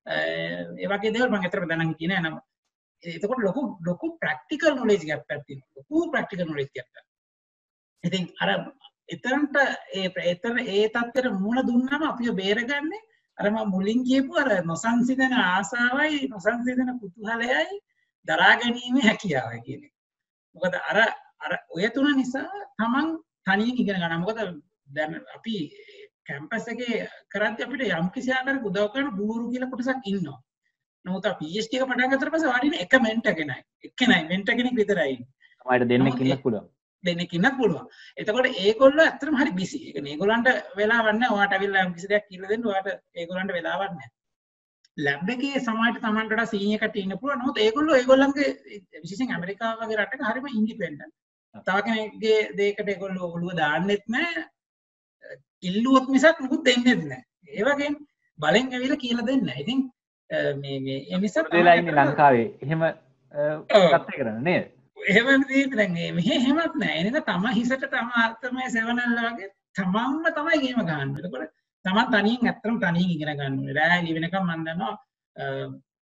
ඒවගේ 0.06 1.12
දෙවල් 1.12 1.30
මං 1.30 1.42
ඇතර 1.42 1.66
දැනග 1.66 1.94
කියන 1.96 2.14
නම 2.18 2.36
එතකොට 3.02 3.40
ලොකු 3.40 3.62
ලොකු 3.80 4.06
ප්‍රක්ටිකල් 4.18 4.74
නොලේජ් 4.74 5.02
ගැප් 5.02 5.24
ඇති 5.28 5.56
ලොකු 5.76 6.10
ප්‍රක්ටිකල් 6.12 6.44
නොලේජ් 6.44 6.68
ගැප් 6.70 6.88
ඉතින් 8.04 8.28
අර 8.38 8.50
එතරන්ට 9.08 9.56
ඒ 9.94 10.08
එතර 10.26 10.60
ඒ 10.66 10.86
තත්තර 10.88 11.30
මුණ 11.36 11.66
දුන්නම 11.66 12.04
අපිය 12.04 12.32
බේරගන්නේ 12.32 13.02
අරම 13.38 13.56
මුලින් 13.70 14.00
කියපු 14.04 14.32
අර 14.34 14.50
නොසංසිදන 14.64 15.34
ආසාවයි 15.40 16.28
නොසංසිදන 16.28 16.90
කුතුහලයයි 17.00 17.80
දරා 18.28 18.52
ගැනීම 18.60 18.96
හැකියාව 19.06 19.52
කියන 19.66 19.82
මොකද 20.56 20.74
අර 20.82 20.98
අර 21.40 21.52
ඔය 21.70 21.88
තුන 21.90 22.08
නිසා 22.16 22.48
තමන් 22.78 23.08
තනියෙන් 23.46 23.76
ඉගෙන 23.76 24.00
ගන්න 24.00 24.22
මොකද 24.22 24.40
දැන් 24.88 25.12
අපි 25.36 25.56
කැම්පස් 26.26 26.66
එකේ 26.72 26.98
කරද්දි 27.28 27.64
අපිට 27.64 27.84
යම් 27.90 28.08
කිසි 28.10 28.30
ආකාරයක 28.32 28.68
උදව් 28.68 28.86
කරන 28.92 29.08
ගුරු 29.18 29.50
කියලා 29.52 29.70
කොටසක් 29.70 30.08
ඉන්නවා. 30.10 30.38
නමුත් 31.04 31.26
අපි 31.26 31.46
PhD 31.46 31.72
එක 31.76 31.84
පටන් 31.84 32.10
ගත්තට 32.10 32.32
පස්සේ 32.32 32.52
වඩින 32.52 32.74
එක 32.84 32.94
මෙන්ටර් 33.06 33.34
කෙනයි. 33.38 33.58
එක්කෙනයි 33.86 34.20
මෙන්ටර් 34.30 34.56
කෙනෙක් 34.58 34.78
විතරයි. 34.80 35.16
තමයි 35.60 35.88
දෙන්නෙක් 35.90 36.20
ඉන්නත් 36.20 36.42
පුළුවන්. 36.42 36.66
දෙන්නෙක් 37.06 37.32
ඉන්නත් 37.38 37.56
පුළුවන්. 37.60 37.86
එතකොට 38.16 38.48
ඒගොල්ලෝ 38.64 39.06
ඇත්තටම 39.06 39.38
හරි 39.40 39.52
බිසි. 39.60 39.78
ඒ 39.86 39.92
කියන්නේ 39.94 40.14
ඒගොල්ලන්ට 40.14 40.48
වෙලාවක් 40.78 41.10
නැහැ. 41.12 41.34
ඔයාට 41.36 41.56
අවිල්ලා 41.58 41.86
යම් 41.86 41.94
කිසි 41.96 42.12
දෙයක් 42.12 42.28
කියලා 42.28 42.52
දෙන්න 42.52 42.68
ඔයාට 42.72 42.88
ඒගොල්ලන්ට 43.20 43.56
වෙලාවක් 43.58 43.92
නැහැ. 43.96 44.12
ලැබ් 44.96 45.28
එකේ 45.28 45.60
සමහරට 45.60 46.00
Tamanට 46.02 46.32
වඩා 46.32 46.50
සීනියර් 46.52 46.80
කට්ටිය 46.80 47.04
ඉන්න 47.06 47.18
පුළුවන්. 47.20 47.40
නමුත් 47.42 47.58
ඒගොල්ලෝ 47.58 48.00
ඒගොල්ලන්ගේ 48.00 48.48
විශේෂයෙන් 49.02 49.34
ඇමරිකාව 49.36 49.82
වගේ 49.82 50.00
රටක 50.00 50.26
හරිම 50.30 50.50
ඉන්ඩිපෙන්ඩන්ට්. 50.60 51.14
තව 51.66 51.76
කෙනෙක්ගේ 51.86 52.38
දෙයකට 52.58 52.92
ඒගොල්ලෝ 52.94 53.30
ඔළුව 53.34 53.56
දාන්නෙත් 53.60 54.04
නැහැ. 54.08 54.44
ඉල්ලුවොත් 55.62 56.08
මිසක් 56.14 56.40
මුකුත් 56.44 56.64
දෙන්නෙත් 56.68 57.02
නැහැ. 57.10 57.24
ඒ 57.48 57.64
වගේ 57.68 57.90
බලෙන් 58.38 58.72
ඇවිල්ලා 58.72 59.02
කියලා 59.02 59.26
දෙන්න. 59.26 59.50
ඉතින් 59.62 59.80
ඉන්නේ 61.78 61.98
ලංකාවේ. 62.00 62.48
එහෙම 62.62 62.82
කතා 63.68 64.00
කරන්න? 64.08 64.48
එහෙම 65.04 65.26
දැන් 65.72 65.98
මෙහෙ 66.14 66.34
එහෙමත් 66.36 66.76
නැහැ. 66.76 67.00
එනක 67.02 67.18
තම 67.26 67.46
හිසට 67.58 67.86
තම 67.86 68.14
අර්ථමය 68.22 68.70
සෙවනල්ල 68.70 69.18
වගේ 69.18 69.50
තමන්ම 69.74 70.24
තමයි 70.30 70.60
ගේම 70.62 70.80
ගන්න. 70.82 71.16
එතකොට 71.18 71.50
තමන් 71.84 72.12
තනියෙන් 72.14 72.46
ඇත්තටම 72.46 72.78
තනියෙන් 72.80 73.10
ඉගෙන 73.10 73.32
ගන්න 73.32 73.58
ඕනේ. 73.58 73.74
රෑ 73.74 73.98
එළි 73.98 74.14
වෙනකම් 74.16 74.46
මම 74.46 74.62
දන්නවා 74.62 74.94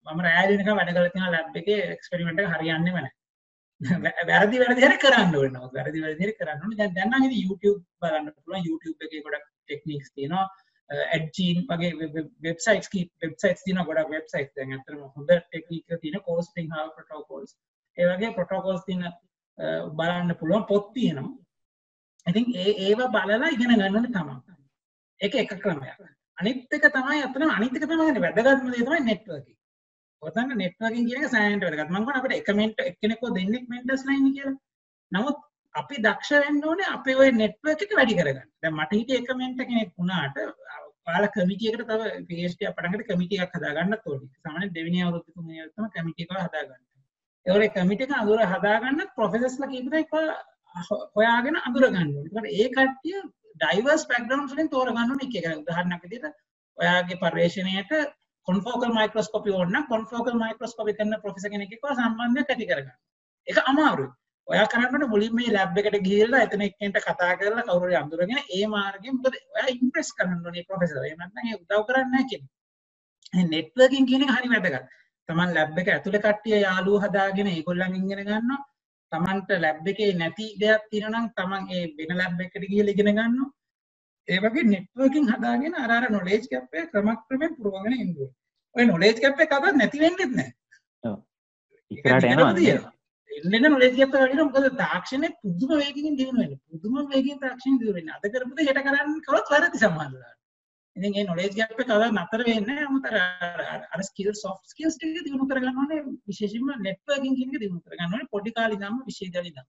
මම 0.06 0.20
රෑ 0.20 0.44
එළි 0.44 0.58
වෙනකම් 0.58 0.78
වැඩ 0.78 0.94
කරලා 0.94 1.10
තියෙන 1.10 1.34
ලැබ් 1.34 1.60
එකේ 1.62 1.80
එක්ස්පෙරිමන්ට් 1.90 2.42
එක 2.42 2.54
හරියන්නේම 2.54 2.96
නැහැ. 2.96 3.18
වැරදි 4.30 4.60
වැරදි 4.62 4.82
හරි 4.82 4.98
කරන්න 4.98 5.36
ඕන 5.36 5.56
වැරදි 5.72 6.02
වැරදි 6.04 6.24
හරි 6.24 6.34
කරන්න 6.38 6.62
ඕන 6.62 6.76
දැන් 6.76 6.94
දැන් 6.94 7.10
නම් 7.10 7.24
ඉතින් 7.28 7.40
YouTube 7.44 7.80
බලන්න 8.00 8.34
පුළුවන් 8.34 8.68
YouTube 8.68 9.08
එකේ 9.08 9.24
ගොඩක් 9.24 9.48
ටෙක්නික්ස් 9.48 10.12
තියෙනවා 10.14 10.46
ඇඩ්ජීන් 10.90 11.66
වගේ 11.68 11.92
වෙබ්සයිට්ස් 12.46 12.92
කී 12.92 13.04
වෙබ්සයිට්ස් 13.22 13.64
තියෙනවා 13.64 13.88
ගොඩක් 13.90 14.14
වෙබ්සයිට්ස් 14.14 14.54
දැන් 14.56 14.74
අතරම 14.78 15.02
හොඳ 15.08 15.32
ටෙක්නික් 15.32 15.84
එක 15.88 16.02
තියෙන 16.02 16.24
කෝස්ටිං 16.28 16.70
හා 16.74 16.86
ප්‍රොටෝකෝල්ස් 16.96 17.56
ඒ 17.98 18.08
වගේ 18.10 18.34
ප්‍රොටෝකෝල්ස් 18.38 18.84
තියෙන 18.84 19.06
බලන්න 19.96 20.38
පුළුවන් 20.40 20.66
පොත් 20.66 20.92
තියෙනවා 20.94 21.32
ඉතින් 22.26 22.52
ඒ 22.56 22.76
ඒවා 22.86 23.12
බලලා 23.16 23.54
ඉගෙන 23.56 23.72
ගන්න 23.72 23.96
ඕනේ 23.96 24.12
තමයි 24.12 24.36
ඒක 25.20 25.34
එක 25.36 25.56
ක්‍රමයක් 25.64 26.06
අනිත් 26.38 26.78
එක 26.78 26.86
තමයි 26.92 27.24
අතන 27.26 27.50
අනිත් 27.50 27.76
එක 27.76 27.88
තමයි 27.88 28.22
වැදගත්ම 28.26 28.70
දේ 28.70 28.86
තමයි 28.86 29.02
නෙට්වර්කින් 29.08 29.58
ඔතන 30.22 30.52
නෙට්වර්කින් 30.58 31.06
කියන 31.06 31.24
එක 31.24 31.30
සෑහෙනට 31.30 31.64
වැදගත්. 31.64 31.88
මම 31.88 31.96
කියනවා 31.96 32.18
අපිට 32.20 32.34
එක 32.36 32.50
මෙන්ට් 32.58 32.82
එක්කෙනෙක්ව 32.82 33.24
දෙන්නෙක් 33.38 33.64
මෙන්ටර්ස් 33.72 34.04
ලයින් 34.08 34.28
කියලා. 34.36 34.54
නමුත් 35.12 35.38
අපි 35.74 35.96
දක්ෂ 36.06 36.30
වෙන්න 36.44 36.62
ඕනේ 36.64 36.92
අපේ 36.96 37.16
ওই 37.16 37.30
නෙට්වර්ක් 37.32 37.82
එක 37.86 37.96
වැඩි 37.98 38.18
කරගන්න. 38.18 38.46
දැන් 38.62 38.76
මට 38.76 39.00
හිතේ 39.00 39.18
එක 39.20 39.32
මෙන්ට් 39.40 39.62
කෙනෙක් 39.62 39.90
වුණාට 39.98 40.38
ඔයාලා 40.38 41.32
කමිටි 41.36 41.70
එකට 41.70 41.84
තව 41.90 42.02
PhD 42.28 42.70
අපඩකට 42.70 43.10
කමිටි 43.10 43.42
එකක් 43.44 43.58
හදාගන්නත් 43.58 44.06
ඕනේ. 44.06 44.30
සාමාන්‍යයෙන් 44.44 44.74
දෙවෙනි 44.78 45.04
අවුරුද්ද 45.04 45.26
තුන්වෙනි 45.34 45.60
අවුරුද්ද 45.60 45.76
තමයි 45.76 45.90
කමිටි 45.96 46.26
එක 46.26 46.34
හදාගන්න. 46.38 46.80
ඒවල 47.46 47.68
කමිටි 47.70 48.04
එක 48.04 48.14
අඳුර 48.14 48.40
හදාගන්න 48.46 49.04
ප්‍රොෆෙසර්ස්ලා 49.16 49.70
කීප 49.70 49.86
දෙනෙක් 49.88 50.10
හොයාගෙන 51.16 51.56
අඳුර 51.58 51.84
ගන්න 51.86 52.10
ඕනේ. 52.14 52.52
ඒ 52.54 52.68
කට්ටිය 52.70 53.20
ඩයිවර්ස් 53.56 54.04
බෑග්ග්‍රවුන්ඩ්ස් 54.08 54.54
වලින් 54.54 54.70
තෝරගන්න 54.70 54.98
ඕනේ 55.04 55.28
එක 55.28 55.36
එක. 55.40 55.58
උදාහරණයක් 55.58 56.02
විදිහට 56.04 56.34
ඔයාගේ 56.78 57.20
පර්යේෂණයට 57.22 57.92
කොන්ෆෝකල් 58.48 58.92
මයික්‍රස්කොපි 58.92 59.50
ඕන්න 59.52 59.78
කොන්ෆෝකල් 59.88 60.38
මයික්‍රස්කොපි 60.38 60.96
කරන 60.98 61.14
ප්‍රොෆෙසර් 61.22 61.50
කෙනෙක්ව 61.50 61.88
සම්බන්ධයක් 61.90 62.50
ඇති 62.50 62.70
කරගන්න. 62.70 62.96
ඒක 63.46 63.58
අමාරුයි. 63.66 64.10
ඔයා 64.48 64.66
කරන්නට 64.68 65.06
මුලින් 65.08 65.34
මේ 65.34 65.52
ලැබ් 65.52 65.76
එකට 65.78 65.98
ගිහිල්ලා 66.06 66.46
එතන 66.46 66.64
එක්කෙන්ට 66.68 66.98
කතා 67.00 67.36
කරලා 67.36 67.64
කවුරු 67.64 67.86
හරි 67.86 67.96
අඳුරගෙන 67.96 68.40
ඒ 68.50 68.64
මාර්ගයෙන් 68.68 69.14
මොකද 69.16 69.36
ඔයා 69.50 69.68
ඉම්ප්‍රෙස් 69.74 70.10
කරන්න 70.14 70.46
ඕනේ 70.46 70.64
ප්‍රොෆෙසර්. 70.64 70.98
එහෙම 71.02 71.20
නැත්නම් 71.20 71.46
ඒ 71.46 71.56
උදව් 71.56 71.86
කරන්නේ 71.88 72.10
නැහැ 72.10 72.30
කියන්නේ. 72.30 73.50
නෙට්වර්කින් 73.52 74.06
කියන 74.06 74.24
එක 74.24 74.34
හරි 74.34 74.52
වැදගත්. 74.54 74.98
Taman 75.28 75.54
ලැබ් 75.56 75.78
එක 75.78 75.88
ඇතුලේ 75.88 76.22
කට්ටිය 76.24 76.58
යාළුවෝ 76.58 77.02
හදාගෙන 77.04 77.48
ඒගොල්ලන් 77.48 77.96
ඉගෙන 77.98 78.22
ගන්නවා. 78.28 78.60
Tamanට 79.12 79.50
ලැබ් 79.64 79.86
එකේ 79.86 80.12
නැති 80.14 80.46
දෙයක් 80.60 80.82
තියෙනවා 80.90 81.20
නම් 81.20 81.26
Taman 81.38 81.62
ඒ 81.74 81.82
වෙන 81.98 82.16
ලැබ් 82.20 82.40
එකකට 82.44 82.64
ගිහිල්ලා 82.70 82.94
ඉගෙන 82.94 83.10
ගන්නවා. 83.10 83.50
ඒ 84.28 84.38
වගේ 84.44 84.70
නෙට්වර්කින් 84.72 85.28
හදාගෙන 85.32 85.74
අර 85.82 86.04
නොලෙජ් 86.10 86.42
ගැප් 86.52 86.74
එක 86.78 86.90
ක්‍රමක්‍රමයෙන් 86.92 87.52
පුරවගෙන 87.58 87.94
ඕනේ. 87.94 88.30
ඔය 88.74 88.84
නොලෙජ් 88.84 89.14
ගැප් 89.22 89.40
එක 89.40 89.52
කවදාවත් 89.52 89.78
නැති 89.78 90.02
වෙන්නෙත් 90.04 90.34
නැහැ. 90.38 90.52
ඔව්. 91.04 91.16
ඉස්සරහට 91.90 92.28
යනවා. 92.28 92.92
එන්න 93.30 93.70
නොලෙජ් 93.72 93.92
ගැප් 93.98 94.10
එක 94.10 94.20
වැඩි 94.20 94.36
වෙනවා. 94.36 94.62
මොකද 94.62 94.78
තාක්ෂණය 94.82 95.28
පුදුම 95.42 95.72
වේගකින් 95.80 96.16
දියුණු 96.20 96.40
වෙනවා. 96.42 96.62
පුදුම 96.70 96.94
වේගකින් 97.14 97.42
තාක්ෂණය 97.44 97.76
දියුණු 97.80 97.98
වෙනවා. 97.98 98.18
අද 98.18 98.30
කරපු 98.32 98.54
දේ 98.56 98.68
හෙට 98.68 98.84
කරන්න 98.86 99.18
කවවත් 99.26 99.52
වැරදි 99.54 99.82
සම්බන්ධතාවය. 99.82 100.38
ඉතින් 100.96 101.14
ඒ 101.16 101.24
නොලෙජ් 101.24 101.52
ගැප් 101.56 101.72
එක 101.72 101.78
කවදාවත් 101.80 102.14
නතර 102.14 102.40
වෙන්නේ 102.48 102.66
නැහැ. 102.68 102.88
මොකද 102.94 103.06
අර 103.12 103.80
අර 103.94 104.00
ස්කිල් 104.08 104.32
සොෆ්ට් 104.34 104.72
ස්කිල්ස් 104.72 104.96
ටික 104.96 105.24
දියුණු 105.26 105.48
කරගන්න 105.48 105.80
ඕනේ. 105.82 106.00
විශේෂයෙන්ම 106.28 106.68
නෙට්වර්කින් 106.86 107.36
කියන 107.38 107.54
එක 107.54 107.62
දියුණු 107.62 107.80
කරගන්න 107.80 108.12
ඕනේ. 108.12 108.30
පොඩි 108.34 108.54
කාලේ 108.58 108.78
ඉඳන්ම 108.78 109.00
විශ්වවිද්‍යාලේ 109.08 109.52
ඉඳන්. 109.52 109.66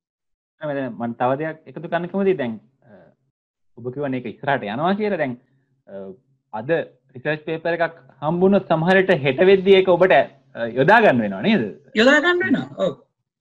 මම 0.61 1.15
තව 1.19 1.31
දෙයක් 1.41 1.57
එකතු 1.69 1.87
කරන්න 1.87 2.11
කැමතියි 2.11 2.39
දැන් 2.41 2.59
ඔබ 3.77 3.85
කිව්වනේ 3.93 4.19
ඒක 4.19 4.29
ඉස්සරහට 4.31 4.67
යනවා 4.67 4.93
කියලා 4.99 5.21
දැන් 5.23 5.33
අද 6.53 6.69
රිසර්ච් 7.15 7.45
පේපර් 7.47 7.77
එකක් 7.77 7.97
හම්බුනොත් 8.21 8.69
සමහරට 8.69 9.15
හෙට 9.25 9.41
වෙද්දී 9.51 9.77
ඒක 9.79 9.93
ඔබට 9.95 10.13
යොදා 10.73 10.99
ගන්න 11.03 11.23
වෙනවා 11.23 11.41
නේද? 11.41 11.63
යොදා 11.95 12.19
ගන්න 12.25 12.43
වෙනවා. 12.43 12.67
ඔව්. 12.77 12.93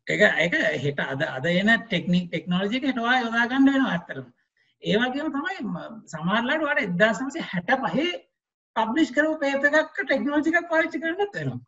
ඒක 0.07 0.23
ඒක 0.45 0.55
හෙට 0.85 1.03
අද 1.07 1.27
අද 1.29 1.47
එන 1.47 1.73
ටෙක්නික් 1.83 2.29
ටෙක්නොලොජි 2.29 2.79
එක 2.79 2.89
හෙට 2.91 3.03
ඔයා 3.05 3.21
යොදා 3.21 3.49
ගන්න 3.51 3.69
වෙනවා 3.71 3.93
ඇත්තටම. 3.97 4.31
ඒ 4.83 4.97
වගේම 4.99 5.29
තමයි 5.35 5.59
සමහරලාට 6.13 6.65
ඔයාලට 6.67 6.97
1965 7.01 8.07
පබ්ලිෂ් 8.77 9.13
කරපු 9.17 9.35
පේපර් 9.43 9.77
එකක් 9.81 10.01
ටෙක්නොලොජි 10.01 10.53
එකක් 10.53 10.71
පාවිච්චි 10.71 11.03
කරන්නත් 11.03 11.39
වෙනවා. 11.39 11.61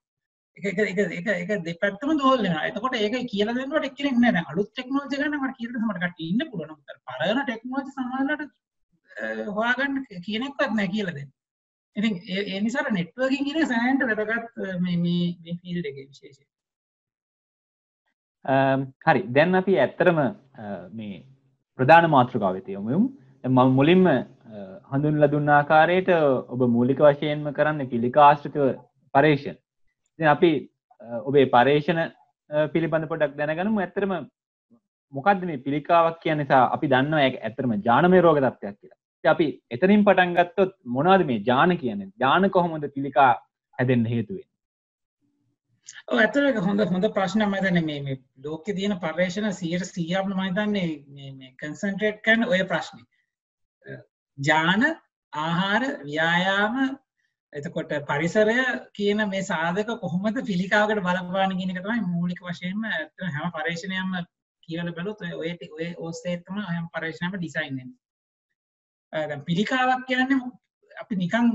එක 0.56 0.66
එක 0.72 0.78
එක 0.82 0.98
එක 1.12 1.28
එක 1.34 1.62
දෙපැත්තම 1.66 2.10
දෝල් 2.18 2.40
වෙනවා. 2.40 2.66
එතකොට 2.68 2.96
ඒක 2.96 3.16
කියලා 3.32 3.56
දෙන්නවට 3.58 3.88
එක්කෙනෙක් 3.90 4.18
නෑ. 4.18 4.34
දැන් 4.36 4.50
අලුත් 4.52 4.70
ටෙක්නොලොජි 4.72 5.20
ගන්න 5.20 5.38
මට 5.40 5.56
කියලා 5.58 5.82
සමහර 5.82 5.98
කට්ටිය 6.02 6.28
ඉන්න 6.32 6.50
පුළුවන්. 6.50 6.70
නමුත් 6.70 7.00
පරණ 7.08 7.40
ටෙක්නොලොජි 7.42 7.90
සමහරලාට 7.96 8.42
හොයාගන්න 9.56 9.94
කෙනෙක්වත් 10.26 10.72
නෑ 10.78 10.88
කියලා 10.94 11.16
දෙන්න. 11.18 11.30
ඉතින් 11.96 12.14
ඒ 12.30 12.60
නිසා 12.60 12.90
නෙට්වර්කින් 12.90 13.46
කියන 13.46 13.66
සෑහෙනට 13.66 14.06
වැදගත් 14.10 14.58
මේ 14.80 14.96
මේ 15.04 15.28
මේ 15.42 15.56
ෆීල්ඩ් 15.62 15.90
එකේ 15.90 16.08
විශේෂයෙන්. 16.08 16.48
හරි. 19.06 19.22
දැන් 19.34 19.60
අපි 19.60 19.78
ඇත්තටම 19.78 20.20
මේ 20.92 21.14
ප්‍රධාන 21.78 22.06
මාතෘකාව 22.16 22.54
වෙත 22.58 22.68
යමු. 22.76 23.00
මම 23.44 23.58
මුලින්ම 23.78 24.04
හඳුන්ලා 24.92 25.32
දුන්න 25.34 25.50
ආකාරයට 25.58 26.10
ඔබ 26.54 26.60
මූලික 26.76 27.00
වශයෙන්ම 27.06 27.46
කරන්න 27.58 27.90
පිළිකා 27.92 28.26
ආශ්‍රිතව 28.28 28.64
පරීක්ෂණ. 29.14 29.56
ඉතින් 30.18 30.28
අපි 30.34 30.50
ඔබේ 31.28 31.46
පරීක්ෂණ 31.54 32.00
පිළිබඳ 32.74 33.10
පොඩක් 33.12 33.36
දැනගනිමු. 33.40 33.78
ඇත්තටම 33.80 34.14
මොකක්ද 35.12 35.42
මේ 35.50 35.62
පිළිකාවක් 35.66 36.20
කියන 36.22 36.38
නිසා 36.42 36.62
අපි 36.76 36.92
දන්නවා 36.94 37.24
ඒක 37.26 37.36
ඇත්තටම 37.40 37.74
ජානමය 37.88 38.20
රෝග 38.26 38.38
තත්ත්වයක් 38.38 38.76
කියලා. 38.80 38.98
ඉතින් 39.18 39.32
අපි 39.34 39.46
එතනින් 39.74 40.04
පටන් 40.06 40.36
ගත්තොත් 40.38 40.72
මොනවද 40.96 41.26
මේ 41.30 41.44
ජාන 41.50 41.78
කියන්නේ? 41.82 42.12
ජාන 42.22 42.50
කොහොමද 42.56 42.86
පිළිකා 42.96 43.30
හැදෙන්න 43.78 44.06
හේතු 44.14 44.40
වෙන්නේ? 45.86 46.04
ඔව් 46.08 46.18
ඇත්තට 46.18 46.60
හොඳ 46.60 46.80
හොඳ 46.86 47.06
ප්‍රශ්නයක් 47.10 47.46
මම 47.46 47.56
හිතන්නේ 47.56 47.82
මේ 47.82 48.00
මේ 48.02 48.18
ලෝකේ 48.44 48.74
තියෙන 48.74 48.98
පර්යේෂණ 48.98 49.50
100%ක්ම 49.52 50.28
මම 50.30 50.42
හිතන්නේ 50.42 51.04
මේ 51.08 51.32
මේ 51.32 51.54
කන්සන්ට්‍රේට් 51.56 52.22
කරන 52.22 52.44
ඔය 52.46 52.60
ප්‍රශ්නේ. 52.64 53.06
ජාන 54.38 54.84
ආහාර 55.32 55.82
ව්‍යායාම 56.04 56.78
එතකොට 57.52 57.92
පරිසරය 58.04 58.56
කියන 58.92 59.28
මේ 59.28 59.42
සාධක 59.44 59.90
කොහොමද 60.00 60.40
පිළිකාවකට 60.42 61.02
බලපාන 61.02 61.56
කියන 61.58 61.70
එක 61.70 61.82
තමයි 61.82 62.06
මූලික 62.06 62.40
වශයෙන්ම 62.42 62.84
ඇත්තට 62.86 63.28
හැම 63.30 63.52
පර්යේෂණයක්ම 63.52 64.16
කියලා 64.62 64.92
බැලුවොත් 64.92 65.22
ඔය 65.22 65.32
ඔය 65.34 65.52
ඔය 65.70 65.88
ඔස්සේ 66.00 66.36
තමයි 66.40 66.66
හැම 66.66 66.90
පර්යේෂණයක්ම 66.90 67.38
ඩිසයින් 67.38 67.78
වෙන්නේ. 67.78 67.98
දැන් 69.12 69.44
පිළිකාවක් 69.44 70.06
කියන්නේ 70.06 70.40
අපි 70.96 71.14
නිකන් 71.16 71.46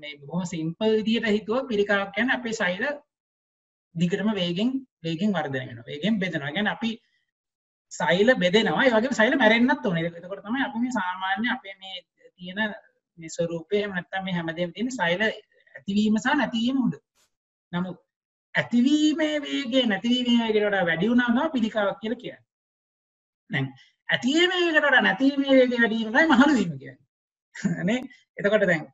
මේ 0.00 0.18
බොහොම 0.20 0.44
සිම්පල් 0.46 0.96
විදියට 0.98 1.28
හිතුවොත් 1.28 1.68
පිළිකාවක් 1.68 2.12
කියන්නේ 2.14 2.36
අපේ 2.36 2.52
සෛල 2.54 2.84
දිගටම 3.94 4.30
වේගෙන් 4.34 4.68
වේගෙන් 5.02 5.30
වර්ධනය 5.32 5.66
වෙනවා. 5.66 5.86
වේගෙන් 5.86 6.18
බෙදෙනවා. 6.18 6.52
කියන්නේ 6.52 6.72
අපි 6.72 6.90
සෛල 7.92 8.28
බෙදෙනවා. 8.34 8.84
ඒ 8.84 8.90
වගේම 8.90 9.14
සෛල 9.14 9.36
මැරෙන්නත් 9.36 9.86
ඕනේ. 9.86 10.06
එතකොට 10.10 10.42
තමයි 10.44 10.62
අපි 10.64 10.78
මේ 10.78 10.92
සාමාන්‍ය 10.92 11.48
අපේ 11.48 11.74
මේ 11.76 11.96
තියෙන 12.36 12.58
මේ 13.18 13.28
ස්වරූපය 13.28 13.76
එහෙම 13.76 13.90
නැත්නම් 13.90 14.24
මේ 14.24 14.34
හැමදේම 14.34 14.72
තියෙන 14.72 14.92
සෛල 14.92 15.20
ඇතිවීම 15.74 16.18
සහ 16.18 16.34
නැතිවීම 16.34 16.78
උඩ. 16.84 16.94
නමුත් 17.72 17.98
ඇතිවීමේ 18.54 19.34
වේගය 19.40 19.82
නැතිවීමේ 19.86 20.38
වේගයට 20.42 20.66
වඩා 20.66 20.86
වැඩි 20.86 21.10
වුණාම 21.10 21.32
තමයි 21.32 21.50
පිළිකාවක් 21.50 21.98
කියලා 22.00 22.20
කියන්නේ. 22.22 22.44
දැන් 23.50 23.66
ඇතිවීමේ 24.08 24.60
වේගයට 24.60 24.86
වඩා 24.86 25.02
නැතිවීමේ 25.02 25.58
වේගය 25.58 25.76
වැඩි 25.76 25.98
වීම 25.98 26.12
තමයි 26.12 26.28
මහලු 26.32 26.52
වීම 26.54 26.78
කියන්නේ. 26.78 27.04
නේ? 27.84 28.00
එතකොට 28.38 28.66
දැන් 28.66 28.86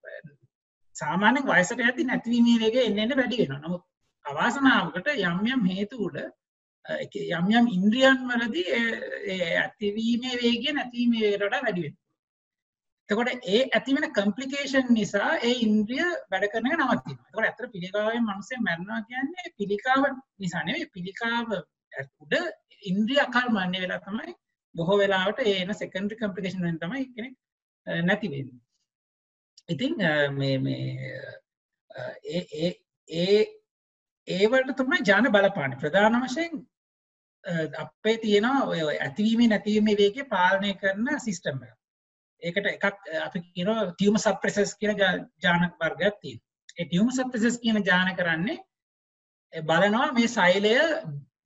සාමාන්‍යයෙන් 0.96 1.46
වයසට 1.46 1.82
යද්දී 1.82 2.08
නැතිවීමේ 2.10 2.58
වේගය 2.60 2.82
එන්න 2.82 2.98
එන්න 2.98 3.16
වැඩි 3.16 3.40
වෙනවා. 3.42 3.60
නමුත් 3.60 3.84
අවාසනාවකට 4.26 5.12
යම් 5.18 5.46
යම් 5.52 5.62
හේතු 5.72 6.00
උඩ 6.06 6.18
යම් 7.28 7.46
යම් 7.50 7.68
ඉන්ද්‍රියන් 7.68 8.26
වලදී 8.30 8.66
ඇතිවීමේ 9.58 10.40
වේගය 10.42 10.72
නැතිවීමේ 10.72 11.22
වේගයට 11.22 11.44
වඩා 11.44 11.62
වැඩි 11.64 11.86
වෙනවා. 11.86 12.04
එතකොට 13.08 13.46
ඒ 13.46 13.62
ඇති 13.70 13.96
වෙන 13.96 14.08
කම්ප්ලිකේෂන් 14.12 14.92
නිසා 14.94 15.30
ඒ 15.40 15.54
ඉන්ද්‍රිය 15.66 16.06
වැඩ 16.30 16.46
කරන 16.52 16.68
එක 16.68 16.76
නවතිනවා. 16.76 17.26
එතකොට 17.28 17.44
ඇත්තට 17.44 17.72
පිළිකාවෙන් 17.72 18.28
මිනිස්සු 18.28 18.60
මැරෙනවා 18.60 19.00
කියන්නේ 19.08 19.54
පිළිකාව 19.58 20.06
නිසා 20.38 20.62
නෙවෙයි 20.64 20.92
පිළිකාව 20.94 21.56
උඩ 22.22 22.34
ඉන්ද්‍රිය 22.82 23.20
අකර්මණ්‍ය 23.20 23.82
වෙලා 23.84 24.00
තමයි 24.00 24.36
බොහෝ 24.74 24.98
වෙලාවට 24.98 25.42
ඒ 25.44 25.58
එන 25.58 25.74
සෙකන්ඩරි 25.74 26.20
කම්ප්ලිකේෂන් 26.20 26.62
වලින් 26.62 26.80
තමයි 26.80 27.04
කෙනෙක් 27.10 27.34
නැති 28.04 28.30
වෙන්නේ. 28.30 28.60
ඉතින් 29.68 29.94
මේ 30.32 30.58
මේ 30.58 30.86
ඒ 32.26 32.42
ඒ 32.56 32.72
ඒ 33.08 33.38
ඒවට 34.28 34.76
තමයි 34.76 35.04
ජාන 35.04 35.30
බලපාන්නේ. 35.30 35.78
ප්‍රධාන 35.78 36.20
වශයෙන් 36.22 36.66
අපේ 37.78 38.16
තියෙනවා 38.18 38.66
ඔය 38.66 38.98
ඇතිවීමේ 38.98 39.48
නැතිවීමේ 39.48 39.96
වේගය 39.96 40.24
පාලනය 40.26 40.74
කරන 40.74 41.08
සිස්ටම් 41.20 41.60
එකක්. 41.60 41.76
ඒකට 42.42 42.66
එකක් 42.66 42.84
අපි 43.20 43.44
කියනවා 43.44 43.84
ටියුමර් 43.90 44.20
සප්‍රෙසර්ස් 44.20 44.74
කියලා 44.76 45.12
ජාන 45.42 45.62
වර්ගයක් 45.80 46.16
තියෙනවා. 46.22 46.46
ඒ 46.78 46.84
ටියුමර් 46.84 47.12
සප්‍රෙසර්ස් 47.12 47.58
කියන 47.58 47.84
ජාන 47.84 48.10
කරන්නේ 48.16 48.58
බලනවා 49.52 50.08
මේ 50.12 50.28
සෛලය 50.30 50.74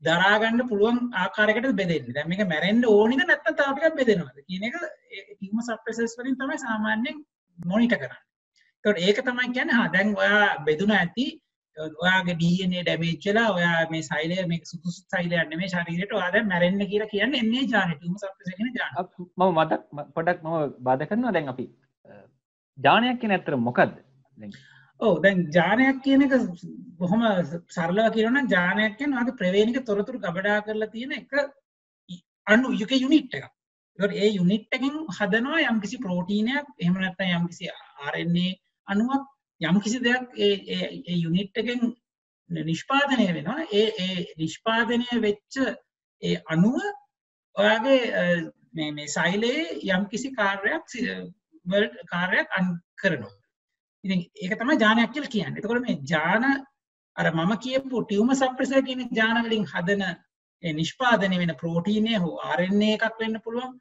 දරා 0.02 0.32
ගන්න 0.38 0.68
පුළුවන් 0.68 0.98
ආකාරයකට 1.14 1.68
බෙදෙන්නේ. 1.74 2.14
දැන් 2.14 2.28
මේක 2.28 2.42
මැරෙන්න 2.46 2.82
ඕනිද 2.86 3.22
නැත්නම් 3.22 3.54
තව 3.54 3.68
ටිකක් 3.70 4.00
බෙදෙනවද 4.00 4.40
කියන 4.48 4.66
එක 4.68 4.80
ටියුමර් 5.28 5.64
සප්‍රෙසර්ස් 5.64 6.16
වලින් 6.18 6.36
තමයි 6.36 6.58
සාමාන්‍යයෙන් 6.58 7.22
මොනිටර් 7.58 7.98
කරන්නේ. 7.98 8.24
ඒකට 8.84 9.00
ඒක 9.00 9.22
තමයි 9.24 9.52
කියන්නේ 9.52 9.78
හා 9.78 9.92
දැන් 9.92 10.16
ඔයා 10.16 10.48
බෙදුන 10.66 10.92
ඇති 10.92 11.26
ඔයාගේ 11.98 12.36
ඩැමේජ් 12.78 13.16
වෙලා 13.24 13.48
ඔයා 13.50 13.76
මේ 13.90 14.02
සෛලය 14.02 14.36
මේ 14.46 14.60
සුදුසු 14.64 15.00
සෛලයක් 15.06 15.50
නෙමෙයි 15.50 15.68
ශරීරයට 15.68 16.12
ඔයා 16.12 16.32
දැන් 16.32 16.48
මැරෙන්න 16.48 16.82
කියලා 16.86 17.12
කියන්නේ 17.12 17.40
එන්නේ 17.40 17.64
ජාන 17.66 17.92
ටියුමර් 17.92 18.18
සප්‍රෙසර් 18.18 18.56
කියන 18.56 18.72
ජාන. 18.74 18.92
මම 19.36 19.52
මතක් 19.56 19.80
පොඩක් 20.14 20.42
මම 20.42 20.74
බාධා 20.80 21.10
කරනවා 21.10 21.32
දැන් 21.32 21.48
අපි 21.48 21.66
ජානයක් 22.78 23.20
කියන 23.20 23.32
ඇත්තට 23.32 23.58
මොකද්ද? 23.60 23.96
දැන් 24.38 24.52
ඔව් 25.00 25.22
දැන් 25.22 25.38
ජානයක් 25.50 26.02
කියන 26.02 26.22
එක 26.22 26.34
බොහොම 26.98 27.24
සරලව 27.68 28.12
කියනවා 28.14 28.34
නම් 28.34 28.48
ජානයක් 28.48 28.98
කියන්නේ 28.98 29.18
ඔයාගේ 29.18 29.38
ප්‍රවේණික 29.40 29.80
තොරතුරු 29.84 30.18
ගබඩා 30.18 30.60
කරලා 30.62 30.90
තියෙන 30.90 31.12
එක 31.12 31.32
අණු 32.46 32.68
යුක 32.74 32.92
යුනිට්. 32.96 33.34
ඒකට 33.34 34.14
ඒ 34.14 34.30
යුනිට් 34.30 34.72
එකෙන් 34.72 34.96
හදනවා 35.18 35.66
යම්කිසි 35.66 35.96
ප්‍රෝටීනයක් 35.98 36.66
එහෙම 36.78 36.96
නැත්නම් 36.96 37.36
යම්කිසි 37.38 37.72
RNA 38.08 38.48
අණුවක් 38.86 39.24
යම් 39.60 39.80
කිසි 39.80 39.98
දෙයක් 40.00 40.38
ඒ 40.38 41.16
යුනිට් 41.16 41.56
එකෙන් 41.56 41.80
නිෂ්පාදනය 42.50 43.26
වෙනවා 43.30 43.66
ඒ 43.72 43.86
ඒ 43.98 44.16
නිෂ්පාදනය 44.38 45.10
වෙච්ච 45.20 45.60
ඒ 46.22 46.36
අණුව 46.46 46.80
ඔයාගේ 47.56 48.00
මේ 48.74 49.08
සයිලයේ 49.08 49.66
යම් 49.90 50.08
කිසි 50.08 50.32
කාර්යයක් 50.32 50.84
කාර්යයක් 52.06 52.58
අන් 52.58 52.74
කරනවා 52.96 53.40
ඉතින් 54.04 54.20
ඒක 54.36 54.54
තමයි 54.54 54.78
ජානයක් 54.78 55.12
කියලා 55.12 55.28
කියන්නේ. 55.28 55.58
එතකොට 55.58 55.82
මේ 55.82 56.00
ජාන 56.04 56.44
අර 57.16 57.26
මම 57.30 57.52
කියපු 57.58 58.02
ටියුමර් 58.02 58.34
සප්‍රෙසර් 58.34 58.82
කියන 58.82 59.08
ජාන 59.12 59.44
වලින් 59.44 59.66
හදන 59.66 60.02
ඒ 60.62 60.72
නිෂ්පාදනය 60.72 61.36
වෙන 61.38 61.54
ප්‍රෝටීනය 61.54 62.16
හෝ 62.16 62.34
RNA 62.50 62.90
එකක් 62.96 63.20
වෙන්න 63.20 63.40
පුළුවන්. 63.40 63.72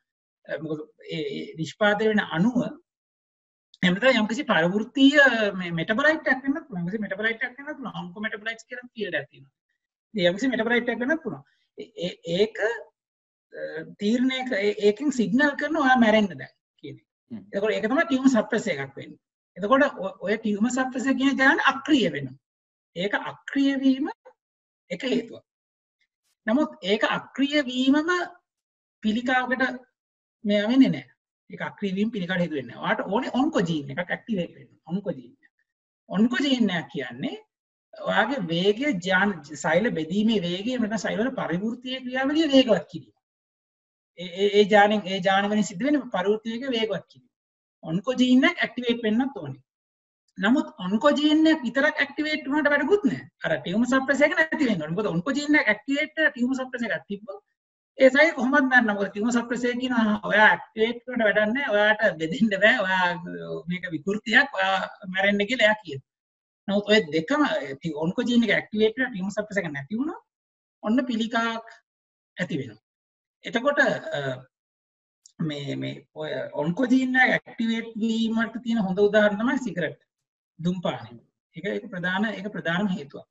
මොකද 0.46 0.80
ඒ 1.10 1.56
නිෂ්පාදනය 1.56 2.10
වෙන 2.10 2.22
අණුව 2.28 2.60
එමට 3.84 4.06
යම්කිසි 4.12 4.44
පරවෘත්තිය 4.46 5.16
මෙටබලයිටක් 5.74 6.30
වන්න 6.44 6.84
මසි 6.84 7.00
මෙටබලයිටක් 7.00 7.60
වන්න 7.60 7.90
අංක 7.94 8.18
මෙටබලයිස් 8.20 8.66
කියන 8.66 8.90
කියල 8.92 9.16
ඇතින 9.16 9.46
යම්සි 10.14 10.50
මෙටබලයිටක් 10.50 10.96
වන්න 10.98 11.20
පුුණ 11.20 11.40
ඒක 12.34 12.60
තීරණය 13.98 14.42
ඒකින් 14.82 15.14
සිගනල් 15.14 15.56
කරන 15.56 15.78
ඔයා 15.78 15.98
මැරෙන්න්න 15.98 16.36
දැ 16.36 16.52
කියන 16.84 16.98
එකට 17.54 17.70
ඒකතම 17.70 18.02
ටියම 18.02 18.28
සප්‍රසය 18.30 18.76
එකක් 18.76 18.96
වෙන්න. 18.96 19.16
එතකොට 19.58 20.02
ඔය 20.20 20.36
ටියම 20.36 20.68
සප්‍රස 20.70 21.08
කියන 21.14 21.38
ජාන 21.38 21.64
අක්‍රිය 21.66 22.10
වෙන 22.12 22.28
ඒක 22.96 23.16
අක්‍රියවීම 23.24 24.10
එක 24.90 25.02
හේතුව 25.04 25.40
නමුත් 26.48 26.76
ඒක 26.86 27.08
අක්‍රියවීමම 27.10 28.12
පිළිකාවකට 29.04 29.80
මෙය 30.44 30.62
වෙන්නේ 30.64 30.92
නෑ 30.92 31.08
එක 31.50 31.62
අක්‍රීවීම් 31.64 32.10
පිළිකට 32.12 32.42
හේතු 32.42 32.56
වෙන්න 32.56 32.74
වාට 32.78 33.06
ඕන 33.06 33.30
ඔන්කොජීන් 33.34 33.94
එකක් 33.94 34.02
ඇක්ටිවේට් 34.08 34.56
වෙන්න. 34.56 34.74
ඔන්කොජීන් 34.86 35.36
ඔන්කොජීනයක් 36.10 36.90
කියන්නේ 36.90 37.38
ඔයාගේ 37.94 38.42
වේගය 38.48 38.84
ජාන 39.02 39.32
සයිල 39.56 39.90
බෙදීමේ 39.92 40.42
වේගේ 40.42 40.78
මට 40.78 41.00
සයිවල 41.00 41.32
පරිවෘතිය 41.34 41.98
ක්‍රියාවලිය 42.00 42.48
වේගවත් 42.48 42.86
කිරීම. 42.92 43.16
ඒ 44.20 44.66
ජානෙන් 44.66 45.02
ඒ 45.06 45.20
ජානවලින් 45.22 45.66
සිද්ධ 45.66 45.84
වෙන 45.84 45.98
පරිවෘතියක 46.10 46.70
වේගවත් 46.70 47.06
කිරීම. 47.08 47.30
ඔන්කොජීනක් 47.84 48.46
ඇක්ටිවේට් 48.58 49.04
වෙන්නත් 49.04 49.38
ඕනේ. 49.38 49.62
නමුත් 50.38 50.68
ඔන්කොජීනයක් 50.80 51.64
විතරක් 51.64 51.96
ඇක්ටිවේට් 51.98 52.46
වුණාට 52.46 52.74
වැඩකුත් 52.74 53.06
නෑ 53.06 53.24
අර 53.44 53.56
ටියුමර් 53.56 53.88
සප්‍රෙසර් 53.88 54.28
එක 54.28 54.36
නැති 54.36 54.70
වෙනවා 54.70 54.92
මොකද 54.92 55.10
ඔන්කොජීනයක් 55.10 55.68
ඇක්ටිවේට් 55.68 56.16
ටියුමර් 56.18 56.60
සප්‍රෙසර් 56.60 56.94
එකක් 56.98 57.08
තිබ්බොත් 57.10 57.42
ඒ 58.00 58.10
සයි 58.10 58.32
කොහොමත් 58.36 58.68
මැරෙනවා 58.72 58.96
මොකද 58.98 59.10
ටියුමර් 59.10 59.34
සප්‍රෙසර් 59.36 59.74
කියන 59.82 59.96
ඔයා 60.30 60.46
ඇක්ටිවේට් 60.46 61.00
කරනට 61.06 61.24
වැඩක් 61.26 61.50
නෑ 61.56 61.72
ඔයාට 61.74 62.04
බෙදෙන්න 62.20 62.54
බෑ 62.54 62.78
ඔයා 62.86 63.08
මේක 63.70 63.88
විකෘතියක් 63.96 64.56
ඔයා 64.58 64.78
මැරෙන්න 65.14 65.48
කියලා 65.50 65.68
එයා 65.68 65.82
කියනවා. 65.82 66.08
නමුත් 66.68 66.92
ඔය 66.92 67.00
දෙකම 67.16 67.42
ඔන්කොජීන් 68.04 68.46
එක 68.46 68.54
ඇක්ටිවේට් 68.58 68.96
වෙලා 68.98 69.10
ටියුමර් 69.12 69.36
සප්‍රෙසර් 69.36 69.62
එක 69.62 69.74
නැති 69.74 70.00
වුණොත් 70.00 70.22
ඔන්න 70.84 71.06
පිළිකාවක් 71.10 71.68
ඇති 72.38 72.62
වෙනවා. 72.62 72.82
එතකොට 73.46 73.80
මේ 75.42 75.76
මේ 75.76 75.96
ඔය 76.16 76.32
ඔන්කොජීන් 76.64 77.16
එක 77.18 77.36
ඇක්ටිවේට් 77.38 77.92
වීමට 78.02 78.60
තියෙන 78.64 78.84
හොඳ 78.88 79.06
උදාහරණ 79.08 79.42
තමයි 79.42 79.60
සිගරට් 79.60 80.00
දුම්පානය. 80.60 81.20
ඒක 81.56 81.66
ඒක 81.68 81.92
ප්‍රධාන 81.94 82.32
ඒක 82.32 82.52
ප්‍රධානම 82.56 82.92
හේතුවක්. 82.96 83.28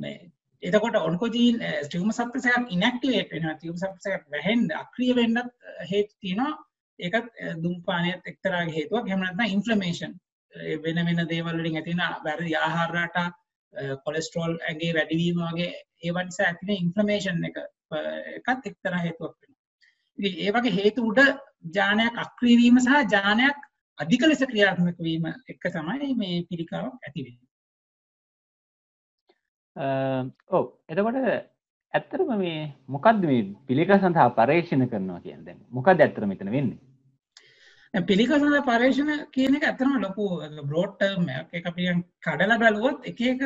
මේ 0.00 0.16
එතකොට 0.64 0.96
ඔන්කොජීන් 0.98 1.62
ටියුම 1.84 2.12
සප්‍රසයක් 2.12 2.70
ඉනක්ටිවේට් 2.70 3.32
වෙන 3.34 3.48
ටියුම 3.52 3.76
සප්‍රසයක් 3.76 4.22
වැහෙන් 4.32 4.66
අක්‍රිය 4.74 5.14
වෙන්නත් 5.14 5.50
හේතු 5.90 6.12
තියෙනවා. 6.20 6.52
ඒකත් 6.98 7.30
දුම්පානයත් 7.62 8.30
එක්තරාගේ 8.32 8.76
හේතුවක්. 8.76 9.08
එහෙම 9.08 9.20
නැත්නම් 9.20 9.52
ඉන්ෆ්ලමේෂන් 9.52 10.14
වෙන 10.82 11.00
වෙන 11.02 11.24
දේවල් 11.28 11.58
වලින් 11.58 11.76
ඇතිවෙන 11.76 12.02
වැරදි 12.24 12.56
ආහාර 12.56 12.94
රටා 12.96 13.28
කොලෙස්ටරෝල් 14.04 14.54
ඇගේ 14.62 14.92
වැඩිවීම 14.94 15.40
වගේ 15.42 15.70
ඒවා 16.02 16.24
නිසා 16.24 16.46
ඇතිවෙන 16.48 16.78
ඉන්ෆ්ලමේෂන් 16.78 17.44
එක 17.44 17.58
එකත් 18.38 18.66
එක්තරා 18.66 19.00
හේතුවක් 19.00 19.34
වෙනවා. 19.34 19.62
ඉතින් 20.18 20.40
ඒ 20.40 20.52
වගේ 20.52 20.76
හේතු 20.76 21.08
උඩ 21.10 21.20
ජානයක් 21.72 22.18
අක්‍රිය 22.18 22.56
වීම 22.56 22.78
සහ 22.78 23.00
ජානයක් 23.10 23.58
අධික 23.98 24.22
ලෙස 24.24 24.44
ක්‍රියාත්මක 24.44 25.00
වීම 25.00 25.26
එක 25.48 25.66
තමයි 25.68 26.14
මේ 26.16 26.44
පිළිකාවක් 26.48 26.94
ඇති 27.02 27.26
වෙන්නේ 29.76 30.32
ඔව්. 30.50 30.64
එතකොට 30.88 31.16
ඇත්තරම 31.94 32.32
මේ 32.38 32.74
මොකක්ද 32.88 33.24
මේ 33.24 33.42
පිළිකා 33.66 33.98
සඳහා 33.98 34.30
පර්යේෂණ 34.30 34.88
කරනවා 34.88 35.20
කියන 35.20 35.44
දැන් 35.44 35.60
මොකක්ද 35.70 36.00
ඇත්තට 36.00 36.26
මෙතන 36.26 36.50
වෙන්නේ? 36.50 36.78
පිළිකා 37.94 38.38
සඳහා 38.38 38.62
පර්යේෂණ 38.62 39.26
කියන 39.30 39.56
එක 39.56 39.64
ඇත්තම 39.64 39.98
ලොකු 40.00 40.24
බ්‍රෝඩ් 40.62 40.96
ටර්ම් 40.96 41.28
එකක්. 41.28 41.66
අපි 41.66 41.84
කඩලා 42.20 42.58
බැලුවොත් 42.58 43.06
එක 43.06 43.20
එක 43.22 43.44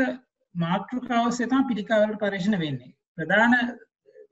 මාතෘකාව 0.55 1.26
ඔස්සේ 1.26 1.47
තමයි 1.47 1.68
පිළිකා 1.68 2.01
වලට 2.03 2.20
පර්යේෂණ 2.20 2.59
වෙන්නේ. 2.59 2.95
ප්‍රධාන 3.18 3.53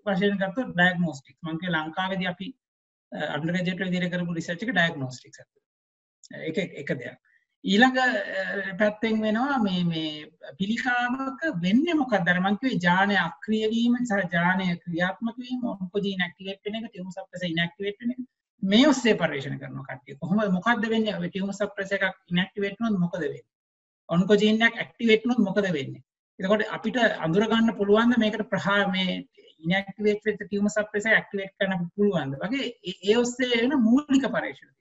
වශයෙන් 0.07 0.39
ගත්තොත් 0.39 0.73
ඩයග්නොස්ටික්ස් 0.73 1.43
මම 1.43 1.61
කිය 1.61 1.75
ලංකාවේදී 1.75 2.33
අපි 2.33 2.49
අන්ඩර්ග්‍රැජුවේට් 3.13 3.85
විදිහට 3.87 4.13
කරපු 4.13 4.35
රිසර්ච් 4.35 4.63
එක 4.63 4.73
ඩයග්නොස්ටික්ස් 4.73 5.45
එක 6.43 6.59
එක 6.83 6.91
දෙයක්. 6.95 7.19
ඊළඟ 7.67 7.99
පැත්තෙන් 8.79 9.17
වෙනවා 9.21 9.59
මේ 9.59 9.83
මේ 9.85 10.11
පිළිකාවක 10.59 11.41
වෙන්නේ 11.59 11.95
මොකක්ද 11.95 12.29
අර 12.29 12.39
මං 12.39 12.59
කිව්වේ 12.59 12.79
ජානය 12.81 13.17
අක්‍රිය 13.19 13.65
වීම 13.69 13.95
සහ 14.01 14.23
ජානය 14.33 14.67
ක්‍රියාත්මක 14.79 15.37
වීම 15.39 15.65
ඔන්කොජීන් 15.67 16.23
ඇක්ටිවේට් 16.23 16.63
වෙන 16.65 16.79
එක 16.79 16.87
ටියුමර් 16.87 17.13
සප්‍රෙසර් 17.13 17.49
ඉන්ඇක්ටිවේට් 17.49 17.99
වෙන 18.01 18.13
එක. 18.15 18.21
මේ 18.63 18.87
ඔස්සේ 18.87 19.17
පරිශන 19.17 19.59
කරන 19.59 19.83
කට්ටිය. 19.83 20.17
කොහොමද? 20.17 20.47
මොකද්ද 20.53 20.87
වෙන්නේ? 20.87 21.17
ඔය 21.17 21.29
ටියුමර් 21.29 21.55
සප්‍රෙසර් 21.55 21.99
එකක් 22.01 22.21
ඉන්ඇක්ටිවේට් 22.29 22.79
වුණොත් 22.79 23.01
මොකද 23.01 23.19
වෙන්නේ? 23.19 23.45
ඔන්කොජීන් 24.09 24.63
එකක් 24.63 24.79
ඇක්ටිවේට් 24.79 25.25
වුණොත් 25.25 25.43
මොකද 25.43 25.71
වෙන්නේ? 25.71 26.05
එතකොට 26.39 26.65
අපිට 26.71 27.03
අඳුර 27.21 27.47
ගන්න 27.47 27.77
පුළුවන් 27.77 28.15
ද 28.15 28.21
මේකට 28.21 28.49
ප්‍රහා 28.49 28.81
මේ 28.89 29.21
ඉන්ඇක්ටිවේට් 29.59 30.25
වෙච්ච 30.25 30.41
ටියුමර් 30.43 30.71
සප්‍රෙසර් 30.71 31.15
ඇක්ටිවේට් 31.15 31.59
කරන්න 31.59 31.87
පුළුවන් 31.93 32.33
ද 32.33 32.43
වගේ 32.43 32.73
ඒ 32.87 33.17
ඔස්සේ 33.19 33.55
වෙන 33.57 33.79
මූලික 33.83 34.31
පරීක්ෂණ 34.31 34.75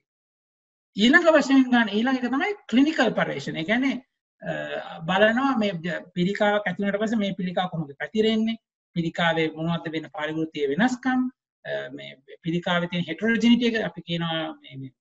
ඊළඟ 0.97 1.31
වශයෙන් 1.35 1.63
ගන්න 1.71 1.89
ඊළඟ 1.91 2.19
එක 2.19 2.27
තමයි 2.33 2.51
ක්ලිනිකල් 2.71 3.09
පර්යේෂණ. 3.19 3.57
ඒ 3.59 3.67
කියන්නේ 3.69 3.95
බලනවා 5.07 5.57
මේ 5.61 6.01
පිළිකාවක් 6.15 6.67
ඇති 6.67 6.81
වුණාට 6.81 7.01
පස්සේ 7.01 7.21
මේ 7.23 7.37
පිළිකාව 7.39 7.71
කොහොමද 7.71 7.95
පැතිරෙන්නේ? 8.01 8.61
පිළිකාවේ 8.95 9.47
මොනවද 9.57 9.91
වෙන 9.95 10.07
පාරිභෝගික 10.17 10.69
වෙනස්කම්? 10.73 11.25
මේ 11.97 12.11
පිළිකාවේ 12.43 12.89
තියෙන 12.91 13.07
හෙටරොජෙනිටි 13.09 13.71
එක 13.71 13.81
අපි 13.89 14.05
කියනවා 14.09 14.43
මේ 14.61 14.91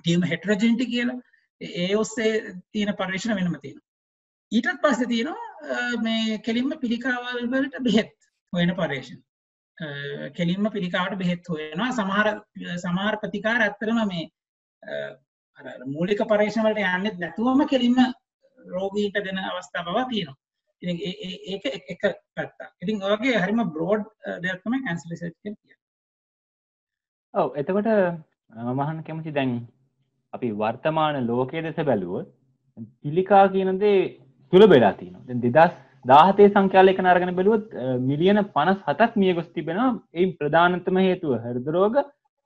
ටියුමර් 0.00 0.30
හෙටරොජෙනිටි 0.32 0.90
කියලා. 0.94 1.18
ඒ 1.60 1.94
ඔස්සේ 2.02 2.32
තියෙන 2.72 2.94
පර්යේෂණ 3.00 3.38
වෙනම 3.38 3.56
තියෙනවා. 3.62 3.86
ඊටත් 4.52 4.82
පස්සේ 4.84 5.10
තියෙනවා 5.12 5.96
මේ 6.06 6.38
කෙලින්ම 6.46 6.76
පිළිකාවල් 6.82 7.50
වලට 7.54 7.84
බෙහෙත් 7.88 8.14
හොයන 8.52 8.74
පර්යේෂණ. 8.80 9.22
කෙලින්ම 10.38 10.70
පිළිකාවට 10.76 11.18
බෙහෙත් 11.22 11.54
හොයනවා. 11.54 11.90
සමහර 11.98 12.28
සමහර 12.84 13.22
ප්‍රතිකාර 13.22 13.66
ඇත්තටම 13.68 14.04
මේ 14.12 14.28
මූලික 15.86 16.22
පර්ේෂණවලට 16.30 16.84
යන්නෙත් 16.90 17.18
නැතුවම 17.18 17.66
කෙලින්ම 17.66 17.98
රෝගීට 18.58 19.16
දෙන 19.26 19.38
අවස්ථා 19.40 19.86
බව 19.86 20.06
තියෙනවා. 20.10 20.38
ඉතින් 20.82 20.96
ඒක 21.52 21.64
එක 21.92 22.02
පැත්තා 22.36 22.68
ඉතින් 22.82 23.02
ඔගේ 23.08 23.42
හරිම 23.42 23.60
බ්‍රෝඩ් 23.74 24.06
දෙයක්ම 24.44 24.72
කැන්සල් 24.86 25.12
කිය 25.18 25.54
ඔව 27.34 27.48
එතකොට 27.56 27.90
මමහන් 28.68 29.04
කැමති 29.06 29.36
දැන් 29.38 29.52
අපි 30.32 30.48
වර්තමාන 30.52 31.20
ලෝකයේ 31.26 31.62
දෙස 31.62 31.78
බැලුව 31.82 32.26
පිළිකා 33.02 33.44
කියනදේ 33.54 33.94
තුළ 34.52 34.66
බෙලා 34.66 34.92
තියනවා. 34.92 35.26
දැන් 35.28 35.40
දෙදස් 35.46 35.74
දාහතේ 36.04 36.48
සංඛ්‍යාලයක 36.48 37.00
නරගෙන 37.00 37.36
බැලුවත් 37.38 37.68
මිලියන 38.00 38.40
පනස් 38.54 38.80
හතක් 38.88 39.12
මිය 39.16 39.34
ගොස් 39.34 39.48
තිබෙනවා. 39.48 39.90
එයින් 40.14 40.36
ප්‍රධානතම 40.38 40.96
හේතුව 41.06 41.32
හෘදරෝග 41.44 41.96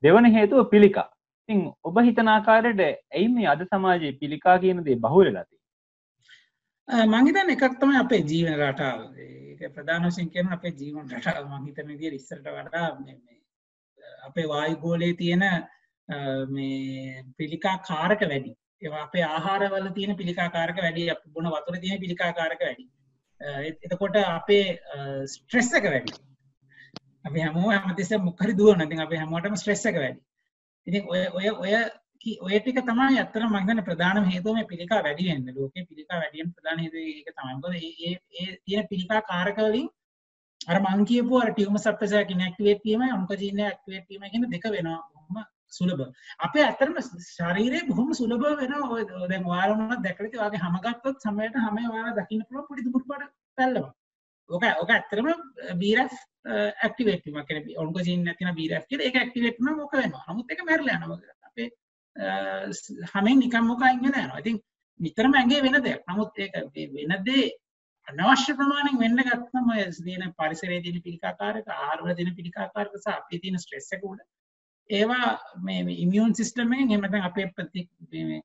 දෙවන 0.02 0.26
හේතුව 0.36 0.70
පිළිකා. 0.72 1.08
ඉතින් 1.48 1.60
ඔබ 1.82 1.96
හිතන 2.06 2.28
ආකාරයට 2.28 2.80
ඇයි 2.84 3.28
මේ 3.28 3.46
අද 3.46 3.62
සමාජයේ 3.66 4.18
පිළිකා 4.20 4.56
කියන 4.58 4.84
දේ 4.86 4.96
බහුලලා 4.96 5.44
තියෙන්නේ? 5.44 7.06
මං 7.06 7.26
හිතන්නේ 7.28 7.56
එකක් 7.56 7.78
තමයි 7.80 8.00
අපේ 8.00 8.22
ජීවන 8.30 8.56
රටාව. 8.62 8.98
ඒක 9.18 9.62
ප්‍රධාන 9.76 10.08
වශයෙන් 10.08 10.30
කියන 10.30 10.52
අපේ 10.56 10.74
ජීවන 10.80 11.06
රටාව. 11.10 11.44
මං 11.50 11.66
හිතන 11.68 11.92
විදිහට 11.92 12.18
ඉස්සරට 12.20 12.50
වඩා 12.58 12.88
මේ 13.00 13.18
අපේ 14.28 14.46
වායු 14.48 14.76
ගෝලයේ 14.78 15.14
තියෙන 15.14 15.44
මේ 16.50 17.24
පිළිකා 17.38 17.76
කාරක 17.88 18.26
වැඩි. 18.32 18.56
ඒවා 18.82 19.04
අපේ 19.04 19.24
ආහාරවල 19.26 19.88
තියෙන 19.94 20.16
පිළිකා 20.16 20.50
කාරක 20.50 20.76
වැඩි 20.84 21.10
අපේ 21.10 21.32
බොන 21.34 21.52
වතුර 21.54 21.80
තියෙන 21.84 22.02
පිළිකා 22.04 22.32
කාරක 22.32 22.68
වැඩි 22.68 22.90
එතකොට 23.40 24.16
අපේ 24.16 24.78
ස්ට්‍රෙස් 25.26 25.72
එක 25.74 25.84
වැඩි. 25.84 26.12
අපි 27.26 27.40
හැමෝම 27.40 27.72
හැමතිස්සෙම 27.72 28.24
මොකක් 28.24 28.40
හරි 28.40 28.54
දුවනවා. 28.54 28.86
ඉතින් 28.86 29.00
අපේ 29.00 29.18
හැමෝටම 29.18 29.56
ස්ට්‍රෙස් 29.56 29.84
එක 29.86 29.96
වැඩි. 29.96 30.20
ඉතින් 30.86 31.02
ඔය 31.08 31.22
ඔය 31.30 31.46
ඔය 31.56 31.74
ඔය 32.40 32.58
ටික 32.58 32.78
තමයි 32.82 33.18
ඇත්තටම 33.18 33.46
මම 33.46 33.56
හිතන්නේ 33.58 33.86
ප්‍රධානම 33.86 34.30
හේතුව 34.30 34.56
මේ 34.56 34.68
පිළිකා 34.70 35.00
වැඩි 35.06 35.28
වෙන්න. 35.28 35.46
ලෝකේ 35.56 35.84
පිළිකා 35.88 36.20
වැඩි 36.20 36.40
වෙන 36.40 36.52
ප්‍රධාන 36.52 36.78
හේතුව 36.78 37.00
ඒක 37.02 37.28
තමයි. 37.30 37.54
මොකද 37.54 37.74
ඒ 37.78 38.12
ඒ 38.38 38.50
තියෙන 38.64 38.88
පිළිකා 38.90 39.20
කාරක 39.24 39.58
වලින් 39.60 39.88
අර 40.66 40.78
මං 40.80 41.04
කියපු 41.04 41.40
අර 41.40 41.50
ටියුමර් 41.50 41.80
සප්‍රෙසර් 41.80 42.20
එක 42.20 42.30
ඉන්ඇක්ටිවේට් 42.30 42.84
වීමයි 42.84 43.10
ඔන්කොජීන් 43.12 43.60
එක 43.60 43.68
ඇක්ටිවේට් 43.68 44.06
වීමයි 44.10 44.32
කියන 44.32 44.46
දෙක 44.50 44.66
වෙනවා. 44.68 45.00
බොහොම 45.14 45.44
සුලභ. 45.72 46.04
අපේ 46.40 46.64
ඇත්තටම 46.64 46.96
ශරීරය 47.28 47.80
බොහොම 47.90 48.14
සුලභ 48.14 48.46
වෙනවා. 48.60 48.90
ඔය 48.90 49.02
දැන් 49.30 49.50
ඔයාලා 49.52 49.80
මොනවද 49.80 50.04
දැකලා 50.06 50.28
ඉතින් 50.28 50.40
ඔයාගේ 50.40 50.62
හැම 50.64 50.78
ගත්තොත් 50.84 51.26
සමහරට 51.26 51.60
හැම 51.64 51.82
ඔයාලා 51.84 52.16
දකින්න 52.20 52.46
පුළුවන් 52.46 52.68
පොඩි 52.68 52.86
දුමුරු 52.86 53.10
පාට 53.10 53.32
පැල්ලම. 53.58 53.90
ඕක 54.50 54.64
ඕක 54.74 54.90
ඇත්තටම 54.90 55.28
බීරෆ් 55.82 56.14
ඇක්ටිවේට් 56.46 57.26
වීමක් 57.26 57.48
කියන්නේ 57.48 57.78
ඔන්කොජීන් 57.78 58.24
නැතින 58.24 58.54
බීරෆ් 58.54 58.86
කියලා 58.86 59.06
ඒක 59.06 59.16
ඇක්ටිවේට් 59.16 59.58
වුණාම 59.58 59.80
ඕක 59.80 59.94
වෙනවා. 59.94 60.24
නමුත් 60.28 60.50
ඒක 60.50 60.64
මැරිලා 60.64 60.96
යනවා. 60.98 61.18
අපේ 61.44 61.68
හැමෙන් 63.12 63.38
නිකම් 63.38 63.64
මොකක් 63.64 63.84
ඉගෙන 63.88 64.08
යනවා. 64.14 64.38
ඉතින් 64.38 64.62
නිතරම 65.00 65.34
ඇඟේ 65.34 65.62
වෙන 65.62 65.82
දෙයක්. 65.82 66.02
නමුත් 66.08 66.38
ඒක 66.38 66.52
වෙන 66.74 67.20
දේ 67.24 67.44
අනවශ්‍ය 68.08 68.54
ප්‍රමාණයෙන් 68.54 68.98
වෙන්න 68.98 69.20
ගත්තම 69.20 69.70
ඔය 69.70 69.84
දින 70.06 70.24
පරිසරයේ 70.34 70.80
තියෙන 70.82 71.02
පිළිකාකාරක 71.02 71.68
ආහාරවල 71.68 72.14
තියෙන 72.14 72.34
පිළිකාකාරක 72.34 72.96
සහ 72.96 73.12
අපේ 73.12 73.38
තියෙන 73.38 73.56
ස්ට්‍රෙස් 73.58 73.88
එක 73.92 74.04
උඩ 74.04 74.20
ඒවා 74.90 75.28
මේ 75.62 75.96
ඉමියුන් 75.96 76.34
සිස්ටම් 76.34 76.74
එකෙන් 76.74 76.90
එහෙම 76.90 77.04
නැත්නම් 77.04 77.28
අපේ 77.30 77.46
ප්‍රති 77.52 77.86
මේ 78.10 78.42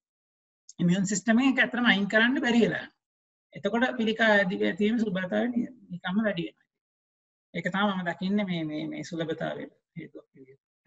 ඉමියුන් 0.79 1.05
සිස්ටම් 1.05 1.41
එක 1.41 1.59
ඇත්තටම 1.59 1.85
අයින් 1.85 2.07
කරන්න 2.07 2.41
බැරි 2.41 2.61
වෙලා 2.61 2.85
එතකොට 3.53 3.87
පිළිකා 3.97 4.29
ඇතිවීම 4.37 4.99
සුබතාවය 4.99 5.65
නිකම්ම 5.89 6.23
වැඩි 6.23 6.47
ඒක 7.53 7.65
තමයි 7.65 7.85
මම 7.87 8.01
දකින්නේ 8.07 8.45
මේ 8.45 8.63
මේ 8.63 8.83
මේ. 8.87 9.03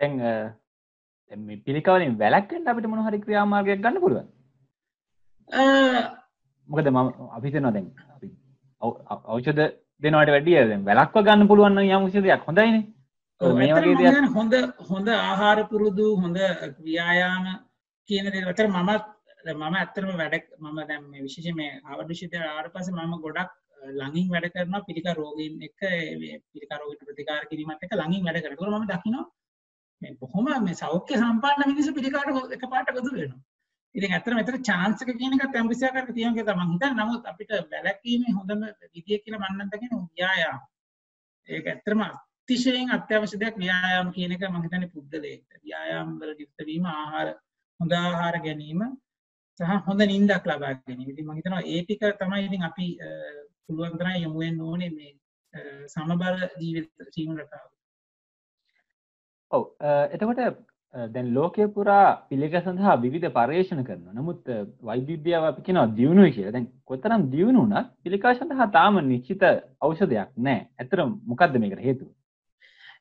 දැන් 0.00 0.12
මේ 1.46 1.62
පිළිකාවලින් 1.66 2.18
වැළැක්වෙන්න 2.18 2.68
අපිට 2.68 2.88
මොන 2.88 3.04
හරි 3.06 3.22
ක්‍රියාමාර්ගයක් 3.24 3.82
ගන්න 3.84 4.02
පුළුවන්. 4.04 4.26
මොකද 6.68 6.86
මම 6.88 6.98
අපි 7.36 7.46
හිතනවා 7.48 7.74
දැන් 7.76 7.86
අපි 8.14 8.28
ඖෂධ 9.26 9.62
දෙනවට 10.02 10.32
වැඩිය 10.34 10.58
දැන් 10.62 10.84
වැළක්ව 10.88 11.24
ගන්න 11.26 11.48
පුළුවන් 11.50 11.74
නම් 11.74 11.94
යම් 11.94 12.06
කිසි 12.06 12.24
දෙයක් 12.26 12.46
හොඳයිනේ. 12.48 12.84
මේ 13.40 13.72
හොඳ 14.36 14.54
හොඳ 14.90 15.08
ආහාර 15.16 15.58
පුරුදු 15.70 16.06
හොඳ 16.22 16.38
ව්‍යායාම 16.86 17.44
කියන 18.08 18.30
දේ 18.32 18.44
අතර 18.52 18.68
මම 18.68 18.90
මම 19.50 19.74
ඇත්තටම 19.74 20.10
වැඩ 20.20 20.34
මම 20.60 20.78
දැන් 20.88 21.02
මේ 21.10 21.24
විශේෂයෙන් 21.26 21.56
මේ 21.56 21.70
ආවර්ඩ් 21.80 22.10
විශ්වවිද්‍යාලය 22.12 22.48
ආවට 22.50 22.74
පස්සේ 22.74 22.94
මම 22.98 23.14
ගොඩක් 23.24 23.50
ළඟින් 23.82 24.28
වැඩ 24.32 24.50
කරනවා 24.54 24.82
පිළිකා 24.88 25.14
රෝගීන් 25.20 25.54
එක්ක 25.68 25.80
පිළිකා 26.52 26.78
රෝගීන්ට 26.80 27.06
ප්‍රතිකාර 27.08 27.46
කිරීමත් 27.50 27.84
එක්ක 27.84 27.94
ළඟින් 28.00 28.26
වැඩ 28.26 28.42
කරනවා. 28.42 28.56
ඒකවල 28.56 28.78
මම 28.78 28.90
දකිනවා 28.90 29.26
මේ 30.02 30.16
බොහොම 30.20 30.46
මේ 30.64 30.74
සෞඛ්‍ය 30.74 31.14
සම්පන්න 31.16 31.72
මිනිස්සු 31.72 31.96
පිළිකාට 31.98 32.54
එකපාරට 32.56 32.94
ගොදුරු 32.96 33.18
වෙනවා. 33.22 33.42
ඉතින් 33.94 34.12
ඇත්තට 34.12 34.34
මෙතන 34.34 34.62
chance 34.68 35.04
එක 35.04 35.16
කියන 35.20 35.34
එකත් 35.36 35.56
යම් 35.60 35.68
කිසි 35.70 35.86
ආකාරයක 35.86 36.14
තියෙනවා 36.16 36.36
කියලා 36.38 36.58
මම 36.58 36.72
හිතන්නේ. 36.74 36.96
නමුත් 36.98 37.26
අපිට 37.30 37.50
වැළැක්වීමේ 37.72 38.36
හොඳම 38.38 38.62
විදිය 38.94 39.18
කියලා 39.24 39.40
මම 39.42 39.56
නම් 39.56 39.70
දකින්නේ 39.72 40.02
ව්‍යායාම. 40.10 40.60
ඒක 41.48 41.66
ඇත්තටම 41.66 42.02
අතිශයින් 42.06 42.90
අත්‍යවශ්‍ය 42.96 43.36
දෙයක් 43.42 43.56
ව්‍යායාම 43.58 44.08
කියන 44.16 44.32
එක 44.32 44.44
මම 44.48 44.64
හිතන්නේ 44.64 44.92
පුද්ගලයෙක්ට. 44.94 45.52
ව්‍යායාම 45.64 46.18
වල 46.20 46.34
යුක්ත 46.38 46.66
වීම 46.68 46.86
ආහාර 46.88 47.28
හොඳ 47.80 47.92
ආහාර 47.94 48.36
ගැනීම 48.46 48.82
සහ 49.60 49.72
හොඳ 49.86 50.00
නිින්දක් 50.12 50.46
ලබා 50.50 50.74
ගැනීම. 50.80 51.08
ඉතින් 51.12 51.24
මම 51.26 51.36
හිතනවා 51.38 51.62
ඒ 51.64 51.80
ටික 51.84 52.02
තමයි 52.20 52.44
ඉතින් 52.48 52.62
අපි 52.70 52.86
පුළුවන් 53.68 53.98
තරම් 54.00 54.16
යොමු 54.24 54.44
වෙන්න 54.44 54.64
ඕනේ 54.68 54.90
මේ 54.98 55.12
සමබර 55.94 56.34
ජීවිත 56.60 56.90
ජීවන 57.16 57.38
රටාව. 57.38 57.66
ඔව් 59.50 59.62
එතකොට 60.14 60.40
දැන් 60.94 61.28
ලෝකය 61.34 61.66
පුරා 61.76 62.06
පිළිග 62.30 62.54
සඳහා 62.58 62.96
විවිධ 63.04 63.28
පර්යේෂණ 63.36 63.84
කරන 63.88 64.08
නමුත් 64.18 64.48
වෛද්‍යවිද්‍යාව 64.88 65.44
අපි 65.50 65.66
කියනවා 65.66 65.92
දියුණුවයි 65.98 66.34
කියලා. 66.36 66.54
දැන් 66.56 66.66
කොතරම් 66.90 67.22
දියුණු 67.34 67.62
වුණත් 67.64 67.92
පිළිකා 68.04 68.34
සඳහා 68.34 68.72
තාම 68.76 68.98
නිශ්චිත 69.12 69.44
ඖෂධයක් 69.86 70.30
නැහැ. 70.46 70.68
ඇත්තටම 70.80 71.14
මොකද්ද 71.30 71.56
මේකට 71.62 71.86
හේතුව? 71.86 72.10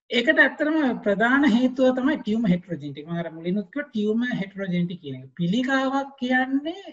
ඒකට 0.09 0.39
ඇත්තටම 0.45 0.77
ප්‍රධාන 1.03 1.45
හේතුව 1.57 1.93
තමයි 1.97 2.17
ටියුමර් 2.21 2.53
හෙටරොජෙනිටි. 2.53 3.05
මම 3.07 3.21
අර 3.21 3.29
මුලින්ම 3.37 3.61
කිව්වා 3.65 3.87
ටියුමර් 3.89 4.33
හෙටරොජෙනිටි 4.41 5.01
කියන. 5.03 5.21
පිළිකාවක් 5.37 6.09
කියන්නේ 6.21 6.87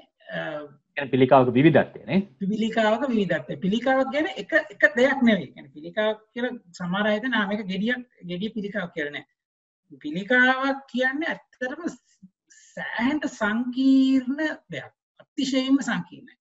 පිළිකාවක 1.13 1.53
විවිධත්වය 1.55 2.05
නේ. 2.07 2.21
පිළිකාවක 2.41 3.09
විවිධත්වය. 3.09 3.57
පිළිකාවක් 3.57 4.13
ගැන 4.13 4.29
එක 4.37 4.53
එක 4.53 4.83
දෙයක් 4.97 5.23
නෙවෙයි. 5.23 5.53
කියන්නේ 5.55 5.75
පිළිකාවක් 5.75 6.21
කියලා 6.33 6.53
සමහර 6.73 7.07
අය 7.07 7.17
හිතන 7.17 7.37
මේක 7.51 7.65
ගෙඩියක් 7.67 8.03
ගෙඩිය 8.25 8.55
පිළිකාවක් 8.57 8.95
කියලා 8.95 9.13
නෑ. 9.13 9.27
පිළිකාවක් 10.05 10.85
කියන්නේ 10.93 11.29
ඇත්තටම 11.29 11.83
සෑහෙන 12.75 13.21
සංකීර්ණ 13.39 14.45
දෙයක්. 14.73 14.93
අතිශයින්ම 15.21 15.81
සංකීර්ණයි. 15.81 16.37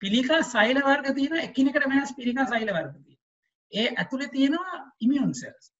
පිළිකා 0.00 0.42
සෛල 0.44 0.78
වර්ග 0.80 1.14
තියෙනවා 1.14 1.46
එකිනෙකට 1.48 1.90
වෙනස් 1.90 2.14
පිළිකා 2.14 2.46
සෛල 2.46 2.68
වර්ග 2.68 2.94
තියෙනවා. 2.94 3.22
ඒ 3.72 3.88
ඇතුළේ 3.96 4.34
තියෙනවා 4.36 4.82
ඉමියුන් 5.00 5.34
සෙල්ස් 5.34 5.73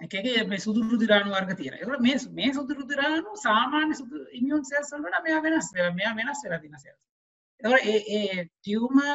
එකගේ 0.00 0.44
මේ 0.44 0.58
සුදුරු 0.58 0.98
දිරාණු 1.02 1.34
වර්ග 1.34 1.56
තියෙන 1.56 1.74
ඒකට 1.74 2.04
මේ 2.06 2.18
මේ 2.32 2.52
සුදුරු 2.52 2.86
දිරාණු 2.88 3.36
සාමාන්‍ය 3.36 3.94
සුදු 3.94 4.26
ඉමියුන් 4.32 4.64
සෙල්ස් 4.64 4.92
වලට 4.94 5.24
මෙයා 5.24 5.42
වෙනස් 5.42 5.72
වෙලා 5.74 5.94
මෙයා 5.94 6.14
වෙනස් 6.16 6.44
වෙලා 6.44 6.60
තියෙන 6.60 6.78
සෙල්ස්. 6.78 7.00
එතකොට 7.60 7.84
ඒ 7.84 7.98
ඒ 8.18 8.44
ටියුමර් 8.46 9.08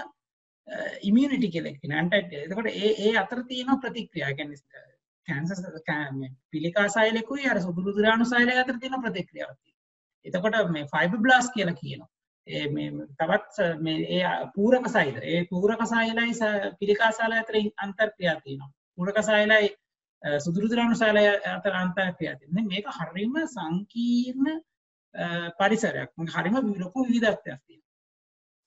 ඉමියුනිටි 1.01 1.49
කියලා 1.49 1.77
කියන 1.79 1.93
ඇන්ටි 1.93 2.43
එතකොට 2.43 2.69
ඒ 2.73 2.91
ඒ 3.05 3.13
අතර 3.17 3.43
තියෙන 3.43 3.79
ප්‍රතික්‍රියා 3.79 4.33
කියන්නේ 4.33 4.85
කැන්සර් 5.27 5.63
පිළිකා 6.51 6.87
සෛලකුයි 6.89 7.49
අර 7.49 7.61
සුදුරු 7.61 7.95
දිරාණු 7.97 8.25
සෛලය 8.25 8.57
අතර 8.57 8.77
තියෙන 8.79 9.01
ප්‍රතික්‍රියාවක් 9.01 9.59
තියෙනවා. 9.59 9.85
එතකොට 10.25 10.71
මේ 10.71 10.85
ෆයිබර්බ්ලාස්ට් 10.85 11.53
කියලා 11.53 11.73
කියනවා. 11.73 12.09
ඒ 12.47 12.67
මේ 12.67 12.89
තවත් 13.19 13.55
මේ 13.79 13.97
ඒ 14.17 14.23
පූරක 14.55 14.87
සෛල. 14.87 15.15
ඒ 15.23 15.45
පූරක 15.45 15.81
සෛලයි 15.85 16.33
පිළිකා 16.79 17.11
සෛල 17.11 17.31
අතර 17.31 17.55
අන්තර්ක්‍රියා 17.77 18.41
තියෙනවා. 18.41 18.71
පූරක 18.95 19.17
සෛලයි 19.23 19.75
සුදුරුදුරාණු 20.39 20.95
සාලය 20.95 21.25
අතර 21.49 21.73
අන්තර්ක්‍රියා 21.75 22.35
තියෙනවා 22.35 22.65
මේක 22.65 22.87
හරිම 22.97 23.35
සංකීර්ණ 23.47 24.51
පරිසරයක් 25.59 26.11
හරිම 26.35 26.55
ලොකු 26.77 27.07
විවිධත්වයක් 27.07 27.61
තියෙනවා 27.61 27.93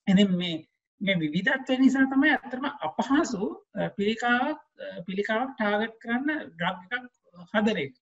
එනම් 0.06 0.34
මේ 0.36 0.56
මේ 1.00 1.16
විවිධත්වය 1.16 1.78
නිසා 1.78 2.06
තමයි 2.06 2.32
ඇත්තටම 2.32 2.66
අපහසු 2.80 3.52
පිළිකාවක් 3.96 4.60
පිළිකාවක් 5.06 5.54
ටාගට් 5.54 5.96
කරන්න 6.02 6.44
ඩ්‍රග් 6.50 6.78
එකක් 6.88 7.48
හදන 7.52 7.78
එක 7.78 7.94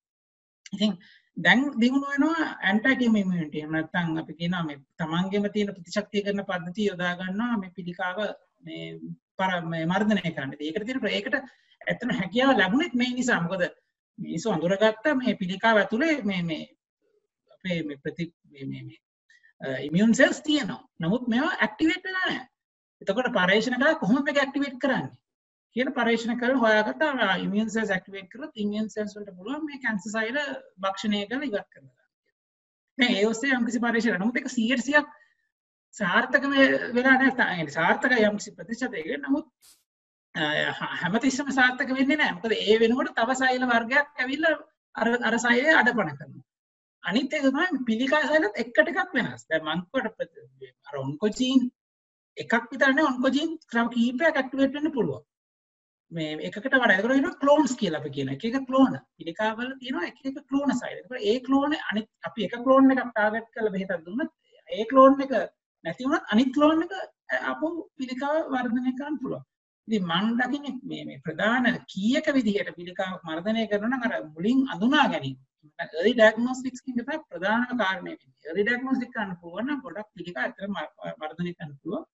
ඉතින් 0.72 0.92
දැන් 1.36 1.61
දියුණු 1.76 2.07
වෙනවා 2.07 2.46
ඇන්ටයිටියම් 2.62 3.16
ඉමුනිටි 3.16 3.61
එහෙම 3.61 3.72
නැත්නම් 3.72 4.16
අපි 4.16 4.32
කියනවා 4.34 4.64
මේ 4.64 4.78
තමන්ගේම 4.98 5.48
තියෙන 5.50 5.74
ප්‍රතිශක්තිය 5.74 6.22
කරන 6.22 6.42
පද්ධතිය 6.44 6.88
යොදා 6.88 7.12
ගන්නවා 7.16 7.57
මේ 7.57 7.74
පිළිකාව 7.76 8.18
මේ 8.64 8.86
පර 9.38 9.50
මේ 9.64 9.84
මර්ධනය 9.84 10.22
කරන්න. 10.26 10.54
ඒකට 10.61 10.86
තියෙන 10.86 11.09
ඒකට 11.11 11.36
ඇත්තම 11.87 12.11
හැකියාව 12.12 12.59
ලැබුණෙත් 12.59 12.95
මේ 12.95 13.11
නිසා. 13.11 13.41
මොකද 13.41 13.62
මිනිස්සු 14.18 14.53
අඳුරගත්ත 14.53 15.07
මේ 15.14 15.34
පිළිකාව 15.34 15.76
ඇතුලේ 15.76 16.14
මේ 16.22 16.43
මේ 16.43 16.64
අපේ 17.51 17.82
මේ 17.82 18.03
ප්‍රති 18.03 18.24
මේ 18.51 18.64
මේ 18.64 18.82
මේ 18.84 18.99
ඉමියුන් 19.80 20.14
සෙල්ස් 20.14 20.41
තියෙනවා. 20.43 20.80
නමුත් 21.01 21.28
මේවා 21.28 21.55
ඇක්ටිවේට් 21.59 22.05
වෙලා 22.05 22.26
නැහැ. 22.26 22.49
එතකොට 23.03 23.30
පරීක්ෂණ 23.32 23.78
කළා 23.78 24.01
කොහොමද 24.03 24.24
මේක 24.24 24.39
ඇක්ටිවේට් 24.39 24.78
කරන්නේ? 24.78 25.14
කියන 25.76 25.93
පරීක්ෂණ 25.93 26.41
කරලා 26.41 26.62
හොයාගත්තා 26.62 27.37
ඉමියුන් 27.37 27.70
සෙල්ස් 27.70 27.91
ඇක්ටිවේට් 27.91 28.32
කරොත් 28.32 28.55
ඉමියුන් 28.57 28.89
සෙල්ස් 28.91 29.16
වලට 29.16 29.37
පුළුවන් 29.37 29.66
මේ 29.66 29.82
කැන්සර් 29.82 30.11
සෛල 30.11 30.39
භක්ෂණය 30.80 31.22
කරලා 31.26 31.49
ඉවත් 31.51 31.68
කරන්න. 31.72 31.95
දැන් 32.99 33.16
ඒ 33.16 33.26
ඔස්සේ 33.26 33.57
යම්කිසි 33.57 33.82
පරීක්ෂණ 33.84 34.22
නමුත් 34.22 34.39
ඒක 34.41 34.49
100ක් 34.49 35.05
සාර්ථක 35.95 36.47
වෙලා 36.95 37.16
නැහැ. 37.18 37.66
සාර්ථක 37.70 38.16
යම්කිසි 38.20 38.55
ප්‍රතිශතයක 38.57 39.12
නමුත් 39.18 39.47
හැමතිස්සම 40.37 41.51
සාර්ථක 41.59 41.93
වෙන්නේ 41.99 42.18
නැහැ. 42.20 42.34
මොකද 42.37 42.53
ඒ 42.55 42.78
වෙනකොට 42.82 43.14
තව 43.18 43.39
සෛල 43.43 43.62
වර්ගයක් 43.72 44.22
ඇවිල්ලා 44.22 44.55
අර 44.95 45.09
අර 45.28 45.39
සෛලය 45.39 45.72
අඩපණ 45.80 46.18
කරනවා. 46.18 46.45
අනිත් 47.03 47.32
එක 47.32 47.47
තමයි 47.47 47.84
පිළිකා 47.89 48.22
සෛලත් 48.30 48.61
එකට 48.64 48.91
එකක් 48.93 49.14
වෙනස්. 49.16 49.47
දැන් 49.51 49.64
මං 49.64 49.87
කොට 49.93 50.07
අර 50.89 51.01
ඔන්කොජීන් 51.05 51.70
එකක් 52.37 52.68
විතර 52.72 52.93
නේ 52.99 53.09
ඔන්කොජීන් 53.12 53.57
ක්‍රම 53.72 53.89
කීපයක් 53.97 54.41
ඇක්ටිවේට් 54.41 54.78
වෙන්න 54.78 54.95
පුළුවන්. 54.97 55.24
මේ 56.12 56.37
එකකට 56.49 56.66
වඩා 56.66 56.97
ඒකට 56.97 57.12
කියනවා 57.12 57.41
ක්ලෝන්ස් 57.43 57.76
කියලා 57.80 58.01
අපි 58.03 58.14
කියන 58.16 58.32
එක. 58.34 58.45
එක 58.45 58.61
එක 58.61 58.66
ක්ලෝන. 58.68 58.99
පිළිකාවල 59.18 59.72
තියෙනවා 59.80 60.07
එක 60.11 60.18
එක 60.24 60.41
ක්ලෝන 60.51 60.74
සෛල. 60.80 60.97
ඒකට 60.99 61.28
ඒ 61.30 61.37
ක්ලෝන 61.47 61.76
අනිත් 61.91 62.09
අපි 62.28 62.49
එක 62.49 62.57
ක්ලෝන් 62.64 62.91
එකක් 62.93 63.05
ටාගට් 63.11 63.53
කරලා 63.55 63.74
බෙහෙතක් 63.76 64.05
දුන්නත් 64.07 64.32
ඒ 64.68 64.84
ක්ලෝන් 64.93 65.20
එක 65.24 65.37
නැති 65.84 66.05
වුණත් 66.05 66.32
අනිත් 66.32 66.55
ක්ලෝන් 66.55 66.82
එක 66.84 66.97
අපෝ 67.53 67.72
පිළිකාව 67.99 68.43
වර්ධනය 68.55 68.93
කරන්න 68.99 69.20
පුළුවන්. 69.22 69.45
ඉතින් 69.89 70.07
මං 70.12 70.26
දකින්නේ 70.39 70.74
මේ 70.91 71.05
මේ 71.09 71.22
ප්‍රධාන 71.26 71.66
කීයක 71.93 72.28
විදිහට 72.37 72.70
පිළිකාවක් 72.78 73.28
මර්ධනය 73.28 73.66
කරනවා 73.72 73.91
නම් 73.91 74.07
අර 74.09 74.24
මුලින් 74.37 74.59
අඳුනා 74.74 75.07
ගැනීම. 75.12 75.39
early 75.78 76.12
diagnostics 76.20 76.80
කියන 76.84 77.01
එක 77.14 77.22
ප්‍රධානම 77.30 77.78
කාරණය 77.82 78.11
වෙන්නේ. 78.11 78.34
early 78.49 78.64
diagnostic 78.68 79.11
කරන්න 79.14 79.39
පුළුවන් 79.43 79.66
නම් 79.68 79.80
ගොඩක් 79.87 80.09
පිළිකා 80.16 80.45
ඇත්තටම 80.45 80.76
වර්ධනය 81.22 81.53
කරන්න 81.57 81.74
පුළුවන්. 81.80 82.05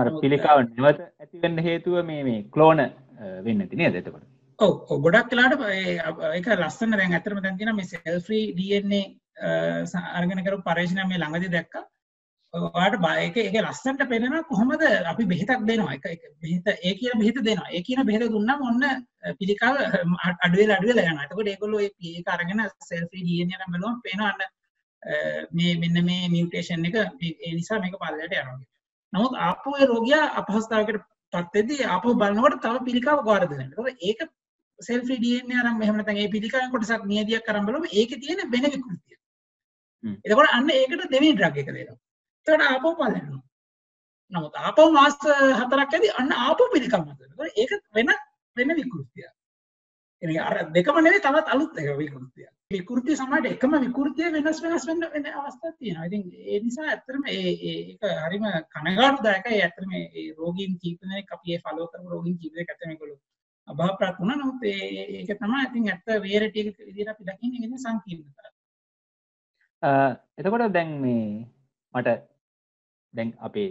අර 0.00 0.08
පිළිකාව 0.24 0.58
නැවත 0.64 1.00
ඇති 1.22 1.42
වෙන්න 1.44 1.64
හේතුව 1.68 1.96
මේ 2.10 2.22
මේ 2.28 2.42
ක්ලෝන 2.56 2.82
වෙන්න 3.46 3.64
ඇති 3.64 3.80
නේද 3.82 3.98
එතකොට? 4.00 4.26
ඔව් 4.58 4.72
ඔව් 4.92 4.98
ගොඩක් 5.06 5.32
වෙලාවට 5.32 5.62
ඒක 6.36 6.50
ලස්සන 6.56 6.98
දැන් 7.00 7.16
ඇත්තටම 7.18 7.42
දැන් 7.44 7.58
තියෙනවා 7.60 7.78
මේ 7.80 7.90
cell 7.92 8.20
free 8.28 8.44
DNA 8.58 9.02
අරගෙන 10.18 10.44
කරපු 10.46 10.62
පරීක්ෂණ 10.68 11.10
මේ 11.10 11.22
ළඟදී 11.22 11.54
දැක්කා. 11.56 11.84
ඔයාට 12.54 12.96
බයක 12.98 13.36
ඒක 13.38 13.56
ලස්සන්ට 13.60 14.02
පෙනෙනවා 14.06 14.42
කොහොමද 14.44 14.82
අපි 15.04 15.24
බෙහෙතක් 15.24 15.60
දෙනවා? 15.64 15.94
එක 15.94 16.04
එක 16.06 16.22
බෙහෙත 16.40 16.66
ඒ 16.80 16.94
කියන 16.94 17.18
බෙහෙත 17.18 17.38
දෙනවා. 17.40 17.68
ඒ 17.70 17.82
කියන 17.82 18.00
බෙහෙත 18.04 18.24
දුන්නාම 18.28 18.62
ඔන්න 18.62 18.82
පිළිකාව 19.36 19.76
අඩුවෙලා 20.38 20.76
අඩුවෙලා 20.76 21.06
යනවා. 21.06 21.26
එතකොට 21.26 21.48
ඒගොල්ලෝ 21.48 21.80
ඒක 21.80 22.26
අරගෙන 22.28 22.64
සෙල් 22.82 23.04
ෆ්‍රී 23.06 23.24
DNA 23.28 23.56
එක 23.56 23.70
බලුවම 23.70 24.02
පේනවා 24.02 24.32
අන්න 24.32 24.42
මේ 25.52 25.76
මෙන්න 25.76 26.04
මේ 26.04 26.28
මියුටේෂන් 26.28 26.84
එක 26.84 26.96
ඒ 26.96 27.52
නිසා 27.52 27.78
මේක 27.78 27.96
පල්ලයට 27.96 28.34
යනවා 28.34 28.58
නමුත් 29.12 29.38
ආපහු 29.40 29.76
ඒ 29.76 29.86
රෝගියා 29.86 30.26
අපහසුතාවයකට 30.36 31.06
පත් 31.32 31.54
වෙද්දී 31.54 31.88
ආපහු 31.88 32.14
බලනකොට 32.16 32.60
තව 32.60 32.84
පිළිකාව 32.84 33.24
වෙනවා 33.24 33.94
ඒකට 34.00 34.04
ඒක 34.04 34.28
සෙල් 34.78 35.00
ෆ්‍රී 35.02 35.20
DNA 35.20 35.62
අරන් 35.62 35.80
එහෙම 35.80 35.96
නැත්නම් 35.96 36.18
ඒ 36.18 36.28
පිළිකාවෙන් 36.28 36.70
කොටසක් 36.70 37.06
නියදියක් 37.06 37.46
කරන් 37.46 37.66
බලුවම 37.66 37.90
ඒකේ 37.92 38.20
තියෙන 38.20 38.46
වෙන 38.48 38.68
විකෘතිය 38.68 39.18
එතකොට 40.24 40.52
අන්න 40.52 40.70
ඒකට 40.72 41.10
දෙවෙනි 41.10 41.34
ඩ්‍රග් 41.34 41.58
එක 41.58 41.70
දෙනවා 41.70 42.00
තට 42.46 42.62
ආපෝ 42.64 42.94
පලනවා 42.94 43.42
නමුත් 44.32 44.54
ආපෝ 44.58 44.88
මාස් 44.92 45.18
හතරක් 45.58 45.90
ඇති 45.90 46.14
අන්න 46.18 46.32
ආපෝ 46.38 46.68
පිළිකම් 46.72 47.04
මත 47.06 47.20
ඒක 47.56 47.72
වෙන 47.94 48.08
වෙන 48.56 48.76
විකෘතිය 48.76 49.28
අර 50.38 50.56
දෙකම 50.70 50.96
නෙවේ 51.00 51.20
තවත් 51.20 51.46
අලුත් 51.48 51.78
එක 51.78 51.88
විකෘතිය 51.98 52.48
විකෘතිය 52.70 53.16
සමට 53.16 53.46
එකම 53.50 53.72
විකෘතිය 53.76 54.28
වෙනස් 54.34 54.58
වෙනස් 54.62 54.84
වෙන්න 54.86 55.04
වෙන 55.12 55.24
අවස්ථා 55.28 55.72
තියෙනවා. 55.72 56.06
ඉතින් 56.06 56.22
ඒ 56.46 56.58
නිසා 56.60 56.86
ඇත්තරම 56.86 57.24
ඒ 57.26 57.52
ඒක 57.70 58.02
හරිම 58.20 58.44
කනගාටුදායක 58.74 59.46
ඒ 59.46 59.60
ඇත්තම 59.62 59.90
ඒ 59.92 60.26
රෝගීන් 60.38 60.72
කීප 60.78 60.98
දෙනෙක් 61.02 61.32
අපි 61.32 61.54
ඒ 61.54 61.60
ෆලෝ 61.64 61.86
කරපු 61.88 62.08
රෝගීන් 62.08 62.36
කීප 62.38 62.52
දෙනෙක් 62.54 62.70
ඇත්තම 62.70 62.90
ඒගොල්ලෝ 62.90 63.20
අභාවප්‍රාප්ත 63.68 64.20
වුණා. 64.20 64.36
නමුත් 64.36 64.60
ඒක 64.64 65.30
තමයි 65.34 65.60
ඉතින් 65.64 65.84
ඇත්ත 65.88 66.06
රියැලිටි 66.18 66.58
එක 66.62 66.78
විදිහට 66.80 67.12
අපි 67.12 67.22
දකින්නේ. 67.24 67.60
ඉතින් 67.60 67.80
සංකීර්ණතාවය 67.84 68.56
එතකොට 70.38 70.72
දැන් 70.72 70.90
මේ 71.02 71.26
මට 71.94 72.08
දැන් 73.14 73.32
අපේ 73.40 73.68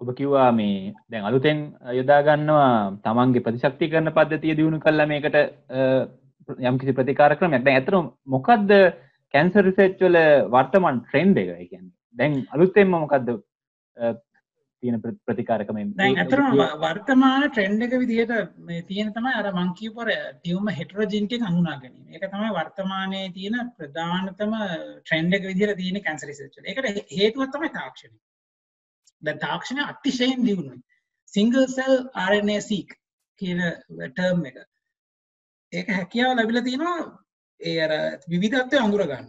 ඔබ 0.00 0.08
කිව්වා 0.14 0.48
මේ 0.52 0.94
දැන් 1.06 1.24
අලුතෙන් 1.24 1.58
යොදාගන්නවා 1.92 2.70
තමන්ගේ 3.02 3.44
ප්‍රතිශක්ති 3.46 3.90
කරන 3.90 4.12
පද්ධතිය 4.12 4.56
දියුණු 4.56 4.78
කල්ලා 4.78 5.06
මේකට 5.06 5.36
යම් 6.62 6.78
කිසි 6.78 6.92
ප්‍රතිකාර 6.92 7.36
ක්‍රමයක් 7.36 7.64
දැන් 7.64 7.76
ඇතර 7.76 7.96
මොකක්ද 8.28 8.72
කැන්සර් 9.34 9.64
රිසර්ච් 9.64 10.00
වල 10.00 10.18
වර්තමාන 10.48 11.02
ට්‍රෙන්ඩ් 11.02 11.38
එක 11.38 11.54
කියන්නේ 11.64 11.94
දැන් 12.16 12.42
අලුතෙන්ම 12.50 12.96
මොකද්ද 12.96 13.30
තියෙන 14.82 15.02
ප්‍රතිකාරකම 15.22 15.78
ඇත්තටම 15.78 16.60
වර්තමාන 16.80 17.44
ට්‍රෙන්ඩ් 17.46 17.84
එක 17.86 17.94
විදිහට 17.94 18.32
මේ 18.62 18.80
තියෙන 18.84 19.12
තමයි 19.12 19.34
අර 19.34 19.48
මං 19.52 19.72
කියපු 19.74 20.06
ටියුමර් 20.06 20.72
හෙටරොජෙනිටි 20.72 21.38
එක 21.38 21.44
හඳුනා 21.44 21.76
ගැනීම. 21.76 22.06
ඒක 22.08 22.24
තමයි 22.26 22.50
වර්තමානයේ 22.54 23.28
තියෙන 23.32 23.70
ප්‍රධානතම 23.76 24.56
ට්‍රෙන්ඩ් 25.02 25.38
එක 25.38 25.44
විදිහට 25.44 25.76
තියෙන 25.76 26.02
කැන්සර් 26.02 26.30
රිසර්ච් 26.30 26.56
වල. 26.56 26.70
ඒකට 26.70 27.14
හේතුව 27.14 27.46
තමයි 27.48 27.72
තාක්ෂණය. 27.72 28.16
දැන් 29.22 29.38
තාක්ෂණය 29.38 29.82
අතිශයින් 29.84 30.44
දියුණුයි. 30.46 30.82
සිංගල් 31.32 31.66
සෙල් 31.68 31.94
RNA 32.22 32.58
seq 32.60 32.94
කියන 33.40 33.60
ටර්ම් 34.08 34.44
එක. 34.44 34.56
ඒක 35.72 35.88
හැකියාව 35.98 36.36
ලැබිලා 36.36 36.66
තියෙනවා 36.68 36.98
ඒ 37.60 37.76
අර 37.84 37.92
විවිධත්වය 38.32 38.78
අඳුර 38.78 39.04
ගන්න. 39.06 39.26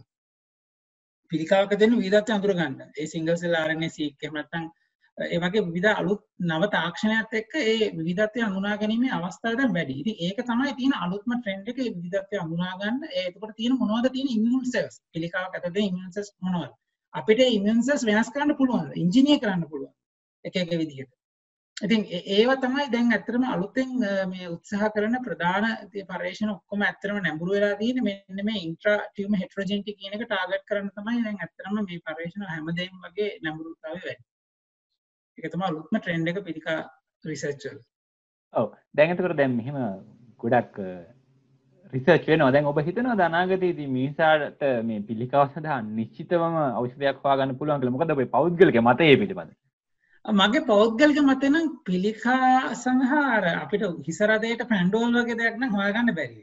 පිළිකාවක 1.31 1.73
දෙන 1.79 1.97
විවිධත්වය 1.97 2.37
අඳුර 2.37 2.53
ගන්න. 2.53 2.93
ඒ 2.99 3.07
සිංගල් 3.07 3.35
සෙල් 3.37 3.57
RNA 3.59 3.89
seq 3.97 4.23
එහෙම 4.23 4.37
නැත්නම් 4.37 4.69
ඒ 5.17 5.39
වගේ 5.39 5.63
විවිධ 5.67 5.89
අලුත් 5.93 6.21
නව 6.49 6.67
තාක්ෂණයත් 6.75 7.33
එක්ක 7.39 7.53
ඒ 7.63 7.89
විවිධත්වය 7.97 8.43
අඳුනා 8.47 8.75
ගැනීමේ 8.81 9.11
අවස්ථාව 9.17 9.57
දැන් 9.59 9.73
වැඩි. 9.77 9.95
ඉතින් 10.01 10.15
ඒක 10.25 10.39
තමයි 10.49 10.75
තියෙන 10.79 10.95
අලුත්ම 11.05 11.35
ට්‍රෙන්ඩ් 11.35 11.71
එක 11.71 11.79
ඒ 11.79 11.89
විවිධත්වය 11.97 12.41
අඳුනා 12.43 12.73
ගන්න. 12.79 13.01
ඒ 13.09 13.25
එතකොට 13.29 13.55
තියෙන 13.59 13.77
මොනවද 13.81 14.07
තියෙන 14.15 14.31
ඉම්යුන් 14.37 14.65
සෙල්ස්. 14.73 14.95
පිළිකාවක් 15.13 15.57
ඇතුලේ 15.57 15.87
ඉම්යුන් 15.89 16.15
සෙල්ස් 16.17 16.31
මොනවද? 16.45 16.71
අපිට 17.13 17.41
ඉම්යුන් 17.47 17.81
සෙල්ස් 17.83 18.05
වෙනස් 18.05 18.29
කරන්න 18.29 18.57
පුළුවන්. 18.57 18.91
ඉන්ජිනියර් 18.95 19.39
කරන්න 19.39 19.67
පුළුවන්. 19.67 19.93
එක 20.45 20.55
එක 20.55 20.71
විදිහට. 20.73 21.11
ඉතින් 21.77 22.01
ඒවා 22.35 22.57
තමයි 22.57 22.85
දැන් 22.93 23.11
ඇත්තටම 23.11 23.45
අලුතෙන් 23.45 23.91
මේ 24.29 24.47
උත්සාහ 24.47 24.89
කරන 24.95 25.17
ප්‍රධාන 25.25 25.65
පර්යේෂණ 26.09 26.53
ඔක්කොම 26.53 26.81
ඇත්තටම 26.81 27.19
නැඹුරු 27.19 27.55
වෙලා 27.55 27.77
තියෙන්නේ 27.77 28.17
මෙන්න 28.29 28.45
මේ 28.45 28.63
ඉන්ට්‍රා 28.65 28.97
ටියුමර් 29.05 29.41
හෙටරොජෙනිටි 29.41 29.97
කියන 29.99 30.17
එක 30.17 30.25
ටාගට් 30.25 30.67
කරන්න 30.69 30.91
තමයි 30.91 31.23
දැන් 31.25 31.39
ඇත්තටම 31.39 31.79
මේ 31.79 32.03
පර්යේෂණ 32.07 32.51
හැමදේම 32.51 32.99
වගේ 33.05 33.31
නැඹුරුතාවය 33.41 34.01
වැඩි. 34.05 34.25
ඒක 35.37 35.53
තමයි 35.53 35.67
අලුත්ම 35.67 35.97
ට්‍රෙන්ඩ් 35.97 36.31
එක 36.31 36.43
පිළිකා 36.43 36.77
රිසර්ච් 37.23 37.65
වල. 37.65 37.81
ඔව් 38.53 38.69
දැන් 38.95 39.15
එතකොට 39.15 39.37
දැන් 39.37 39.57
මෙහෙම 39.57 39.81
ගොඩක් 40.39 40.77
රිසර්ච් 41.93 42.27
වෙනවා. 42.27 42.51
දැන් 42.51 42.65
ඔබ 42.65 42.79
හිතනවා 42.81 43.25
අනාගතයේදී 43.25 43.89
මිනිසාට 43.89 44.61
මේ 44.83 44.99
පිළිකාව 45.07 45.47
සඳහා 45.49 45.79
නිශ්චිතවම 45.89 46.55
ඖෂධයක් 46.59 47.17
හොයාගන්න 47.23 47.57
පුළුවන් 47.57 47.81
කියලා? 47.81 47.95
මොකද 47.95 48.13
ඔබේ 48.15 48.33
පෞද්ගලික 48.35 48.79
මතය 48.81 49.09
පිළිබඳ 49.15 49.51
මගේ 50.25 50.65
පෞද්ගලික 50.65 51.19
මතනම් 51.21 51.67
පිළිකා 51.83 52.75
සඳහාර 52.75 53.43
අපිට 53.55 53.83
හිසරදයට 54.07 54.63
පැන්ඩෝල් 54.69 55.13
වගේ 55.15 55.37
දෙයක් 55.37 55.55
නම් 55.57 55.75
හොයාගන්න 55.77 56.15
බැරි. 56.15 56.41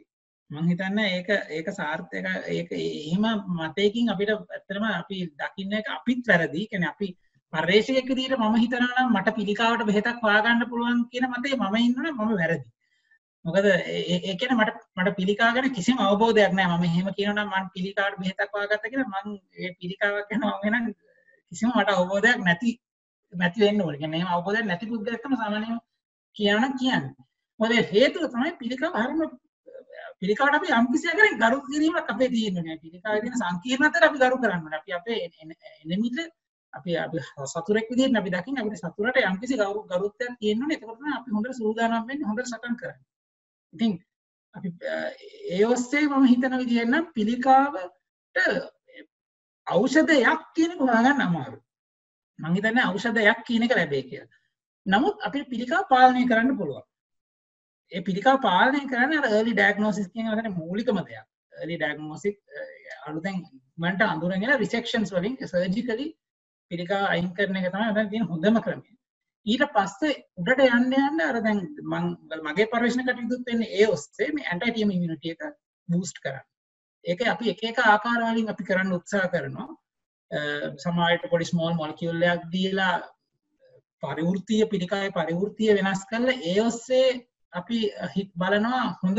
මං 0.50 0.66
හිතන්න 0.66 0.98
ඒක 1.00 1.28
ඒක 1.50 1.68
සාර්ථක 1.72 2.12
ඒක 2.48 2.70
එහෙම 2.74 3.24
මතයකින් 3.54 4.10
අපිට 4.10 4.30
ඇත්තරම 4.32 4.84
අපි 4.90 5.18
දකින්න 5.36 5.72
එක 5.74 5.90
අපිත් 5.90 6.22
වැරදි. 6.26 6.62
කෙන 6.66 6.84
අපි 6.84 7.08
පර්ේෂයක 7.52 8.10
දීට 8.12 8.34
මම 8.36 8.56
හිතනම් 8.56 8.88
මට 9.08 9.36
පිළිකාවට 9.36 9.86
බෙහෙතක් 9.86 10.20
වාගන්න 10.22 10.68
පුළුවන් 10.70 11.06
කියන 11.10 11.28
මතේ 11.28 11.56
මම 11.56 11.76
ඉන්නන 11.78 12.10
මම 12.10 12.34
වැරදි. 12.34 12.66
මොකද 13.44 13.66
ඒකන 14.24 14.52
මට 14.54 14.78
මට 14.96 15.16
පිළිකාගෙන 15.16 15.66
කිසිම 15.72 15.98
අවබෝධයක් 16.00 16.52
නෑ 16.52 16.76
ම 16.76 16.84
හෙම 16.88 17.08
කියනන 17.14 17.40
මන් 17.42 17.66
පිළිකාට 17.74 18.18
බෙහෙතක් 18.18 18.52
වාගත්ත 18.52 18.84
කියෙන 18.84 19.06
මං 19.06 19.26
ඒ 19.56 19.70
පිළිකාවක් 19.80 20.28
ගැන 20.30 20.44
ගෙන 20.64 20.94
කිසිම 21.52 21.70
මට 21.72 21.90
අවබෝධයක් 21.92 22.38
නැති 22.40 22.70
නැති 23.32 23.60
වෙන්න 23.60 23.82
ඕන. 23.82 23.96
කියන්නේ 23.96 24.24
අවබෝධයක් 24.26 24.66
නැති 24.66 24.86
පුද්ගලයෙක්ම 24.86 25.36
සාමාන්‍යයෙන් 25.36 25.78
කියන 26.36 26.72
කියන්න. 26.74 27.04
මොකද 27.60 27.72
හේතුව 27.90 28.24
තමයි 28.28 28.50
පිළිකාව 28.60 28.94
හරිම 28.96 29.20
පිළිකාවට 30.20 30.58
අපි 30.58 30.68
යම් 30.72 30.86
කිසි 30.92 31.06
ආකාරයෙන් 31.08 31.40
ගරු 31.42 31.58
කිරීමක් 31.66 31.98
අපේ 32.06 32.28
තියෙනවා 32.30 32.76
පිළිකාවේ 32.78 33.22
තියෙන 33.22 33.40
සංකීර්ණතර 33.40 34.02
අපි 34.04 34.18
ගරු 34.18 34.36
කරන්න 34.38 34.62
ඕනේ. 34.62 34.80
අපි 34.80 34.90
අපේ 34.92 35.18
එනෙමිට 35.84 36.18
අපි 36.72 36.90
අපි 36.96 37.18
සතුරෙක් 37.46 37.86
විදිහට 37.90 38.18
අපි 38.20 38.30
දකින්න 38.30 38.60
අපිට 38.60 38.80
සතුරට 38.80 39.20
යම් 39.22 39.36
කිසි 39.40 39.54
ගරු 39.56 39.80
ගරුත්වයක් 39.86 40.32
තියෙනවනේ 40.40 40.76
එතකොට 40.76 40.98
තමයි 40.98 41.14
අපි 41.18 41.30
හොඳට 41.30 41.60
සූදානම් 41.60 42.08
වෙන්නේ 42.08 42.28
හොඳට 42.30 42.50
සටන් 42.50 42.76
කරන්නේ. 42.80 43.06
ඉතින් 43.72 43.94
අපි 44.54 44.68
ඒ 45.50 45.64
ඔස්සේ 45.66 46.04
මම 46.08 46.26
හිතන 46.32 46.58
විදිහෙන් 46.58 46.90
නම් 46.90 47.06
පිළිකාවට 47.14 48.36
ඖෂධයක් 49.66 50.44
කියන 50.54 50.70
එක 50.74 50.84
හොයාගන්න 50.84 51.24
අමාරුයි 51.28 51.64
මං 52.38 52.54
හිතන්නේ 52.56 52.84
ඖෂධයක් 52.84 53.40
කියන 53.46 53.66
එක 53.66 53.74
ලැබේ 53.76 54.02
කියලා. 54.10 54.38
නමුත් 54.86 55.16
අපිට 55.26 55.50
පිළිකා 55.52 55.82
පාලනය 55.92 56.22
කරන්න 56.30 56.58
පුළුවන්. 56.58 56.84
ඒ 57.92 58.02
පිළිකා 58.02 58.36
පාලනය 58.38 58.80
කරන්න 58.92 59.18
අර 59.18 59.26
early 59.30 59.54
diagnosis 59.60 60.08
කියන 60.12 60.30
වචනේ 60.30 60.56
මූලිකම 60.60 61.00
දෙයක්. 61.00 61.26
early 61.52 61.76
diagnosis 61.82 62.36
අලුතෙන් 63.06 63.42
මන්ට 63.78 64.02
අඳුරගෙන 64.12 64.54
resections 64.62 65.12
වලින් 65.16 65.36
surgically 65.52 66.08
පිළිකා 66.70 67.02
අයින් 67.14 67.34
කරන 67.34 67.56
එක 67.56 67.68
තමයි 67.72 67.88
අද 67.90 68.10
තියෙන 68.10 68.30
හොඳම 68.32 68.60
ක්‍රමය. 68.66 68.97
ඊට 69.46 69.64
පස්සේ 69.74 70.14
උඩට 70.36 70.62
යන්න 70.66 70.94
යන්න 70.94 71.22
අර 71.22 71.40
දැන් 71.40 71.60
මං 71.84 72.06
මගේ 72.44 72.70
පර්යේෂණ 72.72 73.06
කටයුතුත් 73.06 73.46
වෙන්නේ 73.46 73.74
ඒ 73.76 73.88
ඔස්සේ 73.88 74.30
මේ 74.32 74.46
ඇන්ටි 74.46 74.70
ටියම් 74.70 74.90
ඉමුනිටි 74.90 75.34
එක 75.34 75.44
බූස්ට් 75.88 76.22
කරන්න. 76.22 76.46
ඒක 77.04 77.26
අපි 77.26 77.52
එක 77.52 77.62
එක 77.64 77.84
ආකාර 77.84 78.24
වලින් 78.24 78.52
අපි 78.52 78.64
කරන්න 78.64 78.96
උත්සාහ 78.98 79.28
කරනවා. 79.28 79.68
සමායට 80.78 81.30
පොඩි 81.30 81.44
ස්මෝල් 81.44 81.74
මොලකියල්ලයක් 81.74 82.42
දීලා 82.52 82.94
පරිවෘතිය 84.02 84.62
පිළිකාය 84.66 85.10
පරිවෘතිය 85.12 85.74
වෙනස් 85.74 86.02
කරල 86.10 86.28
ඒ 86.30 86.60
ඔස්සේ 86.62 87.06
අපි 87.52 87.78
හිත් 88.14 88.30
බලනවා 88.36 88.86
හොඳ 89.02 89.18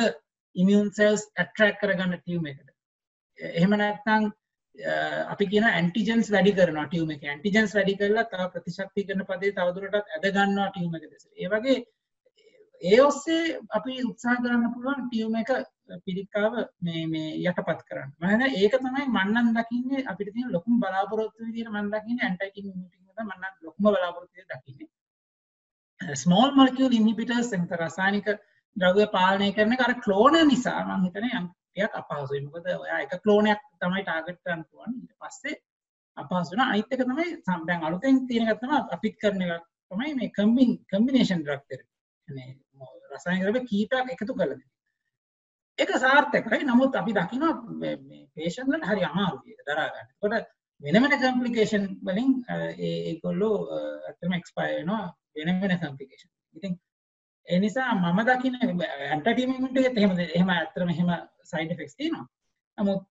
ඉමියන් 0.56 0.92
සෙල්ස් 0.92 1.26
ඇට්‍රක් 1.36 1.80
කරගන්න 1.82 2.18
ටියවම 2.18 2.46
එකට 2.46 2.70
එහෙම 3.40 3.74
නැත්නං 3.74 4.30
අපි 5.28 5.46
කියන 5.46 5.66
ඇන්ටිජන්ස් 5.66 6.32
වැඩි 6.32 6.54
කරන 6.54 6.82
ටියවම 6.82 7.12
එක. 7.12 7.24
ඇන්ටිජන්ස් 7.26 7.76
වැඩි 7.76 7.96
කරලා 7.96 8.26
තා 8.26 8.50
ප්‍රතිශක්ති 8.50 9.06
කරන 9.06 9.26
පදේ 9.26 9.54
තවදුරටත් 9.54 9.96
ඇදගන්නවා 10.10 10.70
ටියවම 10.70 10.96
එක 10.96 11.06
දෙස. 11.06 11.26
ඒවගේ 11.38 11.78
ඒ 12.82 13.02
ඔස්සේ 13.02 13.58
අපි 13.70 13.98
උත්සා 14.04 14.36
කරන්න 14.36 14.74
පුළුවන් 14.74 15.08
ටියවම 15.08 15.36
එක 15.36 15.52
පිරිකාව 16.06 16.54
මේ 16.82 17.34
යටපත් 17.42 17.82
කරන්න. 17.84 18.12
මන 18.22 18.42
ඒක 18.54 18.78
තමයි 18.78 19.08
මන්නන් 19.08 19.52
දකින්නේ 19.54 20.06
අපිට 20.06 20.34
තිය 20.34 20.48
ලොකුම් 20.50 20.80
බලාපොරොත්තු 20.80 21.48
විදිර 21.48 21.70
මන් 21.70 21.92
දකින්න 21.92 22.22
ඇන්ටකි 22.22 22.64
මන්න 22.64 23.54
ලොක්ම 23.62 23.84
බලාපොරොත්තුය 23.86 24.46
දකින්නේ. 24.46 24.90
ස්මෝල් 26.16 26.52
මල්කියල් 26.54 26.94
ඉනිපිටර් 26.94 27.42
සත 27.42 27.80
රසානික 27.80 28.28
ද්‍රව්‍ය 28.76 29.06
පාලනය 29.12 29.52
කරන 29.52 29.76
කර 29.76 29.94
ක්ලෝන 30.00 30.38
නිසා 30.48 30.82
මං 30.88 31.08
හිතන 31.08 31.50
යම්යක් 31.80 31.94
අපහසුයි. 31.94 32.42
මොකද 32.46 32.66
ඔයා 32.76 33.00
එක 33.02 33.14
ක්ලෝනයක් 33.24 33.62
තමයි 33.80 34.04
ටාගට්ටන් 34.04 34.64
පුුවන් 34.66 34.96
පස්සේ 35.20 35.56
අපහසුන 36.18 36.62
අයිතක 36.64 36.96
තමයි 37.02 37.28
සම්බැන් 37.40 37.84
අලුතෙන් 37.84 38.26
තියෙනගත්තම 38.28 38.74
අපිත් 38.90 39.16
කරන 39.18 39.46
එකක් 39.48 39.66
තමයි 39.92 40.12
මේ 40.16 40.32
කම්බින් 40.32 40.76
කම්බිනේෂන් 40.88 41.46
ද්‍රක්තර 41.46 41.82
රසායනරව 43.12 43.58
කීපයක් 43.64 44.14
එකතු 44.14 44.34
කලද 44.34 44.62
එක 45.80 45.92
සාර්ථකයි. 45.98 46.64
නමුත් 46.64 46.96
අපි 46.96 47.12
දකින 47.14 47.44
පේෂන්ලට 48.36 48.86
හරි 48.86 49.04
අමාරුය 49.04 49.56
දරාගන්න 49.62 50.10
කොට 50.18 50.50
වෙනමෙන 50.82 51.16
කම්පලිකේෂන් 51.16 51.86
වලින් 52.02 52.30
ඒකොල්ලෝ 52.82 53.56
ඇතම 54.08 54.34
එක්ස්පයනවා 54.34 55.04
වෙන 55.38 55.62
වෙන 55.62 55.76
කම්පිකේෂන් 55.78 56.32
ඉතින් 56.56 56.78
එනිසා 57.50 57.92
මම 57.96 58.20
දකින 58.28 58.56
ඇන්ටටීමට 59.08 59.78
එහෙම 59.98 60.16
එහෙම 60.28 60.50
ඇතරම 60.52 60.90
එහෙම 60.90 61.12
සයිඩ 61.46 61.78
ෆෙක්ස් 61.78 61.96
තිනවා 61.96 62.26
නමුත් 62.78 63.06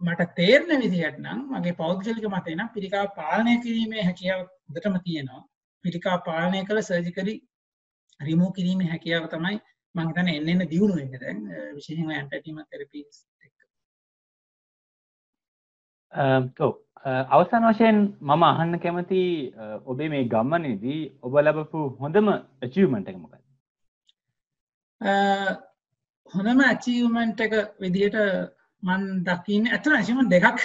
මට 0.00 0.24
තේරණ 0.36 0.82
විදිහට 0.82 1.18
නම් 1.18 1.38
මගේ 1.50 1.74
පෞද්ගලික 1.74 2.26
මතයන 2.28 2.62
පිරිකා 2.70 3.04
පාලනය 3.10 3.52
කිරීමේ 3.60 4.02
හැකියාව 4.02 4.42
දටම 4.68 4.96
තියෙනවා. 5.04 5.42
පිරිකා 5.84 6.16
පාලනය 6.20 6.58
කළ 6.64 6.80
සර්ජිකලි 6.82 7.34
රිමූ 8.20 8.50
කිරීමේ 8.52 8.88
හැකියාව 8.88 9.28
තමයි 9.28 9.56
මංතන 9.94 10.28
එන්න 10.28 10.48
එන්න 10.48 10.68
දියුණු 10.68 10.96
වෙන්න. 10.96 11.14
දැන් 11.14 11.40
විශේෂම 11.76 12.10
ඇන්ටටීම 12.10 12.60
තෙරපීස් 12.66 13.22
Um, 16.12 16.44
ඔව් 16.58 16.72
uh, 17.04 17.24
අවසාන 17.28 17.64
වශයෙන් 17.64 17.96
මම 18.22 18.42
අහන්න 18.44 18.78
කැමති 18.78 19.22
uh, 19.54 19.76
ඔබේ 19.84 20.08
මේ 20.08 20.24
ගම්මනේදී 20.26 21.00
ඔබ 21.22 21.34
ලබපු 21.38 21.80
හොඳම 22.00 22.28
ඇචීවමන්ට 22.32 23.10
එක 23.10 23.18
මොකද 23.18 23.34
uh, 25.00 25.50
හොඳම 26.32 26.62
ඇචීවමන්ට් 26.62 27.40
එක 27.40 27.56
විදිහට 27.80 28.16
මන් 28.82 29.04
දකින්න 29.24 29.68
ඇතන 29.68 29.98
ඇසිම 29.98 30.22
දෙකක්. 30.28 30.64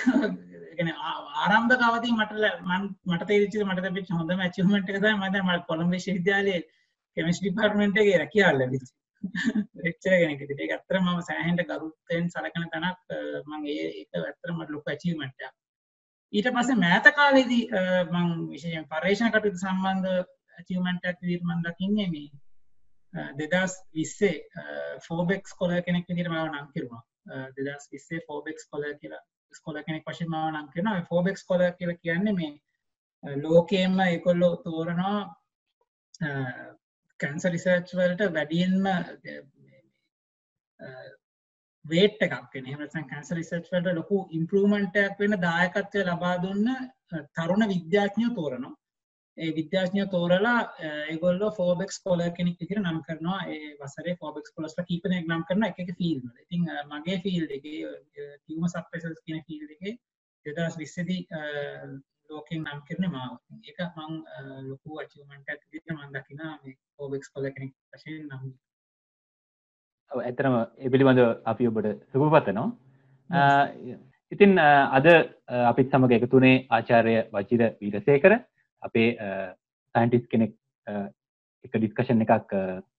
ආරම්භ 1.41 1.75
කවති 1.81 2.13
මට 2.13 2.33
මට 3.05 3.27
තේරිච 3.27 3.59
මට 3.65 3.93
පිච 3.95 4.09
හොඳ 4.11 4.31
ඇචිවමට 4.37 4.89
එකද 4.89 5.09
මද 5.11 5.35
මට 5.41 5.67
කොළඹ 5.67 5.99
ශවිද්‍යාලය 5.99 6.57
කෙමිස් 7.17 7.41
ඩිපාර්මෙන්ට්ගේ 7.41 8.17
රැකියාල් 8.17 8.57
ලැබිචි 8.57 8.93
එච්චර 9.83 10.13
කෙනෙක 10.13 10.41
ඒ 10.43 10.69
අත්තර 10.73 10.99
ම 10.99 11.09
සෑහන්ට 11.21 11.65
ගරුත්තයෙන් 11.69 12.29
සලකන 12.29 12.69
තැනක් 12.69 13.15
මගේ 13.47 13.87
ඒක 13.91 14.21
ඇත්තරමට 14.21 14.69
ලොක 14.69 14.87
ඇචීමට 14.87 15.47
ඊට 16.33 16.47
පස්සේ 16.49 16.77
මෑත 16.77 17.09
කාලෙදී 17.13 17.63
මං 18.11 18.29
විශෂයෙන් 18.49 18.87
පර්ේෂණ 18.87 19.31
කටයුතු 19.31 19.59
සම්බන්ධ 19.59 20.09
ඇචීමටක් 20.57 21.21
විර්මන් 21.23 21.63
දකින්නේ 21.63 22.09
මේ 22.09 22.29
දෙදස් 23.35 23.77
විස්සේ 23.91 24.35
ෆෝබෙක්ස් 25.01 25.53
කොල 25.53 25.75
කෙනෙක් 25.81 26.09
විදිර 26.09 26.29
මාව 26.29 26.47
නම් 26.47 26.67
කිරුණා 26.71 27.45
දෙදස් 27.57 27.89
විස්සේ 27.91 28.25
ෆෝබෙක්ස් 28.27 28.67
කොල 28.67 28.89
කියලා 28.95 29.23
ස්කොල 29.53 29.79
කෙනෙක් 29.81 30.05
වශයෙන් 30.05 30.29
මාව 30.29 30.51
නම් 30.51 30.67
කරන 30.69 31.07
ෆෝබෙක්ස් 31.07 31.43
කොල 31.43 31.63
කියල 31.73 31.93
කියන්නේ 31.97 32.33
මේ 32.33 32.53
ලෝකයෙන්ම 33.39 33.99
එකොල්ලෝ 34.01 34.53
තෝරනවා 34.57 35.19
කැන්ස 37.21 37.47
රිසර්ච් 37.47 37.93
වලට 37.93 38.29
වැඩියෙන්ම 38.33 38.85
වේට් 41.85 42.21
එකක් 42.21 42.59
හමසන් 42.65 43.07
කැන්ස 43.07 43.31
රිසර්ච් 43.33 43.71
වලට 43.71 43.95
ලොකු 43.95 44.19
ඉම්පරමන්ටයක් 44.31 45.17
වෙන 45.19 45.39
දායකත්වය 45.39 46.05
ලබා 46.05 46.35
දුන්න 46.39 46.69
තරුණ 47.35 47.67
විද්‍යාඥය 47.69 48.29
තෝරනවා. 48.35 48.75
ඒ 49.37 49.51
විද්‍යාඥය 49.51 50.05
තෝරලා 50.11 50.59
ඒගොල්ල 51.07 51.43
ෆෝබෙක්ස් 51.57 51.99
කොල 51.99 52.21
කෙනෙක් 52.31 52.61
තිර 52.61 52.79
නම් 52.79 52.99
කරනවා. 53.01 53.39
ඒ 53.47 53.73
වසරේ 53.79 54.15
ෆෝබෙක්ස් 54.21 54.51
කොලස්ට 54.51 54.81
කීපනයක් 54.87 55.25
නම් 55.25 55.43
කරන 55.45 55.67
එක 55.67 55.91
ෆිල්ම් 55.97 56.29
ඉතින් 56.43 56.69
මගේ 56.89 57.17
ෆිල් 57.23 57.45
එක 57.49 57.67
තිවම 58.45 58.67
සප්පෙසස් 58.67 59.21
කියන 59.25 59.43
ෆිල් 59.47 59.67
එක 59.75 59.83
දෙදස් 60.45 60.77
විස්සදී 60.77 61.21
ලෝකෙන් 62.31 62.61
නම් 62.63 62.81
කරන 62.87 63.07
මාව. 63.09 63.33
එක 63.63 63.79
මං 63.97 64.13
ලොකු 64.69 64.99
අචමට 65.01 65.65
විට 65.71 65.87
මන් 65.89 66.13
දකින 66.15 66.43
ෝබෙක්ස් 66.99 67.29
කොල 67.29 67.49
කෙනෙක් 67.49 67.73
වශයෙන් 67.93 68.23
නම්. 68.27 68.53
ඇතරම 70.11 70.55
එපිළිබඳ 70.79 71.21
අපි 71.45 71.67
ඔබට 71.67 71.91
සුප 72.11 72.23
පතනවා 72.29 72.69
ඉතින් 74.31 74.59
අද 74.59 75.07
අපිත් 75.65 75.87
සමඟ 75.89 76.15
එකතුනේ 76.17 76.55
ආචාරය 76.69 77.15
වචිර 77.31 77.61
වීරසේකර. 77.79 78.33
අපේ 78.81 79.09
සයින්ටිස් 79.95 80.25
කෙනෙක් 80.27 80.53
එක 81.65 81.73
ඩිස්කෂන් 81.73 82.23
එකක් 82.25 82.55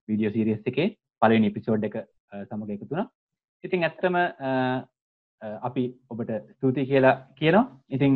වීඩියෝ 0.07 0.33
සීරියස් 0.35 0.71
එකේ 0.71 0.87
පලවෙනි 1.21 1.51
එපිසෝඩ් 1.51 1.87
එක 1.89 1.95
සමඟ 2.41 2.73
එකතුුණ 2.75 3.09
ඉතින් 3.63 3.85
ඇත්තම 3.87 4.17
අපි 5.61 5.83
ඔබට 6.09 6.31
ස්තුතියි 6.51 6.85
කියලා 6.85 7.15
කියනවා. 7.35 7.65
ඉතිං 7.89 8.13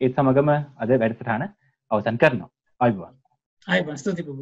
ඒත් 0.00 0.12
සමගම 0.14 0.50
අද 0.76 0.90
වැඩසටාන 0.94 1.48
අවසන් 1.90 2.18
කරනවා. 2.18 2.50
අයිබවා 2.80 3.12
අයි 3.66 3.96
ස්තුතිපුබ 3.96 4.38